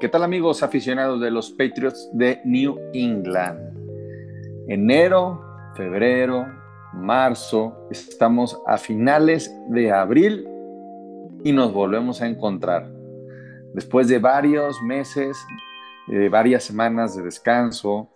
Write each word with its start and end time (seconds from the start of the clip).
¿Qué 0.00 0.08
tal 0.08 0.22
amigos 0.22 0.62
aficionados 0.62 1.20
de 1.20 1.30
los 1.30 1.50
Patriots 1.50 2.08
de 2.14 2.40
New 2.46 2.78
England? 2.94 3.60
Enero, 4.66 5.44
febrero, 5.76 6.46
marzo, 6.94 7.86
estamos 7.90 8.58
a 8.66 8.78
finales 8.78 9.54
de 9.68 9.92
abril 9.92 10.48
y 11.44 11.52
nos 11.52 11.74
volvemos 11.74 12.22
a 12.22 12.28
encontrar. 12.28 12.90
Después 13.74 14.08
de 14.08 14.18
varios 14.18 14.80
meses, 14.80 15.36
de 16.08 16.30
varias 16.30 16.64
semanas 16.64 17.14
de 17.14 17.22
descanso, 17.22 18.08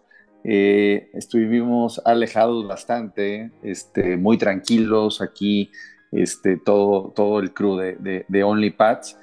eh, 0.42 1.10
estuvimos 1.12 2.00
alejados 2.06 2.66
bastante, 2.66 3.50
este, 3.62 4.16
muy 4.16 4.38
tranquilos 4.38 5.20
aquí, 5.20 5.70
este, 6.12 6.56
todo, 6.56 7.12
todo 7.14 7.40
el 7.40 7.52
crew 7.52 7.76
de, 7.76 7.96
de, 7.96 8.24
de 8.26 8.42
Only 8.42 8.70
Pats. 8.70 9.18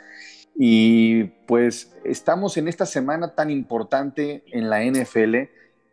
Y 0.56 1.24
pues 1.48 1.96
estamos 2.04 2.58
en 2.58 2.68
esta 2.68 2.86
semana 2.86 3.36
tan 3.36 3.50
importante 3.50 4.44
en 4.52 4.70
la 4.70 4.84
NFL. 4.84 5.36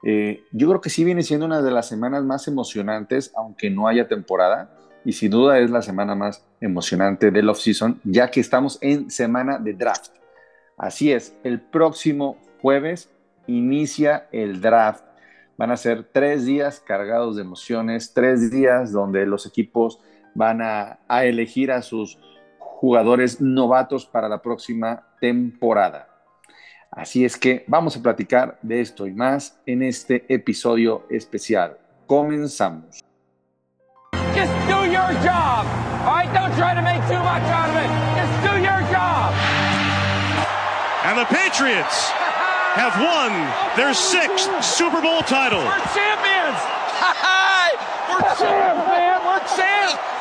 Eh, 0.04 0.44
yo 0.52 0.68
creo 0.68 0.80
que 0.80 0.90
sí 0.90 1.04
viene 1.04 1.22
siendo 1.22 1.46
una 1.46 1.62
de 1.62 1.70
las 1.70 1.88
semanas 1.88 2.24
más 2.24 2.48
emocionantes, 2.48 3.32
aunque 3.36 3.70
no 3.70 3.88
haya 3.88 4.08
temporada. 4.08 4.70
Y 5.04 5.12
sin 5.12 5.30
duda 5.30 5.58
es 5.58 5.70
la 5.70 5.82
semana 5.82 6.14
más 6.14 6.44
emocionante 6.60 7.30
del 7.30 7.48
off-season, 7.48 8.00
ya 8.04 8.30
que 8.30 8.40
estamos 8.40 8.78
en 8.80 9.10
semana 9.10 9.58
de 9.58 9.72
draft. 9.72 10.12
Así 10.76 11.12
es, 11.12 11.34
el 11.44 11.60
próximo 11.60 12.36
jueves 12.60 13.10
inicia 13.46 14.28
el 14.32 14.60
draft. 14.60 15.04
Van 15.56 15.70
a 15.70 15.76
ser 15.76 16.04
tres 16.12 16.44
días 16.44 16.80
cargados 16.80 17.36
de 17.36 17.42
emociones, 17.42 18.12
tres 18.14 18.50
días 18.50 18.92
donde 18.92 19.26
los 19.26 19.46
equipos 19.46 20.00
van 20.34 20.62
a, 20.62 21.00
a 21.08 21.24
elegir 21.24 21.72
a 21.72 21.82
sus 21.82 22.18
jugadores 22.78 23.40
novatos 23.40 24.06
para 24.06 24.28
la 24.28 24.40
próxima 24.40 25.04
temporada. 25.20 26.08
Así 26.92 27.24
es 27.24 27.36
que 27.36 27.64
vamos 27.66 27.96
a 27.96 28.02
platicar 28.02 28.56
de 28.62 28.80
esto 28.80 29.06
y 29.08 29.12
más 29.12 29.58
en 29.66 29.82
este 29.82 30.24
episodio 30.32 31.04
especial. 31.10 31.76
Comenzamos. 32.06 33.00
Just 34.32 34.52
do 34.68 34.86
your 34.86 35.12
job. 35.26 35.66
All 36.06 36.14
right, 36.14 36.32
don't 36.32 36.54
try 36.54 36.72
to 36.72 36.80
make 36.80 37.02
too 37.08 37.18
much 37.18 37.42
out 37.50 37.68
of 37.68 37.76
it. 37.76 37.90
Just 38.14 38.34
do 38.46 38.54
your 38.62 38.80
job. 38.94 39.34
And 41.04 41.18
the 41.18 41.26
Patriots 41.26 42.10
have 42.78 42.94
won 43.02 43.34
their 43.76 43.92
sixth 43.92 44.48
Super 44.62 45.02
Bowl 45.02 45.22
title. 45.22 45.58
We're 45.58 45.82
champions. 45.90 46.60
We're 48.08 48.22
champs, 48.38 48.86
man. 48.86 49.18
We're 49.26 49.42
champs. 49.58 50.17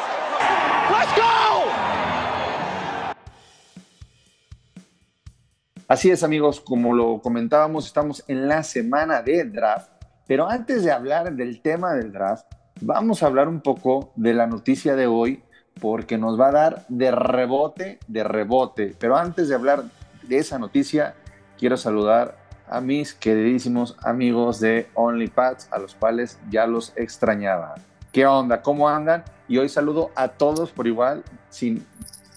Así 5.90 6.12
es, 6.12 6.22
amigos, 6.22 6.60
como 6.60 6.94
lo 6.94 7.22
comentábamos, 7.22 7.86
estamos 7.86 8.22
en 8.28 8.50
la 8.50 8.62
semana 8.64 9.22
de 9.22 9.46
draft, 9.46 9.90
pero 10.28 10.50
antes 10.50 10.84
de 10.84 10.92
hablar 10.92 11.34
del 11.34 11.62
tema 11.62 11.94
del 11.94 12.12
draft, 12.12 12.46
vamos 12.82 13.24
a 13.24 13.28
hablar 13.28 13.48
un 13.48 13.62
poco 13.62 14.12
de 14.18 14.34
la 14.34 14.48
noticia 14.48 14.98
de 14.98 15.08
hoy, 15.08 15.44
porque 15.80 16.18
nos 16.18 16.38
va 16.38 16.50
a 16.50 16.52
dar 16.52 16.86
de 16.90 17.10
rebote, 17.12 18.00
de 18.06 18.26
rebote. 18.26 18.98
Pero 19.00 19.16
antes 19.16 19.48
de 19.48 19.56
hablar 19.56 19.86
de 20.24 20.38
esa 20.38 20.60
noticia, 20.60 21.16
quiero 21.58 21.78
saludar 21.78 22.36
a 22.68 22.82
mis 22.82 23.14
queridísimos 23.14 23.96
amigos 24.04 24.60
de 24.60 24.90
OnlyPads, 24.94 25.70
a 25.72 25.80
los 25.80 25.96
cuales 25.96 26.38
ya 26.50 26.68
los 26.68 26.92
extrañaba. 26.98 27.76
¿Qué 28.12 28.26
onda? 28.26 28.62
¿Cómo 28.62 28.90
andan? 28.90 29.24
Y 29.48 29.58
hoy 29.58 29.70
saludo 29.70 30.12
a 30.16 30.28
todos 30.28 30.70
por 30.70 30.86
igual, 30.86 31.24
sin 31.50 31.86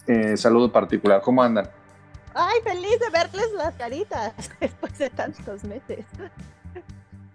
eh, 0.06 0.36
saludo 0.36 0.70
particular. 0.70 1.20
¿Cómo 1.20 1.42
andan? 1.42 1.68
Ay, 2.34 2.60
feliz 2.62 2.98
de 3.00 3.10
verles 3.10 3.46
las 3.56 3.74
caritas 3.74 4.32
después 4.60 4.96
de 4.98 5.10
tantos 5.10 5.64
meses. 5.64 6.04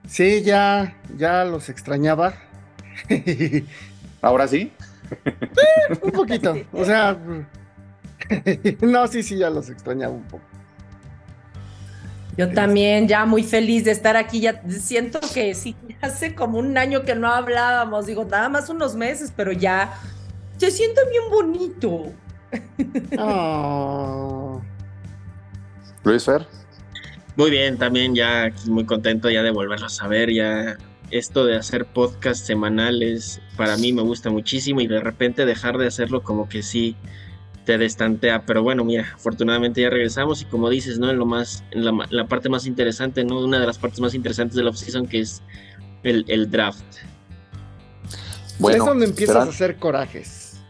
Sí, 0.08 0.44
ya, 0.44 0.96
ya 1.18 1.44
los 1.46 1.70
extrañaba. 1.70 2.34
¿Ahora 4.22 4.48
sí? 4.48 4.72
un 6.02 6.12
poquito. 6.12 6.56
O 6.74 6.86
sea, 6.86 7.18
no, 8.82 9.08
sí, 9.08 9.24
sí, 9.24 9.38
ya 9.38 9.50
los 9.50 9.70
extrañaba 9.70 10.14
un 10.14 10.24
poco. 10.24 10.44
Yo 12.38 12.52
también, 12.52 13.08
ya 13.08 13.26
muy 13.26 13.44
feliz 13.44 13.86
de 13.86 13.92
estar 13.92 14.18
aquí. 14.18 14.42
Ya 14.42 14.62
siento 14.70 15.20
que 15.34 15.54
sí, 15.54 15.76
hace 16.02 16.36
como 16.36 16.60
un 16.60 16.78
año 16.78 17.04
que 17.04 17.16
no 17.16 17.32
hablábamos. 17.32 18.08
Digo, 18.08 18.26
nada 18.26 18.50
más 18.50 18.70
unos 18.70 18.96
meses, 18.96 19.32
pero 19.36 19.52
ya 19.52 19.94
se 20.58 20.72
siente 20.72 21.02
bien 21.10 21.24
bonito. 21.30 22.12
Oh. 23.18 24.62
Luis 26.06 26.24
Fer. 26.24 26.48
Muy 27.36 27.52
bien, 27.52 27.78
también 27.78 28.16
ya 28.16 28.44
aquí 28.46 28.70
muy 28.70 28.86
contento 28.86 29.30
ya 29.30 29.44
de 29.44 29.52
volverlos 29.52 30.02
a 30.02 30.08
ver, 30.08 30.32
ya 30.32 30.78
esto 31.12 31.46
de 31.46 31.58
hacer 31.58 31.86
podcast 31.86 32.46
semanales 32.46 33.42
para 33.58 33.76
mí 33.78 33.92
me 33.92 34.02
gusta 34.02 34.30
muchísimo 34.30 34.82
y 34.82 34.88
de 34.88 35.02
repente 35.02 35.46
dejar 35.46 35.78
de 35.78 35.88
hacerlo 35.88 36.24
como 36.24 36.48
que 36.48 36.64
sí 36.64 36.96
te 37.66 37.78
destantea, 37.78 38.46
pero 38.46 38.64
bueno, 38.64 38.86
mira, 38.86 39.12
afortunadamente 39.16 39.82
ya 39.82 39.90
regresamos 39.90 40.42
y 40.44 40.46
como 40.46 40.70
dices, 40.70 41.00
¿no? 41.00 41.10
En 41.10 41.18
lo 41.18 41.26
más, 41.26 41.64
en 41.72 41.84
la, 41.84 41.92
la 42.10 42.28
parte 42.28 42.48
más 42.48 42.68
interesante, 42.68 43.26
¿no? 43.26 43.40
Una 43.40 43.60
de 43.60 43.66
las 43.66 43.80
partes 43.80 44.00
más 44.00 44.14
interesantes 44.14 44.56
de 44.56 44.64
la 44.64 44.70
offseason 44.70 45.08
que 45.08 45.22
es 45.22 45.42
el, 46.04 46.24
el 46.28 46.50
draft. 46.50 46.86
es 48.70 48.78
donde 48.78 49.06
empiezas 49.06 49.36
a 49.36 49.50
hacer 49.50 49.78
corajes. 49.78 50.62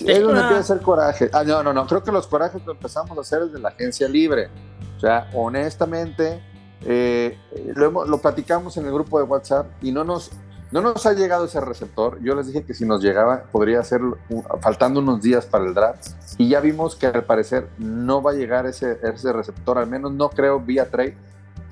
Es 0.00 0.20
donde 0.20 0.40
empieza 0.40 0.56
a 0.56 0.60
hacer 0.60 0.80
coraje. 0.80 1.30
Ah, 1.32 1.44
no, 1.44 1.62
no, 1.62 1.72
no. 1.72 1.86
Creo 1.86 2.02
que 2.02 2.10
los 2.10 2.26
corajes 2.26 2.60
lo 2.66 2.72
empezamos 2.72 3.16
a 3.16 3.20
hacer 3.20 3.44
desde 3.44 3.60
la 3.60 3.68
agencia 3.68 4.08
libre. 4.08 4.50
O 5.02 5.04
sea, 5.04 5.28
honestamente, 5.34 6.40
eh, 6.84 7.36
lo, 7.74 7.86
hemos, 7.86 8.08
lo, 8.08 8.18
platicamos 8.18 8.76
en 8.76 8.86
el 8.86 8.92
grupo 8.92 9.18
de 9.18 9.24
WhatsApp 9.24 9.66
y 9.82 9.90
no 9.90 10.04
nos, 10.04 10.30
no 10.70 10.80
nos 10.80 11.04
ha 11.06 11.12
llegado 11.12 11.46
ese 11.46 11.60
receptor. 11.60 12.22
Yo 12.22 12.36
les 12.36 12.46
dije 12.46 12.62
que 12.62 12.72
si 12.72 12.84
nos 12.84 13.02
llegaba, 13.02 13.42
podría 13.50 13.82
ser 13.82 14.00
faltando 14.60 15.00
unos 15.00 15.20
días 15.20 15.44
para 15.44 15.64
el 15.64 15.74
draft. 15.74 16.06
Y 16.38 16.50
ya 16.50 16.60
vimos 16.60 16.94
que 16.94 17.08
al 17.08 17.24
parecer 17.24 17.68
no 17.78 18.22
va 18.22 18.30
a 18.30 18.34
llegar 18.34 18.66
ese, 18.66 18.96
ese 19.02 19.32
receptor, 19.32 19.76
al 19.76 19.88
menos 19.88 20.12
no 20.12 20.30
creo 20.30 20.60
vía 20.60 20.88
trade. 20.88 21.16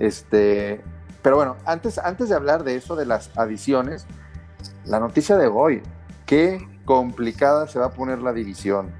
Este, 0.01 0.81
pero 1.23 1.37
bueno, 1.37 1.57
antes, 1.67 1.99
antes 1.99 2.31
de 2.31 2.35
hablar 2.35 2.65
de 2.65 2.75
eso, 2.75 2.97
de 2.97 3.07
las 3.07 3.31
adiciones, 3.37 4.07
la 4.87 4.99
noticia 4.99 5.37
de 5.37 5.47
hoy, 5.47 5.83
qué 6.27 6.69
complicada 6.85 7.69
se 7.69 7.79
va 7.79 7.87
a 7.87 7.93
poner 7.93 8.19
la 8.19 8.33
división. 8.33 8.91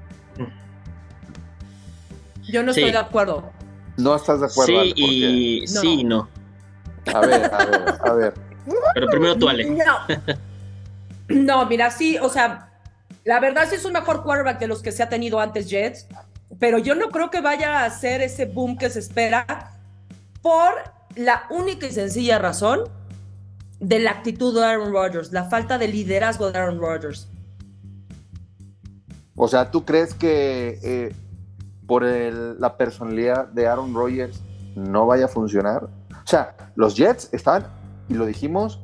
Yo 2.43 2.63
no 2.63 2.71
sí. 2.71 2.79
estoy 2.79 2.93
de 2.93 2.97
acuerdo. 2.97 3.51
No 4.01 4.15
estás 4.15 4.39
de 4.39 4.47
acuerdo. 4.47 4.73
Sí 4.73 4.77
Ale, 4.77 4.93
y 4.95 5.61
no. 5.61 5.81
sí 5.81 5.87
y 5.87 6.03
no. 6.03 6.29
A 7.13 7.19
ver, 7.21 7.53
a 7.53 7.65
ver, 7.65 7.95
a 8.03 8.13
ver. 8.13 8.33
Pero 8.93 9.07
primero 9.07 9.35
tú, 9.37 9.49
Ale. 9.49 9.65
No. 9.65 10.35
no, 11.29 11.65
mira, 11.65 11.91
sí, 11.91 12.17
o 12.19 12.29
sea, 12.29 12.69
la 13.23 13.39
verdad 13.39 13.67
sí 13.69 13.75
es 13.75 13.85
un 13.85 13.93
mejor 13.93 14.23
quarterback 14.23 14.59
de 14.59 14.67
los 14.67 14.81
que 14.81 14.91
se 14.91 15.03
ha 15.03 15.09
tenido 15.09 15.39
antes 15.39 15.69
Jets, 15.69 16.07
pero 16.59 16.77
yo 16.77 16.95
no 16.95 17.09
creo 17.09 17.29
que 17.29 17.41
vaya 17.41 17.79
a 17.79 17.85
hacer 17.85 18.21
ese 18.21 18.45
boom 18.45 18.77
que 18.77 18.89
se 18.89 18.99
espera 18.99 19.71
por 20.41 20.73
la 21.15 21.43
única 21.49 21.87
y 21.87 21.91
sencilla 21.91 22.39
razón 22.39 22.81
de 23.79 23.99
la 23.99 24.11
actitud 24.11 24.53
de 24.53 24.65
Aaron 24.65 24.93
Rodgers, 24.93 25.31
la 25.31 25.45
falta 25.45 25.77
de 25.77 25.87
liderazgo 25.87 26.51
de 26.51 26.59
Aaron 26.59 26.79
Rodgers. 26.79 27.27
O 29.35 29.47
sea, 29.47 29.71
¿tú 29.71 29.85
crees 29.85 30.13
que 30.13 30.79
eh, 30.83 31.15
por 31.91 32.05
el, 32.05 32.57
la 32.57 32.77
personalidad 32.77 33.49
de 33.49 33.67
Aaron 33.67 33.93
Rodgers 33.93 34.41
no 34.75 35.07
vaya 35.07 35.25
a 35.25 35.27
funcionar? 35.27 35.83
O 35.83 36.25
sea, 36.25 36.55
los 36.75 36.95
Jets 36.95 37.27
están, 37.33 37.67
y 38.07 38.13
lo 38.13 38.25
dijimos, 38.25 38.79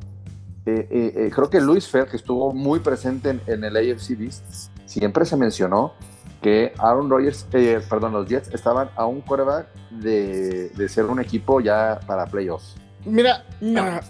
eh, 0.65 0.89
eh, 0.91 1.31
creo 1.33 1.49
que 1.49 1.61
Luis 1.61 1.87
Fer, 1.87 2.07
que 2.07 2.17
estuvo 2.17 2.51
muy 2.51 2.81
presente 2.81 3.29
en, 3.29 3.41
en, 3.47 3.63
el 3.63 3.77
AFC 3.77 4.17
Beast, 4.17 4.43
siempre 4.85 5.23
se 5.23 5.37
mencionó 5.37 5.93
que 6.41 6.73
Aaron 6.79 7.09
Rodgers, 7.09 7.47
perdón, 7.89 8.11
los 8.11 8.27
Jets 8.27 8.53
estaban 8.53 8.89
a 8.97 9.05
un 9.05 9.21
quarterback 9.21 9.67
de, 9.89 10.67
de, 10.75 10.89
ser 10.89 11.05
un 11.05 11.21
equipo 11.21 11.61
ya 11.61 12.01
para 12.05 12.25
playoffs. 12.25 12.75
Mira, 13.05 13.45
no. 13.61 14.01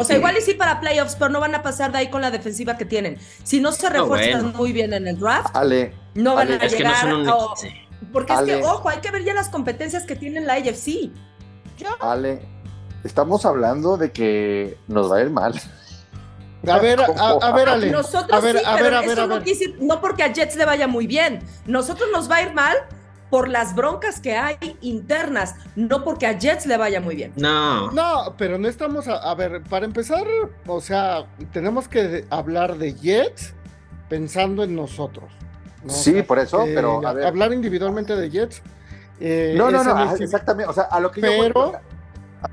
O 0.00 0.04
sea, 0.04 0.18
igual 0.18 0.36
y 0.38 0.40
sí 0.40 0.54
para 0.54 0.78
playoffs, 0.80 1.16
pero 1.16 1.30
no 1.30 1.40
van 1.40 1.56
a 1.56 1.64
pasar 1.64 1.90
de 1.90 1.98
ahí 1.98 2.10
con 2.10 2.20
la 2.20 2.30
defensiva 2.30 2.76
que 2.76 2.84
tienen. 2.84 3.18
Si 3.42 3.60
no 3.60 3.72
se 3.72 3.90
refuerzan 3.90 4.42
bueno. 4.42 4.58
muy 4.58 4.72
bien 4.72 4.92
en 4.92 5.08
el 5.08 5.18
draft, 5.18 5.48
Ale, 5.52 5.94
no 6.14 6.36
van 6.36 6.46
Ale, 6.46 6.62
a 6.62 6.66
Es 6.66 6.76
que 6.76 6.84
no 6.84 6.90
llegar. 6.90 7.10
son 7.10 7.20
un- 7.22 7.28
o- 7.28 7.56
sí. 7.56 7.68
Porque 8.12 8.32
es 8.32 8.40
que, 8.42 8.56
ojo, 8.64 8.88
hay 8.88 8.98
que 9.00 9.10
ver 9.10 9.24
ya 9.24 9.34
las 9.34 9.48
competencias 9.48 10.04
que 10.04 10.16
tiene 10.16 10.40
la 10.40 10.54
AFC. 10.54 11.10
Yo, 11.78 11.88
Ale, 12.00 12.40
estamos 13.04 13.44
hablando 13.44 13.96
de 13.96 14.12
que 14.12 14.78
nos 14.88 15.10
va 15.10 15.16
a 15.18 15.20
ir 15.22 15.30
mal. 15.30 15.54
a 16.68 16.78
ver, 16.78 17.00
a, 17.00 17.28
a 17.30 17.52
ver, 17.52 17.68
Ale. 17.68 17.90
Nosotros 17.90 18.32
a 18.32 18.44
ver, 18.44 18.58
sí, 18.58 18.64
a 18.66 18.72
pero 18.76 18.84
ver, 18.84 18.94
a 18.94 19.00
eso 19.00 19.08
ver, 19.08 19.20
a 19.20 19.26
no, 19.26 19.34
ver. 19.36 19.44
decir- 19.44 19.76
no 19.80 20.00
porque 20.00 20.22
a 20.22 20.32
Jets 20.32 20.56
le 20.56 20.64
vaya 20.64 20.86
muy 20.88 21.06
bien. 21.06 21.40
Nosotros 21.66 22.08
nos 22.12 22.30
va 22.30 22.36
a 22.36 22.42
ir 22.42 22.54
mal 22.54 22.74
por 23.30 23.48
las 23.48 23.74
broncas 23.74 24.20
que 24.20 24.36
hay 24.36 24.56
internas, 24.80 25.56
no 25.74 26.04
porque 26.04 26.26
a 26.26 26.38
Jets 26.38 26.64
le 26.66 26.76
vaya 26.76 27.00
muy 27.00 27.16
bien. 27.16 27.32
No. 27.36 27.90
No, 27.90 28.34
pero 28.38 28.56
no 28.56 28.68
estamos 28.68 29.08
a, 29.08 29.16
a 29.16 29.34
ver, 29.34 29.62
para 29.64 29.84
empezar, 29.84 30.24
o 30.66 30.80
sea, 30.80 31.26
tenemos 31.52 31.88
que 31.88 32.24
hablar 32.30 32.76
de 32.78 32.94
Jets 32.94 33.52
pensando 34.08 34.62
en 34.62 34.76
nosotros. 34.76 35.32
¿No? 35.86 35.92
O 35.92 35.96
Sí, 35.96 36.12
sea, 36.12 36.26
por 36.26 36.38
eso, 36.38 36.64
que 36.64 36.74
pero, 36.74 37.06
a 37.06 37.12
ver. 37.12 37.26
hablar 37.26 37.52
individualmente 37.52 38.14
de 38.16 38.30
Jets 38.30 38.62
Eh, 39.18 39.54
No, 39.56 39.70
no, 39.70 39.82
no, 39.82 39.92
ajá, 39.92 40.14
exactamente. 40.18 40.70
O 40.70 40.74
sea, 40.74 40.84
a 40.84 41.00
lo 41.00 41.10
que 41.10 41.20
yo 41.22 41.26
Pero- 41.28 41.54
voy- 41.54 41.72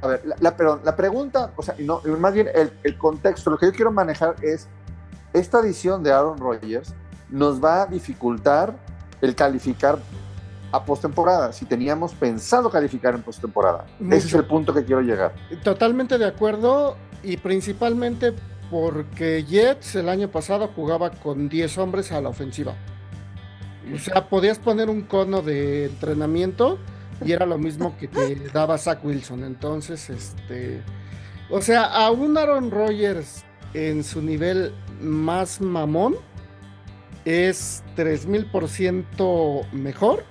A 0.01 0.07
ver, 0.07 0.21
la, 0.25 0.35
la- 0.39 0.55
perdón, 0.55 0.79
la 0.85 0.95
pregunta, 0.95 1.51
o 1.57 1.61
sea, 1.61 1.75
no, 1.77 2.01
más 2.17 2.33
bien 2.33 2.47
el, 2.55 2.71
el 2.83 2.97
contexto, 2.97 3.49
lo 3.51 3.57
que 3.57 3.65
yo 3.65 3.73
quiero 3.73 3.91
manejar 3.91 4.35
es 4.41 4.67
esta 5.33 5.59
edición 5.59 6.01
de 6.03 6.11
Aaron 6.13 6.37
Rodgers 6.37 6.93
nos 7.29 7.61
va 7.63 7.81
a 7.83 7.85
dificultar 7.87 8.73
el 9.21 9.35
calificar 9.35 9.99
a 10.71 10.85
postemporada, 10.85 11.51
si 11.51 11.65
teníamos 11.65 12.13
pensado 12.13 12.69
calificar 12.71 13.13
en 13.13 13.21
postemporada. 13.23 13.85
Ese 14.09 14.27
es 14.27 14.33
el 14.33 14.45
punto 14.45 14.73
que 14.73 14.85
quiero 14.85 15.01
llegar. 15.01 15.33
Totalmente 15.63 16.17
de 16.17 16.25
acuerdo 16.27 16.95
y 17.21 17.35
principalmente 17.37 18.33
porque 18.71 19.43
Jets 19.43 19.95
el 19.95 20.07
año 20.09 20.29
pasado 20.29 20.69
jugaba 20.75 21.11
con 21.11 21.49
10 21.49 21.77
hombres 21.77 22.11
a 22.11 22.21
la 22.21 22.29
ofensiva. 22.29 22.73
O 23.93 23.97
sea, 23.97 24.29
podías 24.29 24.59
poner 24.59 24.89
un 24.89 25.01
cono 25.01 25.41
de 25.41 25.85
entrenamiento 25.85 26.79
y 27.25 27.31
era 27.31 27.45
lo 27.45 27.57
mismo 27.57 27.97
que 27.97 28.07
te 28.07 28.35
daba 28.53 28.77
Zach 28.77 29.03
Wilson. 29.03 29.43
Entonces, 29.43 30.09
este, 30.09 30.81
o 31.49 31.61
sea, 31.61 31.83
a 31.85 32.11
un 32.11 32.37
Aaron 32.37 32.71
Rodgers 32.71 33.43
en 33.73 34.03
su 34.03 34.21
nivel 34.21 34.73
más 35.01 35.59
mamón 35.61 36.15
es 37.25 37.83
3000% 37.95 39.71
mejor 39.71 40.23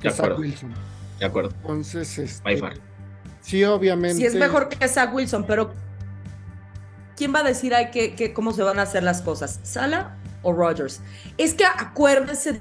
que 0.00 0.10
Zach. 0.10 0.38
Wilson. 0.38 0.74
De 1.18 1.26
acuerdo. 1.26 1.50
Entonces, 1.62 2.18
este, 2.18 2.62
sí, 3.40 3.64
obviamente. 3.64 4.18
Sí, 4.18 4.26
es 4.26 4.34
mejor 4.34 4.68
que 4.68 4.86
Zach 4.88 5.12
Wilson, 5.14 5.44
pero 5.46 5.72
¿quién 7.16 7.34
va 7.34 7.40
a 7.40 7.44
decir 7.44 7.74
ay, 7.74 7.90
que, 7.90 8.14
que- 8.14 8.32
cómo 8.32 8.52
se 8.52 8.62
van 8.62 8.78
a 8.78 8.82
hacer 8.82 9.02
las 9.02 9.22
cosas? 9.22 9.60
¿Sala 9.62 10.16
o 10.42 10.52
Rodgers? 10.52 11.00
Es 11.38 11.54
que 11.54 11.64
acuérdense, 11.64 12.60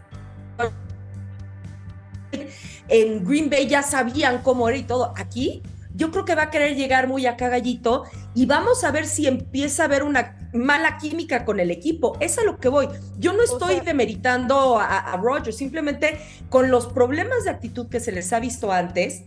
en 2.88 3.24
Green 3.26 3.50
Bay 3.50 3.68
ya 3.68 3.82
sabían 3.84 4.42
cómo 4.42 4.68
era 4.70 4.78
y 4.78 4.84
todo. 4.84 5.14
Aquí 5.18 5.64
yo 5.94 6.12
creo 6.12 6.26
que 6.26 6.36
va 6.36 6.44
a 6.44 6.50
querer 6.52 6.76
llegar 6.76 7.08
muy 7.08 7.26
acá 7.26 7.48
gallito 7.48 8.04
y 8.34 8.46
vamos 8.46 8.84
a 8.84 8.92
ver 8.92 9.06
si 9.08 9.28
empieza 9.28 9.84
a 9.84 9.86
haber 9.86 10.04
una 10.04 10.38
mala 10.54 10.98
química 10.98 11.46
con 11.46 11.60
el 11.60 11.72
equipo. 11.72 12.18
Es 12.20 12.38
a 12.38 12.44
lo 12.44 12.58
que 12.58 12.68
voy. 12.70 12.88
Yo 13.18 13.34
no 13.34 13.44
estoy 13.44 13.76
sea- 13.76 13.84
demeritando 13.84 14.78
a, 14.80 14.98
a 15.14 15.18
Rodgers, 15.18 15.56
simplemente 15.58 16.20
con 16.50 16.70
los 16.70 16.88
problemas 16.88 17.46
de 17.46 17.50
actitud 17.50 17.88
que 17.88 18.00
se 18.00 18.12
les 18.12 18.32
ha 18.34 18.40
visto 18.40 18.72
antes. 18.72 19.24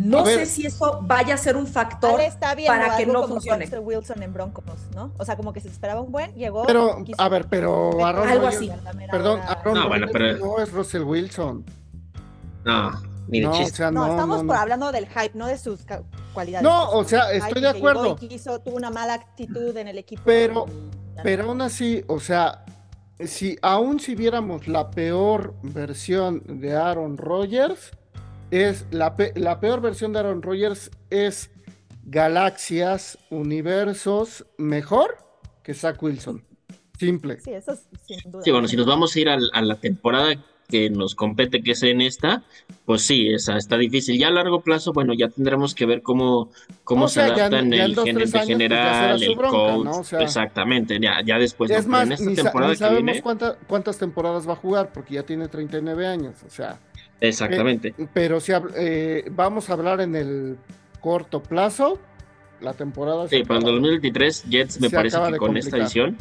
No 0.00 0.18
A 0.20 0.22
ver. 0.22 0.38
sé 0.40 0.46
si 0.46 0.66
eso 0.66 1.00
vaya 1.02 1.34
a 1.34 1.36
ser 1.36 1.56
un 1.56 1.66
factor 1.66 2.20
está 2.20 2.54
para 2.66 2.96
que 2.96 3.04
no 3.04 3.14
como 3.22 3.34
funcione. 3.34 3.64
Russell 3.64 3.80
Wilson 3.80 4.22
en 4.22 4.32
Broncos, 4.32 4.64
¿no? 4.94 5.12
O 5.18 5.24
sea, 5.24 5.36
como 5.36 5.52
que 5.52 5.60
se 5.60 5.66
esperaba 5.68 6.00
un 6.00 6.12
buen, 6.12 6.32
llegó. 6.34 6.64
Pero, 6.66 7.02
quiso- 7.04 7.20
a 7.20 7.28
ver, 7.28 7.46
pero 7.50 8.04
Aaron 8.06 8.28
Algo 8.28 8.46
Rodgers- 8.46 8.56
así. 8.56 8.70
Perdón, 9.10 9.40
Aaron 9.40 9.74
No, 9.74 9.88
bueno, 9.88 10.06
Rodgers 10.06 10.36
pero- 10.38 10.46
no 10.46 10.62
es 10.62 10.72
Russell 10.72 11.02
Wilson. 11.02 11.64
No, 12.64 12.92
ni 13.26 13.40
de 13.40 13.46
No, 13.46 13.52
o 13.52 13.56
chiste. 13.56 13.76
sea, 13.76 13.90
No, 13.90 14.06
no, 14.06 14.10
estamos 14.12 14.38
no, 14.42 14.46
por 14.46 14.56
no. 14.56 14.62
hablando 14.62 14.92
del 14.92 15.06
hype, 15.08 15.32
no 15.34 15.46
de 15.48 15.58
sus 15.58 15.80
cualidades. 16.32 16.62
No, 16.62 16.90
o 16.90 17.02
sea, 17.04 17.32
estoy 17.32 17.60
de 17.60 17.68
acuerdo. 17.68 18.16
y 18.20 18.28
quiso, 18.28 18.60
tuvo 18.60 18.76
una 18.76 18.90
mala 18.90 19.14
actitud 19.14 19.76
en 19.76 19.88
el 19.88 19.98
equipo. 19.98 20.22
Pero- 20.24 20.66
Pero 21.24 21.44
aún 21.48 21.60
así, 21.62 22.04
o 22.06 22.20
sea, 22.20 22.64
si 23.18 23.58
aún 23.62 23.98
si 23.98 24.14
viéramos 24.14 24.68
la 24.68 24.90
peor 24.92 25.54
versión 25.62 26.40
de 26.46 26.76
Aaron 26.76 27.16
Rodgers, 27.18 27.90
es 28.50 28.86
la, 28.90 29.16
pe- 29.16 29.32
la 29.36 29.60
peor 29.60 29.80
versión 29.80 30.12
de 30.12 30.20
Aaron 30.20 30.42
Rodgers 30.42 30.90
es 31.10 31.50
galaxias, 32.04 33.18
universos, 33.30 34.46
mejor 34.56 35.18
que 35.62 35.74
Zach 35.74 36.02
Wilson. 36.02 36.42
Simple. 36.98 37.38
Sí, 37.40 37.52
eso 37.52 37.72
es 37.72 37.86
sin 38.06 38.30
duda. 38.30 38.42
Sí, 38.42 38.50
bueno, 38.50 38.66
si 38.66 38.76
nos 38.76 38.86
vamos 38.86 39.14
a 39.14 39.20
ir 39.20 39.28
al- 39.28 39.50
a, 39.52 39.62
la 39.62 39.76
temporada 39.76 40.34
que 40.68 40.90
nos 40.90 41.14
compete, 41.14 41.62
que 41.62 41.70
es 41.72 41.82
en 41.82 42.00
esta, 42.02 42.42
pues 42.84 43.02
sí, 43.02 43.28
esa 43.32 43.56
está 43.56 43.78
difícil. 43.78 44.18
Ya 44.18 44.28
a 44.28 44.30
largo 44.30 44.60
plazo, 44.62 44.92
bueno, 44.92 45.14
ya 45.14 45.28
tendremos 45.28 45.74
que 45.74 45.86
ver 45.86 46.02
cómo, 46.02 46.50
cómo 46.84 47.04
O 47.04 47.08
se 47.08 47.14
sea, 47.20 47.24
adaptan 47.26 47.70
ya 47.70 47.84
el 47.84 47.94
gerente 47.94 48.12
pues, 48.14 48.32
ya 48.32 48.40
será 48.40 48.46
general, 48.46 49.22
el 49.22 49.34
bronca, 49.36 49.50
coach. 49.56 49.84
¿no? 49.84 49.98
O 50.00 50.04
sea, 50.04 50.20
exactamente, 50.20 50.98
ya, 51.00 51.22
ya 51.24 51.38
después. 51.38 51.70
es 51.70 51.86
¿no? 51.86 51.92
Pero 51.92 51.92
más, 51.92 52.06
en 52.06 52.12
esta 52.12 52.24
ni, 52.30 52.36
sa- 52.36 52.42
temporada 52.42 52.70
ni 52.72 52.74
que 52.74 52.78
sabemos 52.84 53.04
viene, 53.04 53.22
cuánta- 53.22 53.58
cuántas 53.66 53.98
temporadas 53.98 54.48
va 54.48 54.52
a 54.54 54.56
jugar, 54.56 54.92
porque 54.92 55.14
ya 55.14 55.22
tiene 55.22 55.48
39 55.48 56.06
años. 56.06 56.34
O 56.46 56.50
sea, 56.50 56.78
exactamente. 57.20 57.94
pero 58.12 58.40
si 58.40 58.52
hab- 58.52 58.72
eh, 58.76 59.24
vamos 59.30 59.70
a 59.70 59.72
hablar 59.74 60.00
en 60.00 60.14
el 60.16 60.56
corto 61.00 61.42
plazo, 61.42 61.98
la 62.60 62.72
temporada. 62.74 63.28
Sí, 63.28 63.42
para 63.44 63.58
el 63.60 63.64
acaba. 63.64 63.72
2023, 63.72 64.44
Jets 64.48 64.80
me 64.80 64.90
parece 64.90 65.16
que 65.32 65.36
con 65.38 65.56
esta 65.56 65.76
edición 65.78 66.16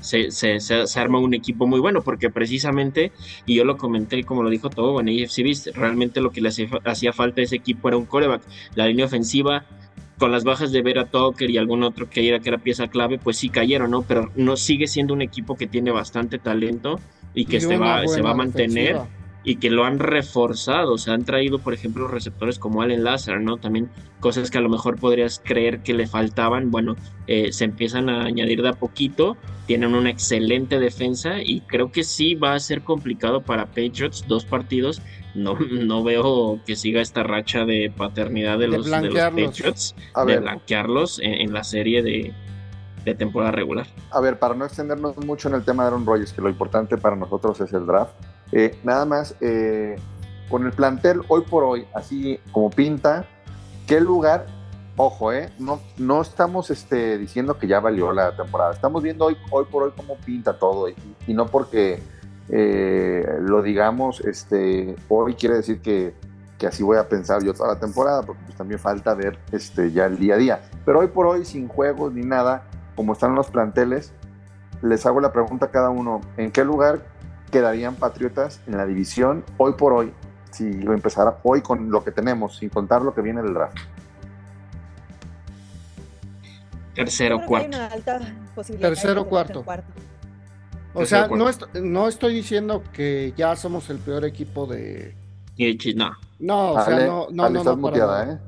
se, 0.00 0.30
se, 0.30 0.60
se- 0.60 0.86
se 0.86 1.00
arma 1.00 1.18
un 1.20 1.32
equipo 1.32 1.66
muy 1.66 1.80
bueno, 1.80 2.02
porque 2.02 2.28
precisamente, 2.30 3.12
y 3.46 3.54
yo 3.54 3.64
lo 3.64 3.76
comenté 3.76 4.22
como 4.24 4.42
lo 4.42 4.50
dijo 4.50 4.68
todo 4.68 5.00
en 5.00 5.08
AFC 5.08 5.42
Beast, 5.42 5.68
realmente 5.74 6.20
lo 6.20 6.30
que 6.32 6.40
le 6.40 6.48
hacía, 6.48 6.68
hacía 6.84 7.12
falta 7.12 7.40
a 7.40 7.44
ese 7.44 7.56
equipo 7.56 7.88
era 7.88 7.96
un 7.96 8.04
coreback. 8.04 8.42
La 8.74 8.86
línea 8.86 9.06
ofensiva, 9.06 9.64
con 10.18 10.32
las 10.32 10.44
bajas 10.44 10.72
de 10.72 10.82
Vera 10.82 11.04
Tucker 11.06 11.50
y 11.50 11.56
algún 11.58 11.82
otro 11.82 12.08
que 12.10 12.26
era, 12.28 12.40
que 12.40 12.48
era 12.48 12.58
pieza 12.58 12.88
clave, 12.88 13.18
pues 13.18 13.36
sí 13.38 13.48
cayeron, 13.48 13.90
¿no? 13.90 14.02
Pero 14.02 14.30
no 14.34 14.56
sigue 14.56 14.86
siendo 14.86 15.14
un 15.14 15.22
equipo 15.22 15.56
que 15.56 15.66
tiene 15.66 15.90
bastante 15.92 16.38
talento 16.38 16.98
y 17.34 17.44
que 17.46 17.58
Y 17.58 17.60
se 17.60 17.76
va, 17.76 18.06
se 18.08 18.22
va 18.22 18.30
a 18.30 18.34
mantener 18.34 18.94
defensiva. 18.94 19.08
Y 19.46 19.56
que 19.56 19.70
lo 19.70 19.84
han 19.84 20.00
reforzado, 20.00 20.94
o 20.94 20.98
sea, 20.98 21.14
han 21.14 21.24
traído, 21.24 21.60
por 21.60 21.72
ejemplo, 21.72 22.08
receptores 22.08 22.58
como 22.58 22.82
Allen 22.82 23.04
Lazar, 23.04 23.40
¿no? 23.40 23.58
También 23.58 23.88
cosas 24.18 24.50
que 24.50 24.58
a 24.58 24.60
lo 24.60 24.68
mejor 24.68 24.98
podrías 24.98 25.40
creer 25.42 25.84
que 25.84 25.94
le 25.94 26.08
faltaban, 26.08 26.72
bueno, 26.72 26.96
eh, 27.28 27.52
se 27.52 27.64
empiezan 27.64 28.08
a 28.10 28.24
añadir 28.24 28.60
de 28.60 28.70
a 28.70 28.72
poquito, 28.72 29.36
tienen 29.66 29.94
una 29.94 30.10
excelente 30.10 30.80
defensa 30.80 31.40
y 31.40 31.60
creo 31.60 31.92
que 31.92 32.02
sí 32.02 32.34
va 32.34 32.54
a 32.54 32.58
ser 32.58 32.82
complicado 32.82 33.40
para 33.40 33.66
Patriots, 33.66 34.24
dos 34.26 34.44
partidos, 34.44 35.00
no, 35.36 35.54
no 35.70 36.02
veo 36.02 36.58
que 36.66 36.74
siga 36.74 37.00
esta 37.00 37.22
racha 37.22 37.64
de 37.64 37.92
paternidad 37.96 38.58
de, 38.58 38.66
De 38.66 38.76
los, 38.78 38.86
de 38.86 38.90
los 38.90 39.00
blanquearlos. 39.00 39.46
Patriots, 39.46 39.94
A 40.14 40.24
de 40.24 40.32
ver, 40.32 40.40
blanquearlos 40.40 41.20
en, 41.20 41.34
en 41.34 41.52
la 41.52 41.62
serie 41.62 42.02
de, 42.02 42.34
de 43.04 43.14
temporada 43.14 43.52
regular. 43.52 43.86
a 44.10 44.20
ver, 44.20 44.40
para 44.40 44.56
no 44.56 44.64
extendernos 44.64 45.16
mucho 45.18 45.48
en 45.48 45.54
el 45.54 45.64
tema 45.64 45.84
de 45.84 45.90
Aaron 45.90 46.04
Rodgers, 46.04 46.32
que 46.32 46.42
lo 46.42 46.48
importante 46.48 46.98
para 46.98 47.14
nosotros 47.14 47.60
es 47.60 47.72
el 47.72 47.86
draft, 47.86 48.12
eh, 48.52 48.78
nada 48.84 49.04
más, 49.04 49.34
eh, 49.40 49.96
con 50.48 50.64
el 50.66 50.72
plantel 50.72 51.22
hoy 51.28 51.42
por 51.42 51.64
hoy, 51.64 51.86
así 51.94 52.40
como 52.52 52.70
pinta, 52.70 53.26
¿qué 53.86 54.00
lugar? 54.00 54.46
Ojo, 54.96 55.32
eh, 55.32 55.50
no, 55.58 55.80
no 55.98 56.22
estamos 56.22 56.70
este, 56.70 57.18
diciendo 57.18 57.58
que 57.58 57.66
ya 57.66 57.80
valió 57.80 58.12
la 58.12 58.34
temporada, 58.36 58.72
estamos 58.72 59.02
viendo 59.02 59.26
hoy, 59.26 59.36
hoy 59.50 59.66
por 59.70 59.82
hoy 59.82 59.92
cómo 59.96 60.16
pinta 60.24 60.58
todo 60.58 60.88
y, 60.88 61.34
no 61.34 61.46
porque 61.46 62.02
lo 62.48 63.60
digamos 63.60 64.20
este, 64.20 64.94
hoy 65.08 65.34
quiere 65.34 65.56
decir 65.56 65.80
que, 65.80 66.14
que 66.58 66.66
así 66.66 66.82
voy 66.82 66.96
a 66.96 67.08
pensar 67.08 67.42
yo 67.42 67.52
toda 67.52 67.74
la 67.74 67.80
temporada, 67.80 68.22
porque 68.22 68.42
pues 68.44 68.56
también 68.56 68.78
falta 68.78 69.14
ver 69.14 69.38
este, 69.52 69.90
ya 69.90 70.06
el 70.06 70.18
día 70.18 70.34
a 70.34 70.38
día. 70.38 70.60
Pero 70.84 71.00
hoy 71.00 71.08
por 71.08 71.26
hoy, 71.26 71.44
sin 71.44 71.68
juegos 71.68 72.12
ni 72.12 72.22
nada, 72.22 72.64
como 72.94 73.12
están 73.12 73.34
los 73.34 73.50
planteles, 73.50 74.12
les 74.82 75.04
hago 75.06 75.20
la 75.20 75.32
pregunta 75.32 75.66
a 75.66 75.70
cada 75.70 75.90
uno, 75.90 76.20
¿en 76.36 76.50
qué 76.50 76.64
lugar 76.64 77.00
quedarían 77.60 77.94
Patriotas 77.94 78.60
en 78.66 78.76
la 78.76 78.84
división 78.84 79.42
hoy 79.56 79.72
por 79.72 79.92
hoy? 79.94 80.12
Si 80.50 80.70
lo 80.74 80.92
empezara 80.92 81.38
hoy 81.42 81.62
con 81.62 81.90
lo 81.90 82.04
que 82.04 82.10
tenemos, 82.10 82.56
sin 82.58 82.68
contar 82.68 83.00
lo 83.02 83.14
que 83.14 83.22
viene 83.22 83.40
del 83.42 83.54
draft. 83.54 83.78
Tercero, 86.94 87.40
cuarto. 87.46 87.68
Tercero, 88.80 89.26
cuarto. 89.28 89.64
O 90.94 91.04
sea, 91.04 91.26
no, 91.38 91.48
est- 91.50 91.74
no 91.74 92.08
estoy 92.08 92.34
diciendo 92.34 92.82
que 92.92 93.32
ya 93.36 93.54
somos 93.56 93.88
el 93.90 93.98
peor 93.98 94.24
equipo 94.24 94.66
de. 94.66 95.14
No, 95.94 96.10
No, 96.38 96.72
o 96.72 96.84
sea, 96.84 96.96
no, 97.06 97.26
no, 97.30 97.44
Ale, 97.44 97.54
no, 97.54 97.64
no, 97.64 97.76
muteada. 97.76 98.32
¿eh? 98.32 98.38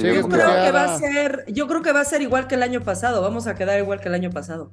Sí, 0.00 0.06
Yo 0.14 0.28
creo 0.28 0.46
que 0.64 0.72
va 0.72 0.84
a 0.84 0.98
ser, 0.98 1.44
yo 1.48 1.66
creo 1.68 1.82
que 1.82 1.92
va 1.92 2.00
a 2.00 2.04
ser 2.04 2.22
igual 2.22 2.46
que 2.46 2.54
el 2.54 2.62
año 2.62 2.80
pasado. 2.82 3.22
Vamos 3.22 3.46
a 3.46 3.54
quedar 3.54 3.78
igual 3.78 4.00
que 4.00 4.08
el 4.08 4.14
año 4.14 4.30
pasado. 4.30 4.70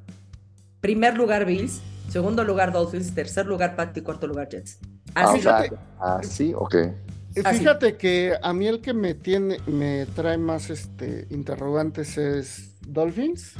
Primer 0.81 1.17
lugar 1.17 1.45
Bills, 1.45 1.81
segundo 2.09 2.43
lugar 2.43 2.71
Dolphins, 2.71 3.13
tercer 3.13 3.45
lugar 3.45 3.75
Pat 3.75 3.95
y 3.97 4.01
cuarto 4.01 4.27
lugar 4.27 4.49
Jets. 4.49 4.79
Ah, 5.15 5.23
Así 5.23 5.39
fíjate. 5.39 5.77
así, 5.99 6.53
ok. 6.55 6.75
Así. 7.43 7.59
Fíjate 7.59 7.97
que 7.97 8.35
a 8.41 8.53
mí 8.53 8.67
el 8.67 8.81
que 8.81 8.93
me 8.93 9.13
tiene, 9.13 9.59
me 9.67 10.05
trae 10.15 10.37
más 10.37 10.69
este 10.69 11.27
interrogantes 11.29 12.17
es 12.17 12.75
Dolphins. 12.81 13.53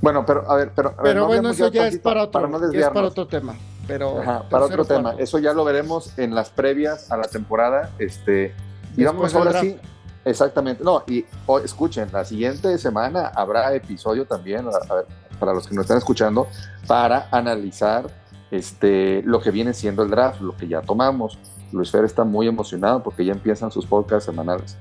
Bueno, 0.00 0.24
pero 0.26 0.50
a 0.50 0.56
ver, 0.56 0.72
pero, 0.74 0.90
a 0.90 0.92
ver, 0.92 1.02
Pero 1.02 1.20
no 1.20 1.26
bueno, 1.26 1.50
eso 1.50 1.68
ya 1.68 1.88
es 1.88 1.98
para 1.98 2.24
otro, 2.24 2.32
para 2.32 2.48
no 2.48 2.72
es 2.72 2.88
para 2.88 3.06
otro 3.06 3.26
tema. 3.26 3.54
Pero 3.86 4.20
Ajá, 4.20 4.48
para 4.48 4.66
otro 4.66 4.84
tema. 4.84 5.02
cuarto. 5.02 5.22
Eso 5.22 5.38
ya 5.38 5.52
lo 5.52 5.64
veremos 5.64 6.16
en 6.18 6.34
las 6.34 6.50
previas 6.50 7.10
a 7.10 7.16
la 7.16 7.24
temporada. 7.24 7.90
Este, 7.98 8.54
y 8.96 9.02
Después 9.02 9.32
vamos 9.32 9.34
ahora 9.34 9.60
sí. 9.60 9.78
Exactamente. 10.24 10.84
No, 10.84 11.02
y 11.06 11.24
oh, 11.46 11.58
escuchen, 11.58 12.08
la 12.12 12.24
siguiente 12.24 12.76
semana 12.78 13.32
habrá 13.34 13.74
episodio 13.74 14.24
también, 14.26 14.66
a- 14.66 14.92
a 14.92 14.96
ver, 14.96 15.06
para 15.40 15.52
los 15.52 15.66
que 15.66 15.74
nos 15.74 15.82
están 15.84 15.98
escuchando, 15.98 16.46
para 16.86 17.28
analizar 17.32 18.08
este, 18.50 19.22
lo 19.24 19.40
que 19.40 19.50
viene 19.50 19.72
siendo 19.74 20.02
el 20.02 20.10
draft, 20.10 20.40
lo 20.40 20.56
que 20.56 20.68
ya 20.68 20.80
tomamos. 20.82 21.38
Luis 21.72 21.90
Fer 21.90 22.04
está 22.04 22.22
muy 22.22 22.46
emocionado 22.46 23.02
porque 23.02 23.24
ya 23.24 23.32
empiezan 23.32 23.72
sus 23.72 23.86
podcasts 23.86 24.26
semanales. 24.26 24.76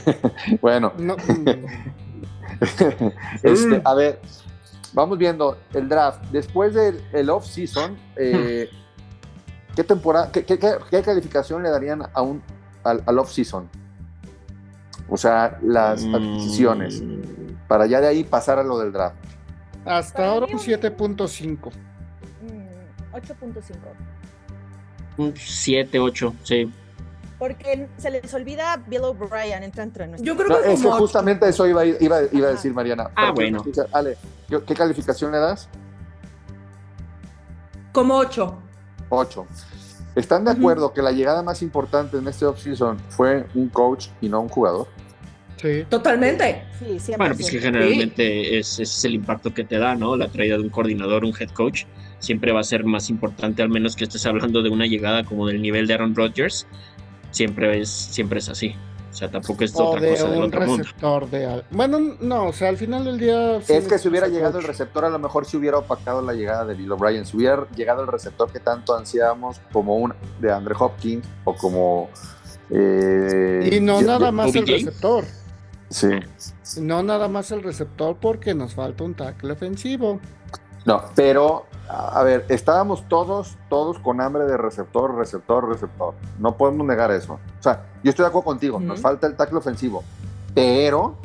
bueno, 0.60 0.92
No, 0.98 1.16
este, 3.42 3.80
a 3.84 3.94
ver, 3.94 4.20
vamos 4.92 5.18
viendo 5.18 5.56
el 5.74 5.88
draft. 5.88 6.22
Después 6.30 6.74
del 6.74 7.02
el 7.12 7.30
off-season, 7.30 7.96
eh, 8.16 8.68
¿qué, 9.76 9.84
temporada, 9.84 10.30
qué, 10.30 10.44
qué- 10.44 10.58
qué- 10.58 10.76
qué 10.90 11.02
calificación 11.02 11.62
le 11.62 11.70
darían 11.70 12.02
a 12.12 12.22
un, 12.22 12.42
al, 12.84 13.02
al 13.06 13.18
off-season? 13.18 13.68
O 15.14 15.16
sea, 15.18 15.58
las 15.62 16.06
Mm, 16.06 16.14
adquisiciones, 16.14 17.02
para 17.68 17.84
ya 17.84 18.00
de 18.00 18.06
ahí 18.08 18.24
pasar 18.24 18.58
a 18.58 18.62
lo 18.62 18.78
del 18.78 18.92
draft. 18.92 19.14
Hasta 19.84 20.16
Para 20.16 20.30
ahora 20.30 20.46
un 20.46 20.54
un- 20.54 20.58
7.5. 20.58 21.70
Mm, 22.40 23.14
8.5. 23.14 23.76
Un 25.18 25.34
7, 25.36 25.98
8, 25.98 26.34
sí. 26.44 26.72
Porque 27.38 27.88
se 27.98 28.10
les 28.10 28.32
olvida 28.32 28.82
Bill 28.86 29.02
O'Brien 29.04 29.62
entra 29.64 29.82
entre 29.84 30.06
nuestros. 30.06 30.26
Yo 30.26 30.34
creo 30.34 30.48
No, 30.48 30.62
que 30.62 30.72
es 30.72 30.82
como 30.82 30.96
justamente 30.96 31.46
eso 31.46 31.66
iba, 31.66 31.82
a 31.82 31.84
ir- 31.84 31.98
iba, 32.00 32.22
iba 32.32 32.46
a 32.46 32.50
Ajá. 32.50 32.56
decir 32.56 32.72
Mariana. 32.72 33.10
Ah, 33.14 33.32
bueno. 33.34 33.62
Ale, 33.92 34.16
¿qué- 34.48 34.62
¿qué 34.64 34.74
calificación 34.74 35.30
le 35.30 35.38
das? 35.40 35.68
como 37.92 38.16
8. 38.16 38.56
8. 39.10 39.46
¿Están 40.14 40.44
de 40.46 40.52
acuerdo 40.52 40.94
que 40.94 41.02
la 41.02 41.12
llegada 41.12 41.42
más 41.42 41.60
importante 41.60 42.16
en 42.16 42.26
este 42.28 42.46
off-season 42.46 42.98
fue 43.10 43.46
un 43.54 43.68
coach 43.68 44.08
y 44.22 44.28
no 44.30 44.40
un 44.40 44.48
jugador? 44.48 44.86
Sí. 45.62 45.84
Totalmente. 45.88 46.64
Sí. 46.78 47.12
Bueno, 47.16 47.34
pues 47.36 47.50
que 47.50 47.60
generalmente 47.60 48.58
es, 48.58 48.72
ese 48.74 48.82
es 48.82 49.04
el 49.04 49.14
impacto 49.14 49.54
que 49.54 49.62
te 49.64 49.78
da, 49.78 49.94
¿no? 49.94 50.16
La 50.16 50.28
traída 50.28 50.56
de 50.56 50.62
un 50.62 50.70
coordinador, 50.70 51.24
un 51.24 51.32
head 51.38 51.50
coach, 51.50 51.84
siempre 52.18 52.50
va 52.52 52.60
a 52.60 52.64
ser 52.64 52.84
más 52.84 53.08
importante, 53.10 53.62
al 53.62 53.68
menos 53.68 53.94
que 53.96 54.04
estés 54.04 54.26
hablando 54.26 54.62
de 54.62 54.70
una 54.70 54.86
llegada 54.86 55.22
como 55.24 55.46
del 55.46 55.62
nivel 55.62 55.86
de 55.86 55.94
Aaron 55.94 56.14
Rodgers. 56.16 56.66
Siempre 57.30 57.80
es, 57.80 57.88
siempre 57.88 58.40
es 58.40 58.48
así. 58.48 58.74
O 59.10 59.14
sea, 59.14 59.30
tampoco 59.30 59.62
es 59.62 59.74
O 59.76 59.88
otra 59.90 60.00
de 60.00 60.10
cosa 60.12 60.28
del 60.30 60.38
un 60.38 60.44
otro 60.44 60.60
mundo. 60.62 60.82
receptor 60.84 61.30
de... 61.30 61.46
al- 61.46 61.64
Bueno, 61.70 61.98
no, 62.20 62.46
o 62.46 62.52
sea, 62.54 62.70
al 62.70 62.78
final 62.78 63.04
del 63.04 63.18
día... 63.18 63.60
sí 63.60 63.74
es 63.74 63.86
que 63.86 63.98
si 63.98 64.08
hubiera 64.08 64.26
llegado 64.26 64.58
el 64.58 64.64
receptor, 64.64 65.04
a 65.04 65.10
lo 65.10 65.18
mejor 65.18 65.44
se 65.44 65.58
hubiera 65.58 65.76
opacado 65.76 66.22
la 66.22 66.32
llegada 66.32 66.64
de 66.64 66.74
Bill 66.74 66.90
O'Brien. 66.92 67.26
Si 67.26 67.36
hubiera 67.36 67.66
llegado 67.76 68.00
el 68.02 68.08
receptor 68.08 68.50
que 68.50 68.58
tanto 68.58 68.96
ansiábamos, 68.96 69.60
como 69.70 69.96
un 69.96 70.14
de 70.40 70.50
Andre 70.50 70.74
Hopkins 70.78 71.26
o 71.44 71.54
como. 71.54 72.08
eh, 72.70 73.68
Y 73.72 73.80
no 73.80 73.98
de- 74.00 74.06
nada 74.06 74.26
de- 74.26 74.32
más 74.32 74.54
el 74.54 74.66
receptor. 74.66 75.24
Sí. 75.92 76.80
No 76.80 77.02
nada 77.02 77.28
más 77.28 77.50
el 77.50 77.62
receptor 77.62 78.16
porque 78.16 78.54
nos 78.54 78.74
falta 78.74 79.04
un 79.04 79.14
tackle 79.14 79.52
ofensivo. 79.52 80.20
No, 80.86 81.02
pero, 81.14 81.66
a 81.88 82.22
ver, 82.24 82.46
estábamos 82.48 83.06
todos, 83.08 83.56
todos 83.68 83.98
con 84.00 84.20
hambre 84.20 84.44
de 84.44 84.56
receptor, 84.56 85.14
receptor, 85.14 85.68
receptor. 85.68 86.14
No 86.40 86.56
podemos 86.56 86.86
negar 86.86 87.10
eso. 87.12 87.34
O 87.34 87.62
sea, 87.62 87.84
yo 88.02 88.10
estoy 88.10 88.24
de 88.24 88.28
acuerdo 88.28 88.46
contigo, 88.46 88.80
nos 88.80 89.00
falta 89.00 89.26
el 89.26 89.36
tackle 89.36 89.58
ofensivo. 89.58 90.02
Pero, 90.54 91.16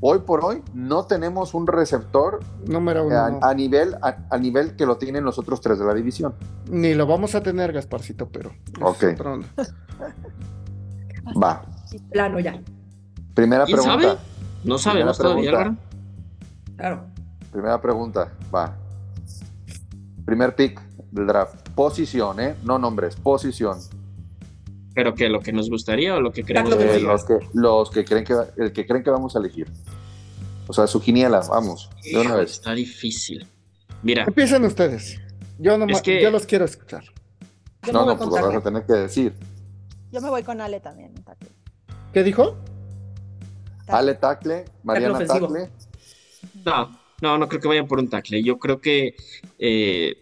hoy 0.00 0.18
por 0.18 0.44
hoy, 0.44 0.62
no 0.74 1.06
tenemos 1.06 1.54
un 1.54 1.66
receptor 1.66 2.40
Número 2.66 3.00
a, 3.00 3.04
uno. 3.04 3.30
no. 3.40 3.46
a 3.46 3.54
nivel, 3.54 3.94
a, 4.02 4.16
a 4.28 4.38
nivel 4.38 4.76
que 4.76 4.84
lo 4.84 4.98
tienen 4.98 5.24
los 5.24 5.38
otros 5.38 5.60
tres 5.60 5.78
de 5.78 5.84
la 5.84 5.94
división. 5.94 6.34
Ni 6.68 6.94
lo 6.94 7.06
vamos 7.06 7.34
a 7.34 7.42
tener, 7.42 7.72
Gasparcito, 7.72 8.28
pero... 8.28 8.50
Ok. 8.82 9.04
Va. 11.42 11.62
Plano 12.10 12.38
ya. 12.40 12.60
Primera 13.40 13.64
¿Quién 13.64 13.78
pregunta. 13.78 14.02
sabe? 14.08 14.18
No 14.64 14.76
sabemos 14.78 15.16
todavía. 15.18 15.50
Álvaro. 15.50 15.76
Claro. 16.76 17.04
Primera 17.50 17.80
pregunta. 17.80 18.32
Va. 18.54 18.76
Primer 20.26 20.54
pick 20.54 20.78
del 21.10 21.26
draft. 21.26 21.70
Posición, 21.70 22.38
¿eh? 22.38 22.54
No 22.64 22.78
nombres, 22.78 23.16
posición. 23.16 23.78
Pero 24.94 25.14
que 25.14 25.30
lo 25.30 25.40
que 25.40 25.52
nos 25.54 25.70
gustaría 25.70 26.14
o 26.16 26.20
lo 26.20 26.32
que 26.32 26.44
creemos 26.44 26.74
que 26.76 26.96
Eh, 26.96 27.00
los, 27.00 27.24
que, 27.24 27.38
los 27.54 27.90
que 27.90 28.04
creen 28.04 28.24
que 28.24 28.34
el 28.58 28.72
que 28.72 28.86
creen 28.86 29.02
que 29.02 29.08
vamos 29.10 29.34
a 29.34 29.38
elegir. 29.38 29.70
O 30.66 30.74
sea, 30.74 30.86
su 30.86 31.00
quiniela, 31.00 31.40
vamos, 31.48 31.88
de 32.04 32.18
una 32.20 32.34
vez. 32.36 32.52
Está 32.52 32.74
difícil. 32.74 33.46
Mira, 34.02 34.24
Empiecen 34.24 34.64
ustedes. 34.64 35.18
Yo 35.58 35.78
no 35.78 35.86
Es 35.86 36.02
que- 36.02 36.22
yo 36.22 36.30
los 36.30 36.44
quiero 36.44 36.66
escuchar. 36.66 37.04
Yo, 37.86 37.92
No, 37.94 38.04
no, 38.04 38.18
pues 38.18 38.28
lo 38.28 38.34
vas 38.34 38.54
a 38.56 38.60
tener 38.60 38.84
que 38.84 38.92
decir. 38.92 39.34
Yo 40.12 40.20
me 40.20 40.28
voy 40.28 40.42
con 40.42 40.60
Ale 40.60 40.80
también. 40.80 41.14
¿Qué 42.12 42.22
dijo? 42.22 42.56
Ale 43.92 44.14
Tacle, 44.14 44.64
Mariana. 44.82 45.24
Tacle. 45.26 45.68
no, 46.64 46.98
no, 47.20 47.38
no 47.38 47.48
creo 47.48 47.60
que 47.60 47.68
vayan 47.68 47.86
por 47.86 47.98
un 47.98 48.08
tackle. 48.08 48.42
Yo 48.42 48.58
creo 48.58 48.80
que 48.80 49.14
eh, 49.58 50.14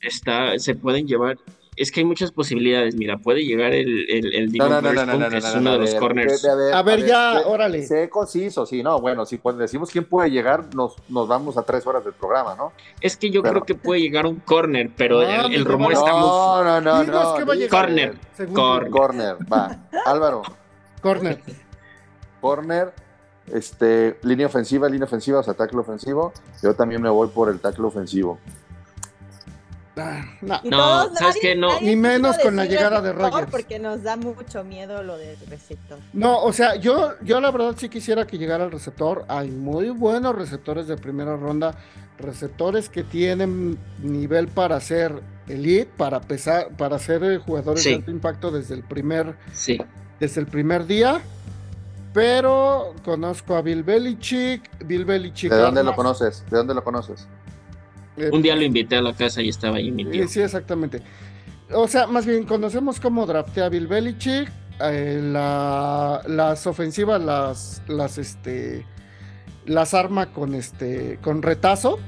está, 0.00 0.58
se 0.58 0.74
pueden 0.74 1.06
llevar. 1.06 1.38
Es 1.76 1.90
que 1.90 1.98
hay 2.00 2.06
muchas 2.06 2.30
posibilidades. 2.30 2.94
Mira, 2.94 3.18
puede 3.18 3.44
llegar 3.44 3.72
el, 3.74 4.08
el, 4.08 4.32
el 4.32 4.52
No, 4.52 4.68
no, 4.68 4.80
no, 4.80 4.80
que 4.80 4.88
es 4.90 4.94
no, 4.94 5.06
no, 5.06 5.58
uno 5.58 5.60
no, 5.60 5.70
de 5.70 5.74
a 5.74 5.78
los 5.78 5.90
ver, 5.90 5.98
corners. 6.00 6.40
de- 6.42 6.56
de- 6.56 6.72
A 6.72 6.82
ver, 6.82 7.04
ya, 7.04 7.40
sé- 7.40 7.48
órale. 7.48 7.82
Sé 7.84 8.08
conciso, 8.08 8.64
sí, 8.64 8.80
no, 8.84 9.00
bueno, 9.00 9.26
si 9.26 9.38
pues 9.38 9.56
decimos 9.58 9.90
quién 9.90 10.04
puede 10.04 10.30
llegar, 10.30 10.72
nos, 10.72 10.94
nos 11.08 11.26
vamos 11.26 11.58
a 11.58 11.62
tres 11.64 11.84
horas 11.84 12.04
del 12.04 12.12
programa, 12.14 12.54
¿no? 12.54 12.72
Es 13.00 13.16
que 13.16 13.28
yo 13.30 13.42
Pero- 13.42 13.54
creo 13.54 13.64
que 13.64 13.74
puede 13.74 14.00
llegar 14.02 14.24
un 14.24 14.36
corner, 14.36 14.88
pero 14.96 15.20
No, 15.22 15.46
el, 15.46 15.52
el 15.54 15.64
rumor 15.64 15.92
está 15.92 16.12
muy. 16.12 16.20
No, 16.20 16.62
no, 16.64 16.80
no, 16.80 17.02
no. 17.02 17.20
a. 17.20 17.44
Corner. 17.68 18.14
Corner. 18.54 18.90
Corner, 18.90 19.36
va. 19.52 19.88
Álvaro, 20.06 20.42
Corner. 21.02 21.40
Corner, 22.44 22.92
este, 23.46 24.18
línea 24.22 24.46
ofensiva, 24.48 24.86
línea 24.86 25.06
ofensiva, 25.06 25.40
o 25.40 25.42
sea, 25.42 25.54
tackle 25.54 25.80
ofensivo. 25.80 26.30
Yo 26.62 26.74
también 26.74 27.00
me 27.00 27.08
voy 27.08 27.28
por 27.28 27.48
el 27.48 27.58
tackle 27.58 27.86
ofensivo. 27.86 28.38
Ah, 29.96 30.24
no. 30.42 30.60
No, 30.64 30.70
todos, 31.06 31.18
¿sabes 31.18 31.36
nadie- 31.36 31.40
qué? 31.40 31.54
No. 31.56 31.80
Ni 31.80 31.94
menos 31.96 32.36
con 32.38 32.56
la 32.56 32.64
llegada 32.66 33.00
de 33.00 33.12
Rodgers. 33.12 33.48
Porque 33.50 33.78
nos 33.78 34.02
da 34.02 34.16
mucho 34.16 34.62
miedo 34.64 35.02
lo 35.04 35.16
de 35.16 35.36
receptor. 35.48 35.98
No, 36.12 36.42
o 36.42 36.52
sea, 36.52 36.74
yo, 36.74 37.12
yo 37.22 37.40
la 37.40 37.50
verdad 37.52 37.74
sí 37.78 37.88
quisiera 37.88 38.26
que 38.26 38.36
llegara 38.36 38.64
el 38.64 38.72
receptor. 38.72 39.24
Hay 39.28 39.50
muy 39.50 39.90
buenos 39.90 40.34
receptores 40.34 40.88
de 40.88 40.96
primera 40.96 41.36
ronda, 41.36 41.76
receptores 42.18 42.88
que 42.90 43.04
tienen 43.04 43.78
nivel 44.02 44.48
para 44.48 44.80
ser 44.80 45.22
elite, 45.46 45.88
para 45.96 46.20
pesar, 46.20 46.70
para 46.76 46.98
ser 46.98 47.22
eh, 47.22 47.38
jugadores 47.38 47.82
Sí. 47.84 47.90
de 47.90 47.96
alto 47.96 48.10
impacto 48.10 48.50
desde 48.50 48.74
el 48.74 48.82
primer, 48.82 49.36
Sí. 49.52 49.80
desde 50.18 50.40
el 50.40 50.46
primer 50.48 50.86
día. 50.86 51.22
Pero 52.14 52.94
conozco 53.04 53.56
a 53.56 53.60
Bill 53.62 53.82
Belichick, 53.82 54.86
Bill 54.86 55.04
Belichick. 55.04 55.50
¿De 55.50 55.58
dónde 55.58 55.82
lo 55.82 55.94
conoces? 55.96 56.44
¿De 56.48 56.56
dónde 56.56 56.72
lo 56.72 56.82
conoces? 56.84 57.28
eh, 58.16 58.30
Un 58.32 58.40
día 58.40 58.54
lo 58.54 58.62
invité 58.62 58.96
a 58.96 59.02
la 59.02 59.12
casa 59.12 59.42
y 59.42 59.48
estaba 59.48 59.76
ahí 59.78 59.90
mi 59.90 60.04
tío. 60.04 60.26
Sí, 60.28 60.40
exactamente. 60.40 61.02
O 61.72 61.88
sea, 61.88 62.06
más 62.06 62.24
bien 62.24 62.44
conocemos 62.44 63.00
cómo 63.00 63.26
draftea 63.26 63.68
Bill 63.68 63.88
Belichick. 63.88 64.50
eh, 64.80 65.20
la- 65.22 66.20
las 66.26 66.66
ofensivas 66.66 67.22
las, 67.22 67.80
las, 67.86 68.18
este, 68.18 68.84
las 69.66 69.94
arma 69.94 70.32
con, 70.32 70.52
este, 70.56 71.18
con 71.22 71.42
retazo 71.42 72.00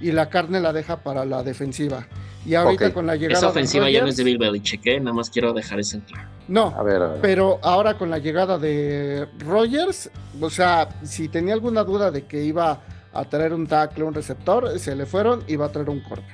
y 0.00 0.12
la 0.12 0.30
carne 0.30 0.60
la 0.60 0.72
deja 0.72 1.02
para 1.02 1.26
la 1.26 1.42
defensiva. 1.42 2.06
Y 2.44 2.54
ahorita 2.56 2.92
con 2.92 3.06
la 3.06 3.14
llegada 3.16 3.38
Esa 3.38 3.48
ofensiva 3.48 3.86
de 3.86 3.92
ya 3.92 4.00
no 4.02 4.08
es 4.08 4.16
de 4.16 4.24
Bill 4.24 4.38
Belichick, 4.38 4.84
¿eh? 4.86 4.98
Nada 5.00 5.14
más 5.14 5.30
quiero 5.30 5.52
dejar 5.52 5.78
eso 5.78 5.96
en 5.96 6.02
claro. 6.02 6.28
No, 6.48 6.74
A 6.76 6.82
ver, 6.82 7.00
a 7.02 7.08
ver. 7.08 7.20
pero 7.20 7.58
ahora 7.62 7.96
con 7.96 8.10
la 8.10 8.18
llegada 8.18 8.58
de 8.58 9.28
Rogers, 9.38 10.10
o 10.40 10.50
sea, 10.50 10.88
si 11.04 11.28
tenía 11.28 11.54
alguna 11.54 11.84
duda 11.84 12.10
de 12.10 12.24
que 12.26 12.42
iba 12.42 12.80
a 13.12 13.24
traer 13.26 13.52
un 13.54 13.66
tackle, 13.66 14.04
un 14.04 14.14
receptor, 14.14 14.78
se 14.78 14.96
le 14.96 15.06
fueron 15.06 15.44
y 15.46 15.54
va 15.56 15.66
a 15.66 15.68
traer 15.72 15.88
un 15.88 16.00
corner. 16.00 16.26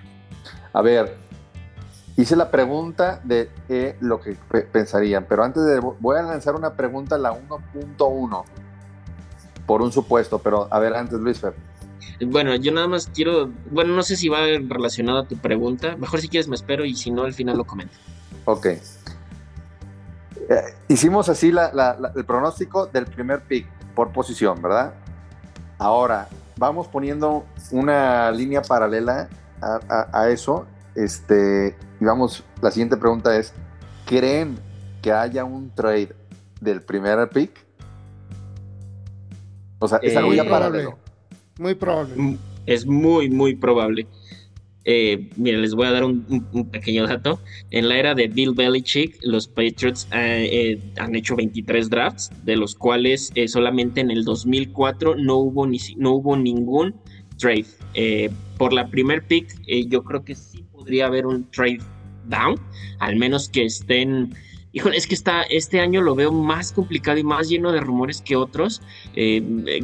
A 0.73 0.81
ver, 0.81 1.15
hice 2.17 2.37
la 2.37 2.50
pregunta 2.50 3.21
de 3.25 3.50
eh, 3.69 3.97
lo 4.00 4.19
que 4.21 4.35
pe- 4.50 4.62
pensarían, 4.62 5.27
pero 5.29 5.45
antes 5.45 5.62
de 5.65 5.79
voy 5.81 6.19
a 6.19 6.23
lanzar 6.23 6.55
una 6.55 6.73
pregunta, 6.73 7.19
la 7.19 7.33
1.1, 7.33 8.45
por 9.67 9.83
un 9.83 9.93
supuesto, 9.93 10.38
pero 10.38 10.69
a 10.71 10.79
ver, 10.79 10.95
antes 10.95 11.19
Luis 11.21 11.38
Fer. 11.38 11.53
Bueno, 12.26 12.55
yo 12.57 12.73
nada 12.73 12.88
más 12.88 13.09
quiero. 13.14 13.50
Bueno, 13.71 13.95
no 13.95 14.02
sé 14.02 14.17
si 14.17 14.28
va 14.28 14.38
relacionado 14.69 15.19
a 15.21 15.25
tu 15.25 15.37
pregunta. 15.37 15.97
Mejor 15.97 16.21
si 16.21 16.28
quieres 16.28 16.49
me 16.49 16.55
espero 16.57 16.85
y 16.85 16.95
si 16.95 17.11
no, 17.11 17.25
al 17.25 17.35
final 17.35 17.57
lo 17.57 17.64
comento. 17.64 17.95
Ok. 18.45 18.67
Eh, 18.67 18.81
hicimos 20.88 21.28
así 21.28 21.52
la- 21.52 21.71
la- 21.73 21.97
la- 21.99 22.12
el 22.17 22.25
pronóstico 22.25 22.87
del 22.87 23.05
primer 23.07 23.43
pick 23.43 23.67
por 23.95 24.12
posición, 24.12 24.61
¿verdad? 24.62 24.95
Ahora, 25.78 26.28
vamos 26.57 26.88
poniendo 26.88 27.45
una 27.71 28.31
línea 28.31 28.62
paralela 28.62 29.28
a, 29.61 29.78
a- 29.88 30.23
a 30.23 30.28
eso. 30.31 30.67
Este, 30.95 31.76
y 32.00 32.05
vamos, 32.05 32.43
la 32.62 32.71
siguiente 32.71 32.97
pregunta 32.97 33.37
es, 33.37 33.52
¿creen 34.07 34.59
que 35.02 35.12
haya 35.12 35.45
un 35.45 35.71
trade 35.75 36.14
del 36.61 36.83
primer 36.83 37.28
pick? 37.28 37.64
O 39.78 39.87
sea, 39.87 39.99
es 40.02 40.17
algo 40.17 40.33
Eh, 40.33 40.37
ya 40.37 40.45
probable. 40.45 40.67
paralelo. 40.69 40.99
Muy 41.59 41.75
probable. 41.75 42.15
Mm, 42.17 42.37
Es 42.67 42.87
muy, 42.87 43.29
muy 43.31 43.55
probable. 43.55 44.07
Eh, 44.85 45.29
mira, 45.37 45.59
les 45.59 45.75
voy 45.75 45.87
a 45.87 45.91
dar 45.91 46.05
un, 46.05 46.23
pequeño 46.71 47.07
dato. 47.07 47.41
En 47.71 47.88
la 47.88 47.99
era 47.99 48.15
de 48.15 48.27
Bill 48.29 48.55
Belichick, 48.55 49.19
los 49.23 49.47
Patriots 49.47 50.09
eh, 50.12 50.49
eh, 50.50 50.81
han 50.99 51.15
hecho 51.15 51.37
23 51.37 51.91
drafts, 51.91 52.31
de 52.45 52.57
los 52.57 52.75
cuales 52.75 53.31
eh, 53.35 53.49
solamente 53.49 54.00
en 54.00 54.11
el 54.11 54.25
2004 54.25 55.17
no 55.17 55.37
hubo, 55.37 55.67
ni, 55.67 55.79
no 55.99 56.12
hubo 56.12 56.37
ningún 56.37 56.95
trade. 57.37 57.67
Eh, 57.95 58.31
por 58.57 58.73
la 58.73 58.88
primer 58.88 59.23
pick, 59.27 59.55
yo 59.88 60.03
creo 60.05 60.25
que 60.25 60.35
sí 60.35 60.65
podría 60.73 61.07
haber 61.07 61.27
un 61.27 61.45
trade 61.50 61.81
down, 62.27 62.59
al 62.99 63.17
menos 63.17 63.49
que 63.49 63.65
estén 63.65 64.35
híjole, 64.72 64.96
es 64.96 65.06
que 65.06 65.14
está, 65.14 65.42
este 65.42 65.80
año 65.80 66.00
lo 66.02 66.14
veo 66.14 66.32
más 66.32 66.72
complicado 66.72 67.18
y 67.18 67.25
más 67.25 67.48
lleno 67.48 67.72
de 67.72 67.80
rumores 67.80 68.20
que 68.20 68.37
otros. 68.37 68.82
Eh, 69.14 69.42
eh. 69.66 69.82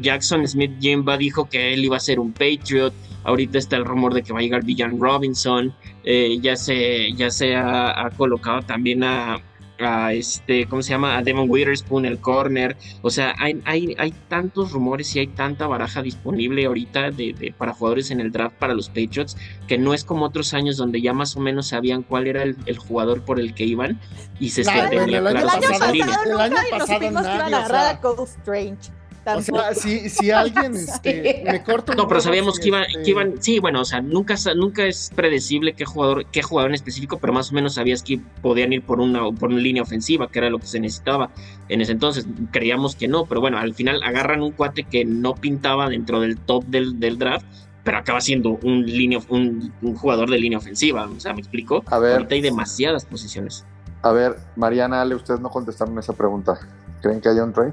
Jackson 0.00 0.46
Smith 0.46 0.72
Jimba 0.80 1.16
dijo 1.16 1.48
que 1.48 1.72
él 1.72 1.84
iba 1.84 1.96
a 1.96 2.00
ser 2.00 2.20
un 2.20 2.32
Patriot. 2.32 2.92
Ahorita 3.24 3.58
está 3.58 3.76
el 3.76 3.84
rumor 3.84 4.14
de 4.14 4.22
que 4.22 4.32
va 4.32 4.38
a 4.38 4.42
llegar 4.42 4.64
Villan 4.64 5.00
Robinson. 5.00 5.74
Eh, 6.04 6.38
ya 6.40 6.56
se, 6.56 7.12
ya 7.12 7.30
se 7.30 7.56
ha, 7.56 8.06
ha 8.06 8.10
colocado 8.10 8.62
también 8.62 9.02
a, 9.04 9.42
a 9.80 10.12
este, 10.12 10.66
¿cómo 10.66 10.82
se 10.82 10.90
llama? 10.90 11.16
A 11.16 11.22
Devon 11.22 11.48
Witherspoon, 11.48 12.04
el 12.04 12.18
corner. 12.18 12.76
O 13.02 13.10
sea, 13.10 13.34
hay, 13.38 13.60
hay, 13.64 13.94
hay 13.98 14.12
tantos 14.28 14.72
rumores 14.72 15.14
y 15.14 15.20
hay 15.20 15.26
tanta 15.28 15.66
baraja 15.66 16.02
disponible 16.02 16.66
ahorita 16.66 17.10
de, 17.10 17.32
de- 17.32 17.54
para 17.56 17.72
jugadores 17.72 18.10
en 18.10 18.20
el 18.20 18.32
draft 18.32 18.56
para 18.56 18.74
los 18.74 18.88
Patriots 18.88 19.36
que 19.66 19.78
no 19.78 19.94
es 19.94 20.04
como 20.04 20.24
otros 20.24 20.54
años 20.54 20.76
donde 20.76 21.00
ya 21.00 21.12
más 21.12 21.36
o 21.36 21.40
menos 21.40 21.68
sabían 21.68 22.02
cuál 22.02 22.26
era 22.26 22.42
el, 22.42 22.56
el 22.66 22.78
jugador 22.78 23.22
por 23.24 23.38
el 23.38 23.54
que 23.54 23.64
iban 23.64 24.00
y 24.40 24.50
se 24.50 24.62
Claro, 24.62 24.90
el 24.90 24.98
año 25.00 25.18
El 25.18 25.26
año 25.28 25.46
pasado- 25.46 25.60
nunca 25.60 27.10
nos 27.10 27.22
nadie, 27.22 27.38
a 27.38 27.58
o 27.58 27.60
agarrar 27.60 27.68
sea, 27.68 27.90
a 27.90 28.24
Strange. 28.24 28.90
O 29.26 29.42
sea, 29.42 29.74
si, 29.74 30.08
si 30.08 30.30
alguien 30.30 30.74
este, 30.74 31.42
me 31.44 31.62
corta 31.62 31.94
No, 31.94 32.08
pero 32.08 32.20
sabíamos 32.20 32.56
si, 32.56 32.62
que 32.62 32.68
iban, 32.68 32.82
este, 32.84 33.02
que 33.02 33.10
iban, 33.10 33.42
sí, 33.42 33.58
bueno, 33.58 33.82
o 33.82 33.84
sea, 33.84 34.00
nunca, 34.00 34.36
nunca 34.56 34.86
es 34.86 35.10
predecible 35.14 35.74
qué 35.74 35.84
jugador, 35.84 36.26
qué 36.26 36.42
jugador 36.42 36.70
en 36.70 36.74
específico, 36.76 37.18
pero 37.18 37.32
más 37.32 37.50
o 37.50 37.54
menos 37.54 37.74
sabías 37.74 38.02
que 38.02 38.20
podían 38.42 38.72
ir 38.72 38.82
por 38.82 39.00
una, 39.00 39.30
por 39.32 39.50
una 39.50 39.60
línea 39.60 39.82
ofensiva, 39.82 40.28
que 40.28 40.38
era 40.38 40.50
lo 40.50 40.58
que 40.58 40.66
se 40.66 40.80
necesitaba 40.80 41.30
en 41.68 41.80
ese 41.80 41.92
entonces. 41.92 42.26
Creíamos 42.50 42.96
que 42.96 43.08
no, 43.08 43.26
pero 43.26 43.40
bueno, 43.40 43.58
al 43.58 43.74
final 43.74 44.02
agarran 44.02 44.42
un 44.42 44.52
cuate 44.52 44.84
que 44.84 45.04
no 45.04 45.34
pintaba 45.34 45.88
dentro 45.88 46.20
del 46.20 46.38
top 46.38 46.64
del, 46.64 46.98
del 46.98 47.18
draft, 47.18 47.46
pero 47.84 47.98
acaba 47.98 48.20
siendo 48.20 48.58
un, 48.62 48.84
línea, 48.84 49.18
un, 49.28 49.72
un 49.82 49.94
jugador 49.94 50.30
de 50.30 50.38
línea 50.38 50.58
ofensiva. 50.58 51.08
O 51.08 51.20
sea, 51.20 51.32
me 51.32 51.40
explico. 51.40 51.82
A 51.86 51.98
ver. 51.98 52.14
Ahorita 52.14 52.34
hay 52.34 52.42
demasiadas 52.42 53.04
posiciones. 53.04 53.64
A 54.02 54.12
ver, 54.12 54.36
Mariana, 54.56 55.00
Ale, 55.00 55.14
ustedes 55.14 55.40
no 55.40 55.50
contestaron 55.50 55.98
esa 55.98 56.12
pregunta. 56.12 56.58
¿Creen 57.00 57.20
que 57.20 57.28
haya 57.28 57.42
un 57.44 57.52
trade? 57.52 57.72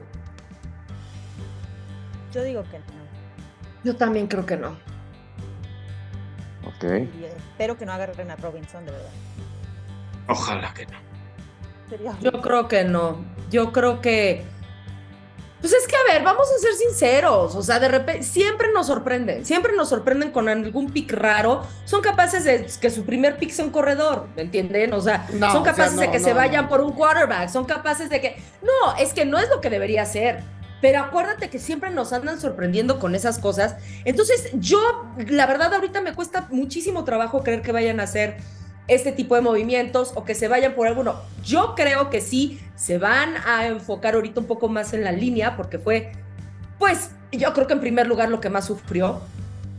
Yo 2.35 2.43
digo 2.43 2.63
que 2.63 2.79
no. 2.79 2.85
Yo 3.85 3.95
también 3.95 4.27
creo 4.27 4.45
que 4.45 4.57
no. 4.57 4.71
Ok. 6.67 6.83
Y 6.83 7.23
espero 7.23 7.77
que 7.77 7.85
no 7.85 7.93
agarren 7.93 8.29
a 8.29 8.35
Robinson, 8.35 8.85
de 8.85 8.91
verdad. 8.91 9.09
Ojalá 10.27 10.73
que 10.73 10.85
no. 10.85 10.97
Sería 11.89 12.17
Yo 12.19 12.41
creo 12.41 12.67
que 12.67 12.83
no. 12.83 13.23
Yo 13.49 13.71
creo 13.71 14.01
que. 14.01 14.43
Pues 15.61 15.71
es 15.71 15.87
que, 15.87 15.95
a 15.95 16.13
ver, 16.13 16.23
vamos 16.23 16.45
a 16.53 16.59
ser 16.59 16.73
sinceros. 16.73 17.55
O 17.55 17.63
sea, 17.63 17.79
de 17.79 17.87
repente, 17.87 18.23
siempre 18.23 18.67
nos 18.73 18.87
sorprenden. 18.87 19.45
Siempre 19.45 19.73
nos 19.73 19.87
sorprenden 19.87 20.31
con 20.31 20.49
algún 20.49 20.91
pick 20.91 21.13
raro. 21.13 21.65
Son 21.85 22.01
capaces 22.01 22.43
de 22.43 22.67
que 22.81 22.89
su 22.89 23.05
primer 23.05 23.37
pick 23.37 23.51
sea 23.51 23.63
un 23.63 23.71
corredor. 23.71 24.27
¿Me 24.35 24.41
entienden? 24.41 24.93
O 24.93 24.99
sea, 24.99 25.25
No, 25.31 25.51
son 25.53 25.61
o 25.61 25.63
sea, 25.63 25.73
capaces 25.73 25.97
de 25.97 26.11
que 26.11 26.19
no, 26.19 26.25
se 26.25 26.33
vayan 26.33 26.67
por 26.67 26.81
un 26.81 26.91
quarterback. 26.91 27.47
Son 27.47 27.63
capaces 27.63 28.09
de 28.09 28.19
que. 28.19 28.43
No, 28.61 28.97
es 28.97 29.13
que 29.13 29.23
no 29.23 29.39
es 29.39 29.47
lo 29.47 29.61
que 29.61 29.69
debería 29.69 30.05
ser. 30.05 30.43
Pero 30.81 30.99
acuérdate 30.99 31.49
que 31.49 31.59
siempre 31.59 31.89
nos 31.89 32.13
andan 32.13 32.39
sorprendiendo 32.39 32.99
con 32.99 33.15
esas 33.15 33.39
cosas. 33.39 33.75
Entonces, 34.03 34.51
yo, 34.53 34.79
la 35.27 35.45
verdad, 35.47 35.73
ahorita 35.73 36.01
me 36.01 36.13
cuesta 36.13 36.47
muchísimo 36.51 37.03
trabajo 37.03 37.43
creer 37.43 37.61
que 37.61 37.71
vayan 37.71 37.99
a 37.99 38.03
hacer 38.03 38.37
este 38.87 39.11
tipo 39.11 39.35
de 39.35 39.41
movimientos 39.41 40.11
o 40.15 40.25
que 40.25 40.35
se 40.35 40.47
vayan 40.47 40.75
por 40.75 40.87
alguno. 40.87 41.15
Yo 41.43 41.73
creo 41.75 42.09
que 42.09 42.21
sí 42.21 42.59
se 42.75 42.97
van 42.97 43.33
a 43.45 43.67
enfocar 43.67 44.15
ahorita 44.15 44.41
un 44.41 44.47
poco 44.47 44.69
más 44.69 44.93
en 44.93 45.03
la 45.03 45.11
línea 45.11 45.55
porque 45.55 45.79
fue, 45.79 46.11
pues, 46.77 47.11
yo 47.31 47.53
creo 47.53 47.67
que 47.67 47.73
en 47.73 47.79
primer 47.79 48.07
lugar 48.07 48.29
lo 48.29 48.39
que 48.39 48.49
más 48.49 48.65
sufrió 48.65 49.21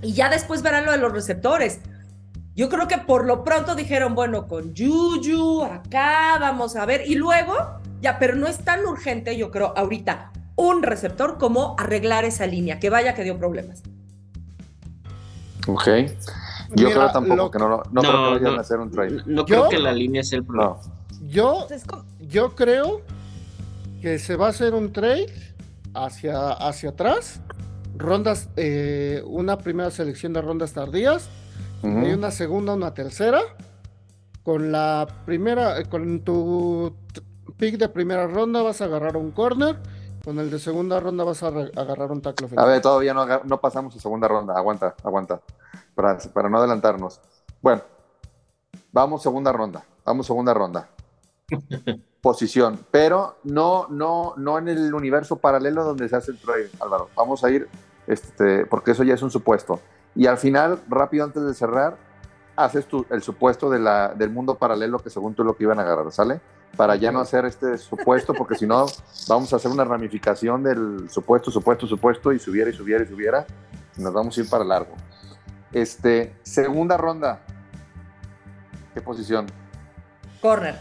y 0.02 0.12
ya 0.12 0.28
después 0.28 0.62
verán 0.62 0.86
lo 0.86 0.92
de 0.92 0.98
los 0.98 1.12
receptores. 1.12 1.80
Yo 2.54 2.68
creo 2.68 2.88
que 2.88 2.98
por 2.98 3.26
lo 3.26 3.44
pronto 3.44 3.74
dijeron, 3.74 4.14
bueno, 4.14 4.48
con 4.48 4.74
Juju, 4.74 5.62
acá 5.62 6.38
vamos 6.40 6.74
a 6.74 6.86
ver 6.86 7.02
y 7.06 7.14
luego, 7.14 7.54
ya, 8.00 8.18
pero 8.18 8.34
no 8.34 8.46
es 8.46 8.58
tan 8.58 8.84
urgente, 8.86 9.36
yo 9.36 9.50
creo, 9.50 9.74
ahorita 9.76 10.32
un 10.56 10.82
receptor 10.82 11.38
como 11.38 11.76
arreglar 11.78 12.24
esa 12.24 12.46
línea, 12.46 12.78
que 12.80 12.90
vaya 12.90 13.14
que 13.14 13.22
dio 13.24 13.36
problemas. 13.38 13.82
Ok. 15.68 15.86
Yo 15.86 16.88
Mira, 16.88 16.90
creo 16.90 17.12
tampoco 17.12 17.36
lo- 17.36 17.50
que 17.50 17.58
no, 17.58 17.68
lo- 17.68 17.82
no, 17.92 18.02
No, 18.02 18.08
creo 18.08 18.12
que 18.12 18.30
vayan 18.38 18.52
no. 18.54 18.58
a 18.58 18.60
hacer 18.60 18.78
un 18.80 18.90
trade. 18.90 19.22
No 19.26 19.42
Yo- 19.42 19.44
creo 19.46 19.68
que 19.68 19.78
la 19.78 19.92
línea 19.92 20.22
sea 20.22 20.38
el 20.38 20.44
problema. 20.44 20.76
No. 21.20 21.28
Yo, 21.28 21.66
yo 22.20 22.54
creo 22.54 23.02
que 24.00 24.18
se 24.18 24.36
va 24.36 24.46
a 24.46 24.50
hacer 24.50 24.74
un 24.74 24.92
trade 24.92 25.26
hacia, 25.94 26.50
hacia 26.52 26.90
atrás. 26.90 27.40
Rondas, 27.96 28.48
eh, 28.56 29.22
una 29.26 29.58
primera 29.58 29.90
selección 29.90 30.32
de 30.32 30.42
rondas 30.42 30.72
tardías 30.72 31.28
y 31.82 31.86
una 32.12 32.30
segunda, 32.30 32.74
una 32.74 32.94
tercera. 32.94 33.40
Con 34.42 34.70
la 34.72 35.06
primera, 35.24 35.78
eh, 35.80 35.84
con 35.86 36.20
tu 36.20 36.94
pick 37.56 37.76
de 37.78 37.88
primera 37.88 38.26
ronda 38.26 38.62
vas 38.62 38.80
a 38.80 38.84
agarrar 38.86 39.16
un 39.16 39.30
corner. 39.30 39.76
Con 40.26 40.40
el 40.40 40.50
de 40.50 40.58
segunda 40.58 40.98
ronda 40.98 41.22
vas 41.22 41.40
a 41.44 41.46
agarrar 41.46 42.10
un 42.10 42.20
tackle 42.20 42.46
A 42.46 42.48
ofensivo. 42.48 42.66
ver, 42.66 42.82
todavía 42.82 43.14
no, 43.14 43.60
pasamos 43.60 43.94
a 43.94 44.00
segunda 44.00 44.26
ronda. 44.26 44.54
Aguanta, 44.56 44.96
aguanta. 45.04 45.40
Para, 45.94 46.18
para 46.18 46.48
no 46.48 46.58
adelantarnos. 46.58 47.20
Bueno, 47.62 47.82
vamos 48.90 49.22
segunda 49.22 49.52
ronda. 49.52 49.84
Vamos 50.04 50.26
segunda 50.26 50.52
ronda. 50.52 50.88
Posición. 52.20 52.76
Pero 52.90 53.36
no, 53.44 53.86
no, 53.88 54.34
no 54.36 54.58
en 54.58 54.66
el 54.66 54.92
universo 54.94 55.36
paralelo 55.36 55.84
donde 55.84 56.08
se 56.08 56.16
hace 56.16 56.32
el 56.32 56.40
trade, 56.40 56.70
Álvaro. 56.80 57.08
Vamos 57.14 57.44
a 57.44 57.50
ir, 57.50 57.68
este, 58.08 58.66
porque 58.66 58.90
eso 58.90 59.04
ya 59.04 59.14
es 59.14 59.22
un 59.22 59.30
supuesto. 59.30 59.78
Y 60.16 60.26
al 60.26 60.38
final, 60.38 60.82
rápido 60.88 61.24
antes 61.24 61.44
de 61.44 61.54
cerrar, 61.54 61.98
haces 62.56 62.86
tu, 62.86 63.06
el 63.10 63.22
supuesto 63.22 63.70
de 63.70 63.78
la, 63.78 64.08
del 64.08 64.30
mundo 64.30 64.56
paralelo 64.56 64.98
que 64.98 65.08
según 65.08 65.36
tú 65.36 65.44
lo 65.44 65.56
que 65.56 65.62
iban 65.62 65.78
a 65.78 65.82
agarrar, 65.82 66.10
¿sale? 66.10 66.40
Para 66.76 66.96
ya 66.96 67.10
no 67.10 67.20
hacer 67.20 67.44
este 67.46 67.78
supuesto, 67.78 68.34
porque 68.34 68.54
si 68.56 68.66
no, 68.66 68.86
vamos 69.28 69.52
a 69.52 69.56
hacer 69.56 69.70
una 69.70 69.84
ramificación 69.84 70.62
del 70.62 71.08
supuesto, 71.08 71.50
supuesto, 71.50 71.86
supuesto, 71.86 72.32
y 72.32 72.38
subiera 72.38 72.68
y 72.70 72.74
subiera 72.74 73.02
y 73.02 73.06
subiera, 73.06 73.46
y 73.96 74.02
nos 74.02 74.12
vamos 74.12 74.36
a 74.36 74.40
ir 74.42 74.50
para 74.50 74.62
largo. 74.64 74.94
Este, 75.72 76.34
segunda 76.42 76.96
ronda. 76.96 77.40
¿Qué 78.92 79.00
posición? 79.00 79.46
Corner. 80.42 80.78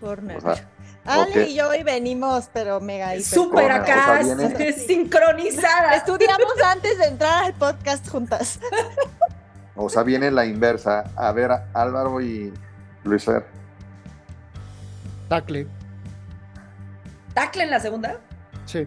Corner. 0.00 0.36
O 0.36 0.40
sea, 0.40 0.68
Ale 1.04 1.48
y 1.48 1.54
yo 1.54 1.70
hoy 1.70 1.82
venimos, 1.82 2.50
pero 2.52 2.80
mega 2.80 3.18
Súper 3.20 3.72
acá, 3.72 4.20
o 4.20 4.24
sea, 4.24 4.34
viene- 4.34 4.72
sincronizada. 4.74 5.94
Estudiamos 5.94 6.52
antes 6.62 6.98
de 6.98 7.06
entrar 7.06 7.44
al 7.44 7.54
podcast 7.54 8.06
juntas. 8.10 8.60
O 9.74 9.88
sea, 9.88 10.02
viene 10.02 10.30
la 10.30 10.44
inversa. 10.44 11.04
A 11.16 11.32
ver, 11.32 11.50
Álvaro 11.72 12.20
y 12.20 12.52
Luis 13.04 13.24
Fer. 13.24 13.57
Tackle, 15.28 15.66
¿Tackle 17.34 17.64
en 17.64 17.70
la 17.70 17.80
segunda? 17.80 18.20
sí. 18.64 18.86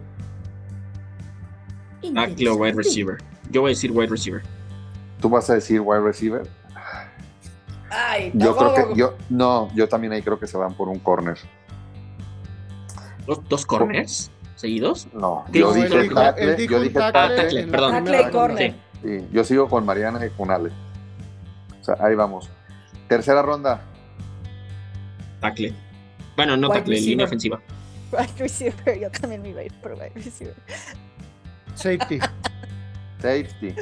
Tackle 2.14 2.48
o 2.48 2.56
wide 2.56 2.74
receiver. 2.74 3.18
Yo 3.50 3.60
voy 3.60 3.70
a 3.70 3.74
decir 3.74 3.92
wide 3.92 4.08
receiver. 4.08 4.42
¿Tú 5.20 5.28
vas 5.28 5.48
a 5.50 5.54
decir 5.54 5.80
wide 5.80 6.00
receiver? 6.00 6.42
Ay, 7.90 8.32
Yo 8.34 8.56
creo 8.56 8.74
que, 8.74 8.94
yo, 8.96 9.14
no, 9.28 9.68
yo 9.74 9.88
también 9.88 10.12
ahí 10.12 10.22
creo 10.22 10.38
que 10.38 10.48
se 10.48 10.56
van 10.56 10.74
por 10.74 10.88
un 10.88 10.98
corner. 10.98 11.38
¿Dos, 13.26 13.40
dos 13.48 13.64
corners 13.64 14.32
seguidos? 14.56 15.06
No, 15.12 15.44
¿Qué 15.52 15.60
yo 15.60 15.72
dije 15.72 16.08
tackle, 16.08 16.56
dijo 16.56 16.72
yo 16.72 16.80
dije 16.80 16.94
tackle 16.98 17.36
tackle. 17.36 17.66
perdón. 17.68 18.04
Tackle 18.04 18.30
corner. 18.32 18.74
Sí, 19.02 19.28
yo 19.30 19.44
sigo 19.44 19.68
con 19.68 19.86
Mariana 19.86 20.24
y 20.26 20.30
con 20.30 20.50
Ale. 20.50 20.70
O 21.80 21.84
sea, 21.84 21.96
ahí 22.00 22.16
vamos. 22.16 22.50
Tercera 23.08 23.42
ronda. 23.42 23.80
Tackle. 25.40 25.72
Bueno, 26.36 26.56
no 26.56 26.68
tackle, 26.70 27.00
línea 27.00 27.26
ofensiva. 27.26 27.60
Wide 28.12 28.32
receiver, 28.38 28.98
yo 29.00 29.10
también 29.10 29.42
me 29.42 29.50
iba 29.50 29.60
a 29.60 29.64
ir 29.64 29.72
por 29.80 29.92
wide 29.92 30.12
receiver. 30.14 30.54
Safety. 31.74 32.18
Safety. 33.18 33.74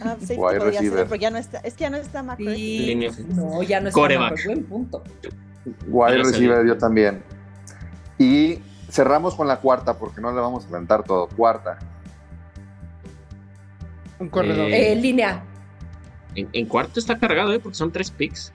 Ah, 0.00 0.16
safety 0.20 0.34
Wide 0.34 0.58
podría 0.58 0.64
receiver. 0.80 0.98
ser, 0.98 1.08
pero 1.08 1.16
ya 1.20 1.30
no 1.30 1.38
está, 1.38 1.58
es 1.60 1.74
que 1.74 1.82
ya 1.82 1.90
no 1.90 1.96
está 1.98 2.22
McCarthy. 2.22 3.10
Sí. 3.12 3.26
No, 3.34 3.62
ya 3.62 3.80
no 3.80 3.88
es 3.88 3.94
Coreback. 3.94 4.44
Buen 4.46 4.64
punto. 4.64 5.04
Wide 5.86 6.18
receiver 6.18 6.66
yo 6.66 6.76
también. 6.76 7.22
Y 8.18 8.58
cerramos 8.90 9.34
con 9.36 9.46
la 9.46 9.60
cuarta 9.60 9.96
porque 9.96 10.20
no 10.20 10.32
le 10.32 10.40
vamos 10.40 10.64
a 10.64 10.68
aventar 10.68 11.04
todo. 11.04 11.28
Cuarta. 11.28 11.78
Un 14.18 14.28
corredor. 14.28 14.70
Eh, 14.70 14.92
Eh, 14.92 14.96
línea. 14.96 15.44
En, 16.34 16.48
en 16.52 16.66
cuarto 16.66 16.98
está 16.98 17.18
cargado, 17.18 17.52
¿eh? 17.52 17.60
Porque 17.60 17.76
son 17.76 17.92
tres 17.92 18.10
picks. 18.10 18.52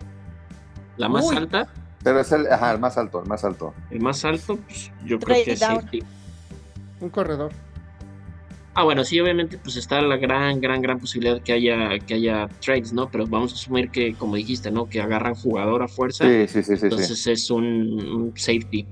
La 0.97 1.07
más 1.09 1.25
Uy. 1.25 1.35
alta, 1.37 1.67
Pero 2.03 2.19
es 2.19 2.31
el, 2.31 2.47
ajá, 2.51 2.73
el 2.73 2.79
más 2.79 2.97
alto, 2.97 3.21
el 3.21 3.27
más 3.29 3.43
alto. 3.43 3.73
el 3.89 3.99
más 4.01 4.25
alto, 4.25 4.57
pues, 4.57 4.91
yo 5.05 5.19
creo 5.19 5.43
que 5.43 5.53
es 5.53 5.59
down. 5.59 5.75
safety. 5.81 6.03
Un 6.99 7.09
corredor. 7.09 7.51
Ah, 8.75 8.83
bueno, 8.83 9.03
sí, 9.03 9.19
obviamente, 9.19 9.57
pues 9.59 9.75
está 9.77 10.01
la 10.01 10.17
gran, 10.17 10.59
gran, 10.59 10.81
gran 10.81 10.99
posibilidad 10.99 11.39
que 11.41 11.53
haya, 11.53 11.99
que 11.99 12.15
haya 12.15 12.49
trades, 12.59 12.91
¿no? 12.91 13.07
Pero 13.09 13.27
vamos 13.27 13.51
a 13.51 13.55
asumir 13.55 13.91
que, 13.91 14.15
como 14.15 14.35
dijiste, 14.35 14.71
¿no? 14.71 14.89
Que 14.89 14.99
agarran 14.99 15.35
jugador 15.35 15.83
a 15.83 15.87
fuerza. 15.87 16.25
Sí, 16.25 16.47
sí, 16.47 16.63
sí, 16.63 16.71
sí. 16.71 16.77
sí. 16.77 16.83
entonces 16.85 17.27
es 17.27 17.49
un, 17.51 17.63
un 18.03 18.33
safety. 18.35 18.87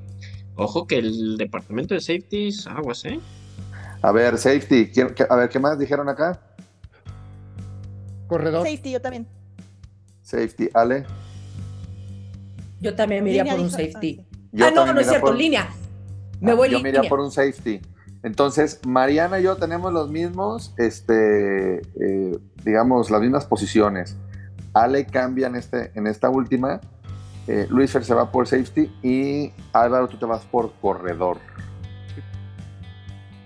Ojo 0.55 0.85
que 0.85 0.99
el 0.99 1.35
departamento 1.37 1.95
de 1.95 1.99
safeties, 2.01 2.67
aguas, 2.67 3.03
¿eh? 3.05 3.19
A 4.03 4.11
ver, 4.11 4.37
safety. 4.37 4.87
¿quién- 4.91 5.15
qué- 5.15 5.25
a 5.27 5.35
ver, 5.35 5.49
¿qué 5.49 5.57
más 5.59 5.79
dijeron 5.79 6.07
acá? 6.09 6.39
Corredor. 8.27 8.65
Safety, 8.67 8.91
yo 8.91 9.01
también. 9.01 9.27
Safety. 10.21 10.69
Ale. 10.73 11.05
Yo 12.81 12.95
también 12.95 13.23
me 13.23 13.29
iría 13.29 13.43
Línea 13.43 13.55
por 13.55 13.63
un 13.65 13.71
safety. 13.71 14.25
Yo 14.51 14.65
ah, 14.67 14.71
no, 14.75 14.93
no 14.93 14.99
es 14.99 15.07
cierto, 15.07 15.27
por- 15.27 15.35
línea. 15.37 15.69
Me 16.41 16.53
voy 16.53 16.69
Yo 16.69 16.79
me 16.81 16.89
iría 16.89 17.01
línea. 17.01 17.09
por 17.09 17.19
un 17.19 17.31
safety. 17.31 17.79
Entonces, 18.23 18.79
Mariana 18.85 19.39
y 19.39 19.43
yo 19.43 19.55
tenemos 19.55 19.93
los 19.93 20.09
mismos, 20.09 20.73
este, 20.77 21.77
eh, 21.77 22.37
digamos, 22.65 23.09
las 23.11 23.21
mismas 23.21 23.45
posiciones. 23.45 24.17
Ale 24.73 25.05
cambia 25.05 25.47
en, 25.47 25.55
este, 25.55 25.91
en 25.95 26.07
esta 26.07 26.29
última. 26.29 26.81
eh, 27.47 27.65
Luis 27.69 27.91
Fer 27.91 28.03
se 28.05 28.13
va 28.13 28.31
por 28.31 28.47
safety 28.47 28.91
y 29.01 29.51
Álvaro, 29.73 30.07
tú 30.07 30.17
te 30.17 30.25
vas 30.25 30.43
por 30.45 30.73
corredor. 30.81 31.37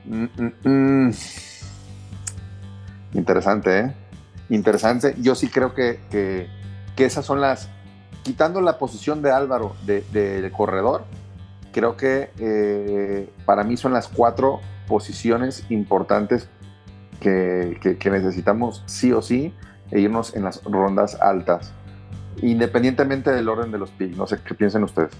Mm, 0.05 0.23
mm, 0.37 0.69
mm. 1.07 1.11
Interesante, 3.13 3.79
¿eh? 3.79 3.93
Interesante. 4.49 5.15
Yo 5.19 5.35
sí 5.35 5.47
creo 5.47 5.73
que, 5.73 5.99
que- 6.11 6.47
que 6.95 7.05
esas 7.05 7.25
son 7.25 7.41
las. 7.41 7.69
Quitando 8.25 8.59
la 8.59 8.77
posición 8.79 9.21
de 9.21 9.31
Álvaro 9.31 9.75
de, 9.85 10.01
de 10.11 10.51
corredor, 10.51 11.05
creo 11.71 11.95
que 11.95 12.31
eh, 12.39 13.29
para 13.45 13.63
mí 13.63 13.77
son 13.77 13.93
las 13.93 14.07
cuatro 14.07 14.61
posiciones 14.87 15.63
importantes 15.69 16.49
que, 17.19 17.77
que- 17.81 17.97
que 17.97 18.09
necesitamos 18.09 18.83
sí 18.87 19.11
o 19.13 19.21
sí 19.21 19.53
e 19.91 19.99
irnos 19.99 20.35
en 20.35 20.43
las 20.43 20.63
rondas 20.63 21.15
altas, 21.21 21.71
independientemente 22.41 23.29
del 23.31 23.47
orden 23.47 23.71
de 23.71 23.77
los 23.77 23.91
picks. 23.91 24.17
No 24.17 24.25
sé 24.25 24.39
qué 24.43 24.55
piensen 24.55 24.83
ustedes. 24.83 25.11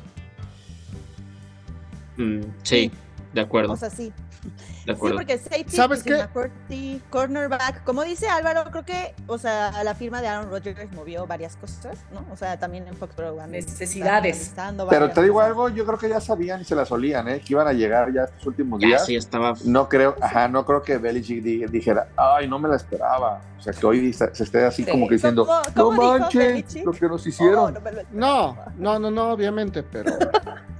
Mm, 2.17 2.41
sí, 2.63 2.91
de 3.33 3.41
acuerdo, 3.41 3.73
O 3.73 3.77
sea, 3.77 3.89
sí. 3.91 4.11
De 4.45 4.83
Sí, 4.85 4.91
acuerdo. 4.91 5.17
porque 5.17 5.37
safety, 5.37 5.75
¿Sabes 5.75 6.03
qué? 6.03 6.17
McCourty, 6.17 7.01
cornerback, 7.09 7.83
como 7.83 8.03
dice 8.03 8.27
Álvaro, 8.29 8.63
creo 8.71 8.85
que, 8.85 9.13
o 9.27 9.37
sea, 9.37 9.83
la 9.83 9.95
firma 9.95 10.21
de 10.21 10.27
Aaron 10.27 10.49
Rodgers 10.49 10.91
movió 10.93 11.25
varias 11.27 11.55
cosas, 11.57 11.97
¿no? 12.13 12.25
O 12.31 12.37
sea, 12.37 12.57
también 12.59 12.87
en 12.87 12.95
Foxborough 12.95 13.39
han- 13.39 13.51
Necesidades. 13.51 14.53
Pero 14.89 15.09
te 15.11 15.21
digo 15.23 15.35
cosas. 15.35 15.47
algo, 15.47 15.69
yo 15.69 15.85
creo 15.85 15.97
que 15.97 16.09
ya 16.09 16.21
sabían 16.21 16.61
y 16.61 16.65
se 16.65 16.75
las 16.75 16.91
olían, 16.91 17.27
¿eh? 17.27 17.39
que 17.39 17.53
iban 17.53 17.67
a 17.67 17.73
llegar 17.73 18.13
ya 18.13 18.23
estos 18.25 18.45
últimos 18.45 18.79
Ya, 18.81 18.87
días. 18.87 19.05
sí, 19.05 19.15
estaba. 19.15 19.53
No 19.65 19.89
creo, 19.89 20.15
ajá, 20.21 20.47
no 20.47 20.65
creo 20.65 20.81
que 20.81 20.97
Belichick 20.97 21.43
di- 21.43 21.65
dijera, 21.65 22.07
ay, 22.15 22.47
no 22.47 22.59
me 22.59 22.69
la 22.69 22.75
esperaba. 22.75 23.41
O 23.57 23.61
sea, 23.61 23.73
que 23.73 23.85
hoy 23.85 24.13
se 24.13 24.33
se 24.35 24.43
esté 24.43 24.63
así 24.65 24.83
Sí. 24.83 24.91
como 24.91 25.07
que 25.07 25.15
diciendo, 25.15 25.47
¿Cómo- 25.75 25.93
no 25.93 26.19
manches, 26.19 26.35
Belichick? 26.47 26.85
lo 26.85 26.91
que 26.91 27.07
nos 27.07 27.25
Oh, 27.25 27.29
hicieron. 27.29 27.73
no 27.73 27.79
lo 27.79 27.91
No, 28.11 28.49
esperaba. 28.51 28.73
no, 28.77 28.99
no, 28.99 29.11
no, 29.11 29.29
obviamente, 29.31 29.81
pero. 29.83 30.11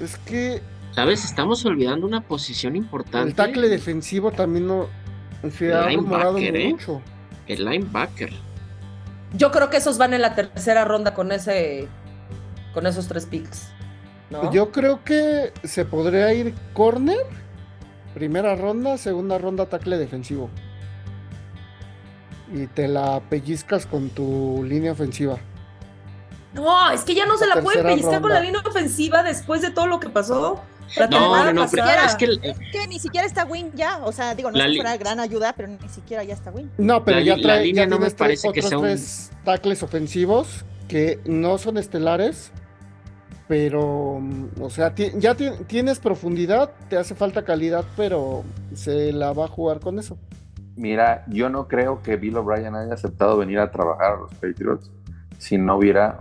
Es 0.00 0.16
que 0.18 0.60
¿Sabes? 0.94 1.24
Estamos 1.24 1.64
olvidando 1.64 2.06
una 2.06 2.20
posición 2.20 2.76
importante. 2.76 3.28
el 3.28 3.34
tackle 3.34 3.68
defensivo 3.68 4.30
también 4.30 4.68
no 4.68 4.86
se 5.50 5.72
ha 5.72 5.88
rumorado 5.88 6.38
Linebacker, 6.38 6.56
¿eh? 6.56 6.70
mucho. 6.70 7.02
El 7.48 7.64
linebacker. 7.64 8.32
Yo 9.36 9.50
creo 9.50 9.70
que 9.70 9.78
esos 9.78 9.98
van 9.98 10.14
en 10.14 10.22
la 10.22 10.36
tercera 10.36 10.84
ronda 10.84 11.12
con 11.12 11.32
ese, 11.32 11.88
con 12.72 12.86
esos 12.86 13.08
tres 13.08 13.26
picks. 13.26 13.70
¿no? 14.30 14.52
Yo 14.52 14.70
creo 14.70 15.02
que 15.02 15.52
se 15.64 15.84
podría 15.84 16.32
ir 16.32 16.54
corner, 16.72 17.18
primera 18.14 18.54
ronda, 18.54 18.96
segunda 18.96 19.36
ronda 19.38 19.66
tackle 19.66 19.98
defensivo. 19.98 20.48
Y 22.52 22.68
te 22.68 22.86
la 22.86 23.20
pellizcas 23.28 23.84
con 23.86 24.10
tu 24.10 24.62
línea 24.64 24.92
ofensiva. 24.92 25.38
No, 26.52 26.90
es 26.92 27.02
que 27.02 27.16
ya 27.16 27.26
no 27.26 27.36
se 27.36 27.48
la 27.48 27.54
pueden 27.54 27.82
Tercera 27.82 27.88
pellizcar 27.88 28.20
con 28.20 28.30
la 28.30 28.40
línea 28.40 28.60
ofensiva 28.64 29.24
después 29.24 29.60
de 29.60 29.70
todo 29.70 29.88
lo 29.88 29.98
que 29.98 30.08
pasó. 30.08 30.62
No, 31.10 31.44
no, 31.44 31.52
no, 31.52 31.66
pero 31.70 31.84
es 32.06 32.14
que 32.16 32.24
el- 32.26 32.40
Es 32.42 32.58
que 32.72 32.86
ni 32.88 32.98
siquiera 32.98 33.26
está 33.26 33.44
Win 33.44 33.72
ya, 33.74 33.98
o 34.04 34.12
sea, 34.12 34.34
digo, 34.34 34.50
no 34.50 34.58
es 34.62 34.76
fuera 34.76 34.96
gran 34.96 35.18
ayuda, 35.20 35.52
pero 35.56 35.68
ni 35.68 35.88
siquiera 35.88 36.22
ya 36.24 36.34
está 36.34 36.50
Win. 36.50 36.70
No, 36.78 37.04
pero 37.04 37.18
La 37.18 37.24
ya 37.24 37.36
li- 37.36 37.42
la 37.42 37.48
trae, 37.48 37.64
línea 37.64 37.84
ya 37.84 37.88
no 37.90 37.98
me 37.98 38.10
parece 38.10 38.42
que 38.52 38.60
otros 38.60 38.68
sea 38.68 38.78
un- 38.78 38.84
tres 38.84 39.30
tackles 39.44 39.82
ofensivos 39.82 40.64
que 40.88 41.18
no 41.24 41.58
son 41.58 41.78
estelares, 41.78 42.52
pero, 43.48 44.20
o 44.60 44.70
sea, 44.70 44.94
ti- 44.94 45.12
ya 45.16 45.34
ti- 45.34 45.50
tienes 45.66 45.98
profundidad, 46.00 46.70
te 46.88 46.96
hace 46.96 47.14
falta 47.14 47.44
calidad, 47.44 47.84
pero 47.96 48.42
se 48.74 49.12
la 49.12 49.32
va 49.32 49.44
a 49.46 49.48
jugar 49.48 49.80
con 49.80 49.98
eso. 49.98 50.16
Mira, 50.76 51.24
yo 51.28 51.48
no 51.50 51.68
creo 51.68 52.02
que 52.02 52.16
Bill 52.16 52.36
O'Brien 52.38 52.74
haya 52.74 52.94
aceptado 52.94 53.36
venir 53.36 53.58
a 53.60 53.70
trabajar 53.70 54.12
a 54.12 54.16
los 54.16 54.34
Patriots 54.34 54.90
si 55.38 55.58
no 55.58 55.76
hubiera 55.76 56.20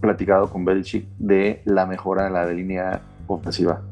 platicado 0.00 0.50
con 0.50 0.64
Belichick 0.64 1.06
de 1.18 1.62
la 1.64 1.86
mejora 1.86 2.24
de 2.24 2.30
la 2.30 2.46
línea 2.46 3.00
ofensiva. 3.34 3.82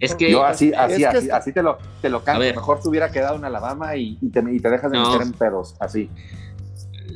es 0.00 0.14
que 0.14 0.30
Yo 0.30 0.44
así, 0.44 0.72
así, 0.74 1.04
es 1.04 1.10
que 1.10 1.18
así, 1.18 1.30
así 1.30 1.52
te 1.52 1.62
lo, 1.62 1.78
te 2.02 2.08
lo 2.10 2.22
canto. 2.22 2.40
Mejor 2.40 2.80
te 2.80 2.88
hubiera 2.88 3.10
quedado 3.10 3.36
en 3.36 3.44
Alabama 3.44 3.96
y, 3.96 4.18
y 4.20 4.28
te, 4.30 4.40
y 4.50 4.60
te 4.60 4.70
dejas 4.70 4.90
de 4.90 4.98
No. 4.98 5.10
meter 5.10 5.26
en 5.26 5.32
pedos, 5.32 5.76
así. 5.80 6.10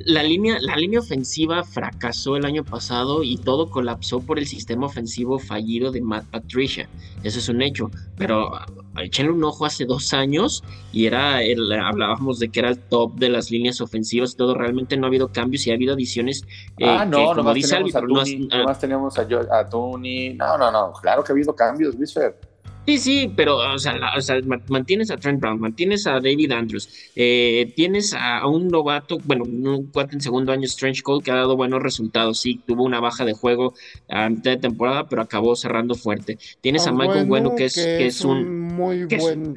La 0.06 0.22
línea, 0.22 0.58
la 0.60 0.76
línea 0.76 1.00
ofensiva 1.00 1.62
fracasó 1.64 2.36
el 2.36 2.44
año 2.44 2.64
pasado 2.64 3.22
y 3.22 3.36
todo 3.36 3.68
colapsó 3.70 4.20
por 4.20 4.38
el 4.38 4.46
sistema 4.46 4.86
ofensivo 4.86 5.38
fallido 5.38 5.90
de 5.92 6.00
Matt 6.00 6.24
Patricia. 6.30 6.88
Eso 7.22 7.38
es 7.38 7.48
un 7.48 7.60
hecho. 7.62 7.90
Pero 8.16 8.50
échenle 8.98 9.32
un 9.32 9.44
ojo 9.44 9.66
hace 9.66 9.84
dos 9.84 10.12
años 10.14 10.62
y 10.92 11.06
era 11.06 11.42
el, 11.42 11.70
hablábamos 11.72 12.38
de 12.38 12.48
que 12.50 12.60
era 12.60 12.70
el 12.70 12.78
top 12.78 13.14
de 13.16 13.28
las 13.28 13.50
líneas 13.50 13.80
ofensivas 13.80 14.32
y 14.32 14.36
todo. 14.36 14.54
Realmente 14.54 14.96
no 14.96 15.06
ha 15.06 15.08
habido 15.08 15.28
cambios 15.28 15.66
y 15.66 15.70
ha 15.70 15.74
habido 15.74 15.94
adiciones 15.94 16.44
eh, 16.78 16.84
ah, 16.86 17.04
que, 17.04 17.10
no, 17.10 17.18
como 17.24 17.34
nomás 17.34 17.54
dice 17.54 17.76
Albi, 17.76 17.90
teníamos, 17.92 18.10
a 18.10 18.14
no 18.14 18.20
has- 18.20 18.48
ah, 18.52 18.58
nomás 18.58 18.78
teníamos 18.78 19.18
a, 19.18 19.24
Jo- 19.24 19.52
a 19.54 19.68
Tooney. 19.68 20.34
No, 20.34 20.56
no, 20.58 20.70
no. 20.70 20.92
Claro 21.00 21.22
que 21.24 21.32
ha 21.32 21.34
habido 21.34 21.54
cambios, 21.54 21.94
Luis 21.94 22.12
Fer. 22.14 22.38
Sí, 22.86 22.98
sí, 22.98 23.32
pero 23.36 23.58
o 23.58 23.78
sea, 23.78 23.96
la- 23.96 24.16
o 24.16 24.20
sea, 24.20 24.40
ma- 24.46 24.60
mantienes 24.68 25.10
a 25.10 25.16
Trent 25.16 25.38
Brown, 25.40 25.60
mantienes 25.60 26.06
a 26.08 26.14
David 26.14 26.50
Andrews, 26.50 26.88
eh, 27.14 27.72
tienes 27.76 28.14
a, 28.14 28.38
a 28.38 28.48
un 28.48 28.68
novato, 28.68 29.18
bueno, 29.24 29.44
un 29.44 29.86
cuate 29.92 30.14
en 30.16 30.20
segundo 30.20 30.50
año, 30.50 30.64
Strange 30.64 31.02
Cole, 31.02 31.22
que 31.22 31.30
ha 31.30 31.36
dado 31.36 31.56
buenos 31.56 31.82
resultados. 31.82 32.40
Sí, 32.40 32.60
tuvo 32.66 32.82
una 32.82 32.98
baja 32.98 33.24
de 33.24 33.32
juego 33.34 33.74
a 34.08 34.28
mitad 34.28 34.50
de 34.52 34.56
temporada, 34.56 35.08
pero 35.08 35.22
acabó 35.22 35.54
cerrando 35.54 35.94
fuerte. 35.94 36.38
Tienes 36.60 36.86
a 36.86 36.92
Michael 36.92 37.26
Bueno, 37.26 37.50
bueno, 37.50 37.54
que 37.54 37.66
es, 37.66 37.74
que 37.74 38.06
es 38.06 38.24
un. 38.24 38.60
muy 38.68 39.06
que 39.06 39.16
es- 39.16 39.22
buen, 39.22 39.54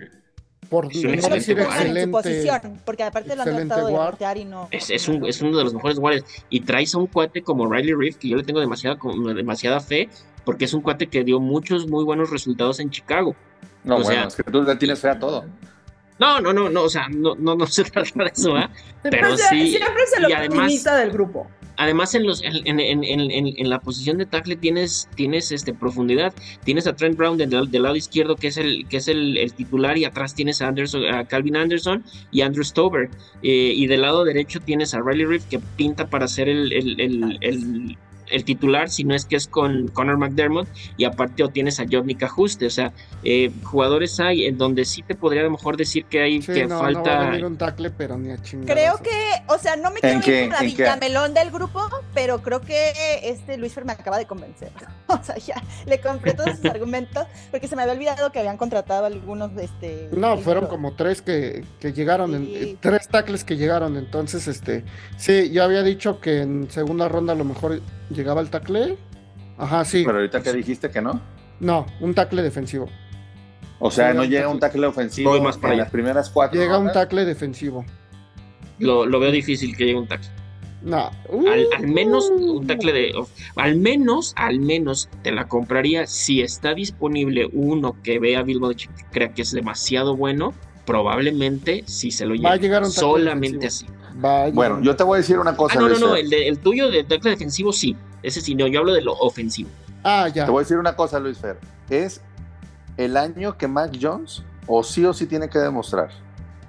por 0.70 0.86
es 0.92 1.04
un 1.04 1.14
excelente. 1.14 2.00
En 2.02 2.06
su 2.06 2.12
posición, 2.12 2.82
porque 2.86 3.04
aparte 3.04 3.36
lo 3.36 3.44
han 3.44 3.50
tratado 3.56 3.88
de 3.88 3.94
guard. 3.94 4.10
voltear 4.12 4.38
y 4.38 4.46
no. 4.46 4.68
Es, 4.70 4.90
es 4.90 5.08
un, 5.08 5.26
es 5.26 5.42
uno 5.42 5.58
de 5.58 5.64
los 5.64 5.74
mejores 5.74 5.98
guardias. 5.98 6.26
Y 6.50 6.62
traes 6.62 6.94
a 6.94 6.98
un 7.00 7.08
cuate 7.08 7.42
como 7.42 7.72
Riley 7.72 7.94
Reef, 7.94 8.18
que 8.18 8.28
yo 8.30 8.38
le 8.38 8.44
tengo 8.44 8.60
demasiada, 8.60 8.98
demasiada 9.36 9.80
fe, 9.80 10.10
porque 10.46 10.66
es 10.66 10.74
un 10.74 10.82
cuate 10.82 11.08
que 11.08 11.24
dio 11.24 11.40
muchos 11.40 11.88
muy 11.88 12.04
buenos 12.04 12.30
resultados 12.30 12.80
en 12.80 12.90
Chicago. 12.90 13.36
No, 13.84 13.96
O 13.98 14.04
bueno, 14.04 14.12
sea- 14.22 14.28
es 14.28 14.36
que 14.36 14.44
tú 14.44 14.64
le 14.64 14.76
tienes 14.76 15.00
fe 15.00 15.10
a 15.10 15.20
todo. 15.20 15.46
No, 16.20 16.40
no, 16.40 16.54
no, 16.54 16.70
no, 16.70 16.84
o 16.84 16.90
sea, 16.90 17.08
no, 17.10 17.36
no, 17.36 17.56
no 17.56 17.66
se 17.68 17.84
trata 17.92 18.24
de 18.24 18.30
eso, 18.34 18.56
¿ah? 18.56 18.70
Pero 19.02 19.36
Siempre- 19.36 19.66
sí, 19.66 19.72
Siempre 19.78 20.04
es 20.04 20.14
el 20.18 20.30
y 20.30 20.34
además- 20.34 20.58
optimista 20.60 20.96
del 20.98 21.12
grupo. 21.12 21.48
Además, 21.76 22.14
en, 22.14 22.28
los, 22.28 22.44
en, 22.44 22.56
en- 22.68 22.80
en- 22.80 23.04
en- 23.04 23.32
en- 23.32 23.54
en 23.58 23.70
la 23.70 23.80
posición 23.80 24.20
de 24.20 24.28
tackle 24.28 24.56
tienes, 24.56 25.10
tienes 25.16 25.52
este, 25.52 25.74
profundidad. 25.74 26.32
Tienes 26.64 26.86
a 26.86 26.96
Trent 26.96 27.18
Brown 27.18 27.36
del, 27.36 27.50
del 27.72 27.82
lado 27.82 27.96
izquierdo, 27.96 28.36
que 28.36 28.48
es, 28.50 28.58
el, 28.58 28.88
que 28.88 28.98
es 28.98 29.08
el, 29.08 29.38
el 29.40 29.54
titular, 29.54 29.98
y 29.98 30.06
atrás 30.06 30.36
tienes 30.36 30.62
a, 30.62 30.68
Anderson, 30.68 31.04
a 31.08 31.26
Calvin 31.26 31.58
Anderson 31.58 32.04
y 32.32 32.42
Andrew 32.42 32.64
Stover. 32.64 33.10
Eh, 33.42 33.74
y 33.76 33.88
del 33.88 34.02
lado 34.04 34.24
derecho 34.24 34.60
tienes 34.62 34.94
a 34.94 35.02
Riley 35.02 35.26
Reef, 35.26 35.46
que 35.46 35.58
pinta 35.76 36.08
para 36.08 36.28
ser 36.28 36.48
el, 36.48 36.72
el- 36.72 37.02
el- 37.42 37.98
el- 38.30 38.44
titular, 38.44 38.90
si 38.90 39.04
no 39.04 39.16
es 39.16 39.26
que 39.26 39.36
es 39.36 39.48
con 39.48 39.88
Connor 39.90 40.18
McDermott. 40.18 40.68
Y 40.98 41.06
aparte, 41.06 41.44
o 41.44 41.50
tienes 41.50 41.80
a 41.80 41.86
Jovnik 41.90 42.24
Ajuste. 42.24 42.66
O 42.66 42.70
sea, 42.70 42.92
eh, 43.24 43.52
jugadores 43.64 44.20
hay 44.20 44.46
en 44.46 44.58
donde 44.58 44.86
sí 44.86 45.02
te 45.02 45.16
podría 45.16 45.42
a 45.42 45.46
lo 45.46 45.52
mejor 45.52 45.78
decir 45.78 46.06
que 46.06 46.22
hay 46.22 46.42
Sí, 46.42 46.52
que 46.54 46.64
no, 46.66 46.76
no 46.76 46.82
va 46.82 46.90
a 46.90 46.94
falta. 46.94 47.20
venir 47.30 47.46
un 47.46 47.58
tackle, 47.58 47.90
pero 47.92 48.18
ni 48.18 48.32
a 48.32 48.42
chingar. 48.42 48.76
Creo 48.76 48.98
que, 48.98 49.12
o 49.48 49.58
sea, 49.58 49.76
no 49.76 49.92
me 49.92 50.00
quiero 50.00 50.20
ir 50.46 50.50
la 50.52 50.60
villamelón 50.62 51.34
del 51.34 51.52
grupo, 51.52 51.82
pero 52.14 52.42
creo 52.42 52.62
que 52.62 52.92
este 53.24 53.58
Luis 53.58 53.74
Fer 53.74 53.86
me 53.86 53.94
acaba 53.94 54.18
de 54.18 54.26
convencer. 54.26 54.72
O 55.08 55.24
sea, 55.24 55.38
ya 55.38 55.62
le 55.86 56.00
compré 56.02 56.34
todos 56.34 56.56
sus 56.58 56.66
argumentos, 56.72 57.28
porque 57.52 57.68
se 57.68 57.76
me 57.76 57.84
había 57.84 57.94
olvidado 57.94 58.32
que 58.32 58.40
habían 58.40 58.58
contratado 58.58 59.06
algunos 59.06 59.54
de 59.56 59.66
este. 59.66 60.10
No, 60.12 60.38
fueron 60.38 60.66
como 60.68 60.94
tres 60.96 61.22
que, 61.22 61.64
que 61.80 61.94
llegaron, 61.94 62.32
Sí. 62.46 62.78
tres 62.82 63.08
tackles 63.10 63.44
que 63.44 63.56
llegaron. 63.56 63.96
Entonces, 63.98 64.48
este, 64.48 64.84
sí, 65.18 65.52
yo 65.52 65.64
había 65.64 65.84
dicho 65.84 66.20
que 66.20 66.42
en 66.42 66.72
segunda 66.72 67.10
ronda 67.10 67.34
a 67.34 67.36
lo 67.36 67.46
mejor 67.46 67.82
llegaba 68.10 68.42
el 68.42 68.50
tackle. 68.50 68.98
Ajá, 69.58 69.86
sí. 69.86 70.04
Pero 70.06 70.18
ahorita 70.18 70.42
que 70.42 70.54
dijiste 70.54 70.90
que 70.90 71.02
no. 71.02 71.22
No, 71.60 71.86
un 72.00 72.14
tackle 72.14 72.42
defensivo. 72.42 72.90
O 73.80 73.92
sea, 73.92 74.08
Llega 74.08 74.16
no 74.16 74.22
un 74.24 74.30
llega 74.30 74.42
tackle. 74.42 74.54
un 74.54 74.60
tackle 74.60 74.88
ofensivo 74.88 75.30
Voy 75.32 75.42
más 75.42 75.58
para 75.58 75.74
en 75.74 75.80
allá. 75.80 75.84
las 75.84 75.92
primeras 75.92 76.30
cuatro. 76.30 76.60
Llega 76.60 76.78
un 76.78 76.92
tackle 76.92 77.26
defensivo. 77.26 77.86
Lo, 78.80 79.06
lo 79.06 79.20
veo 79.20 79.32
difícil 79.32 79.76
que 79.78 79.86
llegue 79.86 80.00
un 80.00 80.08
tackle. 80.08 80.30
No. 80.82 81.12
Al, 81.52 81.68
al 81.78 81.88
menos 81.88 82.30
Uh. 82.30 82.58
un 82.58 82.68
tackle 82.68 82.92
de. 82.92 83.14
Al 83.56 83.76
menos, 83.78 84.34
al 84.36 84.60
menos 84.60 85.10
te 85.22 85.32
la 85.32 85.48
compraría 85.48 86.08
si 86.08 86.42
está 86.42 86.74
disponible 86.74 87.48
uno 87.54 87.96
que 88.04 88.20
vea 88.20 88.40
a 88.40 88.44
Belichick 88.44 88.94
que 88.96 89.04
crea 89.12 89.34
que 89.34 89.42
es 89.44 89.52
demasiado 89.52 90.16
bueno. 90.18 90.54
Probablemente 90.86 91.84
si 91.86 92.12
se 92.12 92.26
lo 92.26 92.32
Va 92.32 92.36
a 92.36 92.38
lleva. 92.38 92.56
llegar 92.58 92.84
un 92.84 92.90
tackle 92.90 93.02
Solamente 93.02 93.68
así. 93.68 93.86
defensivo. 93.86 94.03
Bueno, 94.54 94.82
yo 94.82 94.96
te 94.96 95.04
voy 95.04 95.18
a 95.18 95.22
decir 95.22 95.40
una 95.40 95.56
cosa. 95.56 95.76
Ah, 95.78 95.82
no, 95.82 95.90
no, 95.90 96.00
no. 96.00 96.16
El, 96.16 96.30
de- 96.30 96.48
el 96.48 96.60
tuyo 96.60 96.90
de 96.92 97.04
tackle 97.04 97.32
defensivo 97.32 97.72
sí. 97.74 97.96
Ese 98.22 98.42
sí, 98.42 98.56
no. 98.56 98.68
Yo 98.68 98.80
hablo 98.80 98.94
de 98.94 99.02
lo 99.02 99.14
ofensivo. 99.14 99.70
Ah, 100.04 100.28
ya. 100.28 100.46
Te 100.46 100.52
voy 100.52 100.62
a 100.62 100.64
decir 100.64 100.78
una 100.78 100.96
cosa, 100.96 101.20
Luis 101.20 101.38
Fer. 101.38 101.58
Es 101.90 102.22
el 102.98 103.18
año 103.18 103.58
que 103.58 103.68
Mac 103.68 103.98
Jones 104.00 104.44
o 104.68 104.84
sí 104.84 105.04
o 105.06 105.14
sí 105.14 105.26
tiene 105.26 105.50
que 105.50 105.60
demostrar 105.60 106.10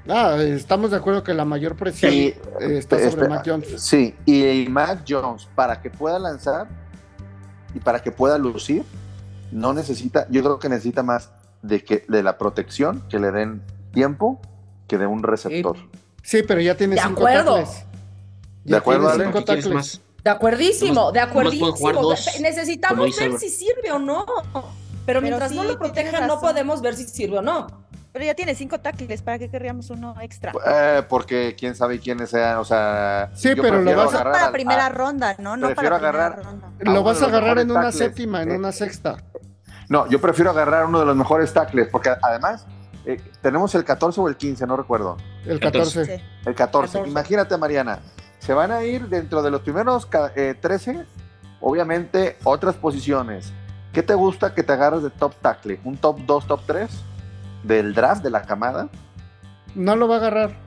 Ah, 0.09 0.37
estamos 0.38 0.90
de 0.90 0.96
acuerdo 0.98 1.22
que 1.22 1.33
la 1.33 1.44
mayor 1.44 1.76
presión 1.76 2.12
está 2.61 2.96
sobre 2.96 3.09
Espera, 3.09 3.28
Mac 3.28 3.42
Jones. 3.46 3.80
Sí, 3.80 4.14
y 4.26 4.66
Mac 4.68 5.02
Jones, 5.09 5.48
para 5.54 5.80
que 5.80 5.88
pueda 5.90 6.18
lanzar 6.18 6.66
y 7.74 7.78
para 7.80 8.02
que 8.02 8.11
pueda 8.11 8.37
lucir, 8.37 8.85
no 9.50 9.72
necesita, 9.72 10.26
yo 10.30 10.42
creo 10.42 10.59
que 10.59 10.68
necesita 10.68 11.02
más 11.02 11.30
de 11.62 11.83
que 11.83 12.04
de 12.07 12.22
la 12.22 12.37
protección, 12.37 13.02
que 13.09 13.18
le 13.18 13.30
den 13.33 13.62
tiempo, 13.92 14.40
que 14.88 14.98
de 14.98 15.07
un 15.07 15.22
receptor. 15.22 15.76
Sí, 16.25 16.43
pero 16.43 16.61
ya 16.61 16.75
tiene 16.77 16.97
De 16.97 17.03
cinco 17.03 17.21
acuerdo. 17.21 17.55
tackles. 17.59 17.85
De 18.65 18.77
acuerdo, 18.77 19.09
Ale. 19.11 19.25
cinco 19.27 19.39
¿Qué 19.41 19.45
quieres 19.45 19.65
tackles. 19.65 19.75
más? 19.75 20.01
De 20.25 20.31
acuerdísimo, 20.31 21.13
de 21.13 21.21
acuerdísimo. 21.21 22.15
Necesitamos 22.41 23.17
ver 23.19 23.39
si 23.39 23.51
sirve 23.51 23.93
o 23.93 23.99
no. 23.99 24.25
Pero 25.07 25.21
mientras 25.21 25.51
sí, 25.51 25.57
no 25.57 25.65
lo 25.65 25.77
tienes 25.79 25.93
protejan, 25.93 26.27
no 26.27 26.41
podemos 26.41 26.81
ver 26.81 26.97
si 26.97 27.05
sirve 27.07 27.39
o 27.39 27.43
no. 27.43 27.67
Pero 28.11 28.25
ya 28.25 28.35
tiene 28.35 28.55
cinco 28.55 28.79
tackles, 28.81 29.21
¿para 29.23 29.39
qué 29.41 29.51
querríamos 29.51 29.91
uno 29.91 30.15
extra? 30.23 30.53
Eh, 30.67 31.03
porque 31.09 31.55
quién 31.59 31.75
sabe 31.75 31.99
quiénes 31.99 32.31
sean, 32.31 32.59
o 32.59 32.65
sea. 32.65 33.31
Sí, 33.35 33.55
yo 33.55 33.61
pero 33.63 33.83
lo 33.83 33.95
vas 33.97 34.07
a- 34.15 34.21
agarrar 34.21 34.33
para 34.35 34.53
primera 34.53 34.87
a- 34.87 34.89
ronda, 34.89 35.37
¿no? 35.41 35.57
No 35.57 35.67
prefiero 35.67 35.97
para 35.97 36.09
agarrar- 36.09 36.45
ronda. 36.45 36.71
Lo 36.79 37.03
vas 37.03 37.21
a 37.21 37.27
agarrar 37.27 37.59
en 37.59 37.71
una 37.73 37.81
tackles. 37.83 37.99
séptima, 37.99 38.43
en 38.43 38.53
Eh, 38.53 38.57
una 38.57 38.71
sexta. 38.73 39.17
No, 39.89 40.09
yo 40.09 40.21
prefiero 40.21 40.53
agarrar 40.53 40.87
uno 40.87 41.01
de 41.01 41.07
los 41.07 41.17
mejores 41.17 41.53
tackles, 41.53 41.89
porque 41.91 42.13
además 42.23 42.65
eh, 43.07 43.21
tenemos 43.43 43.75
el 43.75 43.85
14 43.85 44.21
o 44.21 44.29
el 44.29 44.37
15, 44.37 44.67
no 44.67 44.77
recuerdo. 44.77 45.17
El 45.45 45.61
14. 45.61 46.01
14. 46.01 46.05
Sí. 46.19 46.25
El 46.47 46.55
14. 46.55 46.93
14. 46.99 47.11
Imagínate, 47.11 47.57
Mariana, 47.59 47.99
se 48.38 48.55
van 48.55 48.73
a 48.73 48.83
ir 48.85 49.09
dentro 49.09 49.43
de 49.43 49.51
los 49.51 49.61
primeros 49.62 50.09
eh, 50.37 50.55
13, 50.61 51.05
obviamente, 51.61 52.37
otras 52.45 52.75
posiciones. 52.77 53.53
¿Qué 53.93 54.03
te 54.03 54.14
gusta 54.14 54.55
que 54.55 54.62
te 54.62 54.73
agarres 54.73 55.03
de 55.03 55.11
top 55.11 55.35
tackle? 55.40 55.81
¿Un 55.85 55.97
top 55.97 56.19
2, 56.27 56.47
top 56.47 56.61
3? 56.67 56.90
¿Del 57.62 57.95
draft, 57.95 58.23
de 58.23 58.31
la 58.31 58.43
camada? 58.43 58.88
No 59.75 59.97
lo 59.97 60.09
va 60.09 60.17
a 60.17 60.19
agarrar. 60.19 60.64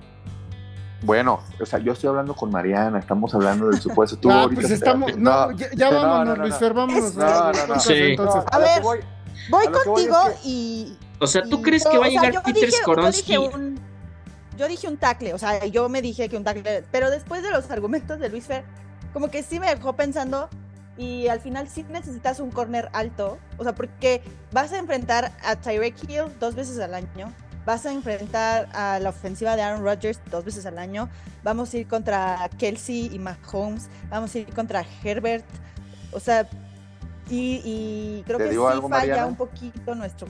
Bueno, 1.04 1.42
o 1.62 1.66
sea, 1.66 1.78
yo 1.80 1.94
estoy 1.94 2.10
hablando 2.10 2.34
con 2.36 2.50
Mariana, 2.50 2.98
estamos 3.00 3.34
hablando 3.36 3.68
del 3.68 3.80
supuesto. 3.80 4.18
Tú 4.22 4.32
Ah, 4.32 4.42
ahorita- 4.44 4.62
pues 4.62 4.72
estamos. 4.72 5.16
No, 5.18 5.52
ya, 5.52 5.68
ya 5.76 5.92
no, 5.92 5.98
vámonos, 5.98 6.26
no, 6.28 6.36
no, 6.36 6.42
Luis 6.42 6.54
no. 6.54 6.60
Fer, 6.60 6.74
vámonos. 6.74 7.04
Es- 7.06 7.16
No, 7.16 7.26
no, 7.28 7.52
no. 7.52 7.52
Entonces, 7.62 7.98
Sí. 7.98 8.04
entonces, 8.12 8.44
A 8.52 8.58
ver, 8.58 8.82
voy- 8.82 9.00
Voy 9.50 9.66
A 9.66 9.70
voy 9.70 9.78
es 9.78 9.84
contigo 9.86 10.18
que- 10.44 10.50
y. 10.50 10.98
O 11.20 11.28
sea, 11.28 11.44
¿tú 11.44 11.62
crees 11.62 11.84
que 11.86 11.98
va 11.98 12.06
a 12.06 12.10
sea, 12.10 12.22
llegar 12.22 12.34
yo 12.34 12.44
Peter 12.44 12.66
dije- 12.70 12.82
Skoronsky? 12.82 13.34
Yo 13.34 13.42
dije, 13.44 13.56
un, 13.58 13.80
yo 14.58 14.68
dije 14.68 14.88
un 14.88 14.98
tackle, 14.98 15.34
o 15.34 15.38
sea, 15.38 15.66
yo 15.66 15.90
me 15.90 16.02
dije 16.02 16.30
que 16.30 16.38
un 16.38 16.44
tackle, 16.44 16.84
pero 16.92 17.10
después 17.10 17.42
de 17.44 17.52
los 17.52 17.70
argumentos 17.72 18.20
de 18.20 18.30
Luis 18.30 18.46
Fer, 18.46 18.64
como 19.14 19.30
que 19.30 19.42
sí 19.44 19.60
me 19.60 19.68
dejó 19.74 19.94
pensando 19.94 20.50
y 20.98 21.28
al 21.28 21.40
final 21.40 21.68
sí 21.70 21.86
necesitas 21.90 22.40
un 22.40 22.52
corner 22.52 22.90
alto, 22.94 23.38
o 23.58 23.64
sea, 23.64 23.74
porque 23.76 24.22
vas 24.52 24.74
a 24.74 24.78
enfrentar 24.80 25.32
a 25.44 25.56
Tyreek 25.56 25.96
Hill 26.10 26.24
dos 26.40 26.56
veces 26.56 26.80
al 26.80 26.94
año, 26.96 27.32
vas 27.66 27.86
a 27.86 27.92
enfrentar 27.92 28.68
a 28.74 29.00
la 29.00 29.10
ofensiva 29.10 29.56
de 29.56 29.62
Aaron 29.62 29.84
Rodgers 29.84 30.20
dos 30.32 30.44
veces 30.44 30.66
al 30.66 30.78
año, 30.80 31.10
vamos 31.44 31.74
a 31.74 31.78
ir 31.78 31.88
contra 31.88 32.50
Kelsey 32.58 33.10
y 33.14 33.20
Mahomes, 33.20 33.90
vamos 34.10 34.34
a 34.34 34.40
ir 34.40 34.54
contra 34.54 34.84
Herbert, 35.04 35.46
o 36.12 36.20
sea, 36.20 36.48
y, 37.30 37.62
y 37.64 38.24
creo 38.26 38.38
¿Te 38.40 38.46
que 38.46 38.50
sí 38.52 38.56
algo, 38.56 38.90
falla 38.90 39.00
Mariana? 39.08 39.26
un 39.28 39.36
poquito 39.36 39.94
nuestro... 39.96 40.28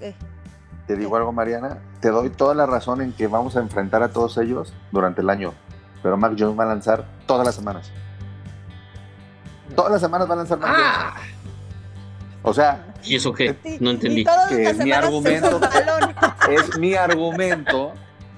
eh, 0.00 0.14
Te 0.86 0.96
digo 0.96 1.16
algo, 1.16 1.32
Mariana. 1.32 1.78
Te 2.00 2.08
doy 2.10 2.30
toda 2.30 2.54
la 2.54 2.66
razón 2.66 3.00
en 3.02 3.12
que 3.12 3.26
vamos 3.26 3.56
a 3.56 3.60
enfrentar 3.60 4.02
a 4.02 4.08
todos 4.08 4.36
ellos 4.38 4.72
durante 4.92 5.20
el 5.22 5.30
año. 5.30 5.52
Pero 6.02 6.16
Mac 6.16 6.34
Jones 6.38 6.58
va 6.58 6.64
a 6.64 6.66
lanzar 6.68 7.04
todas 7.26 7.44
las 7.46 7.54
semanas. 7.56 7.90
Todas 9.74 9.90
las 9.92 10.00
semanas 10.00 10.28
va 10.28 10.34
a 10.34 10.36
lanzar 10.36 10.58
Mac 10.58 10.70
Ah, 10.72 11.14
Jones. 11.16 11.30
O 12.42 12.54
sea, 12.54 12.86
¿y 13.04 13.16
eso 13.16 13.32
qué? 13.32 13.56
No 13.80 13.90
entendí. 13.90 14.24
Que 14.48 14.64
las 14.64 14.76
mi 14.78 14.92
argumento- 14.92 15.60
es 16.50 16.78
mi 16.78 16.94
argumento. 16.94 17.92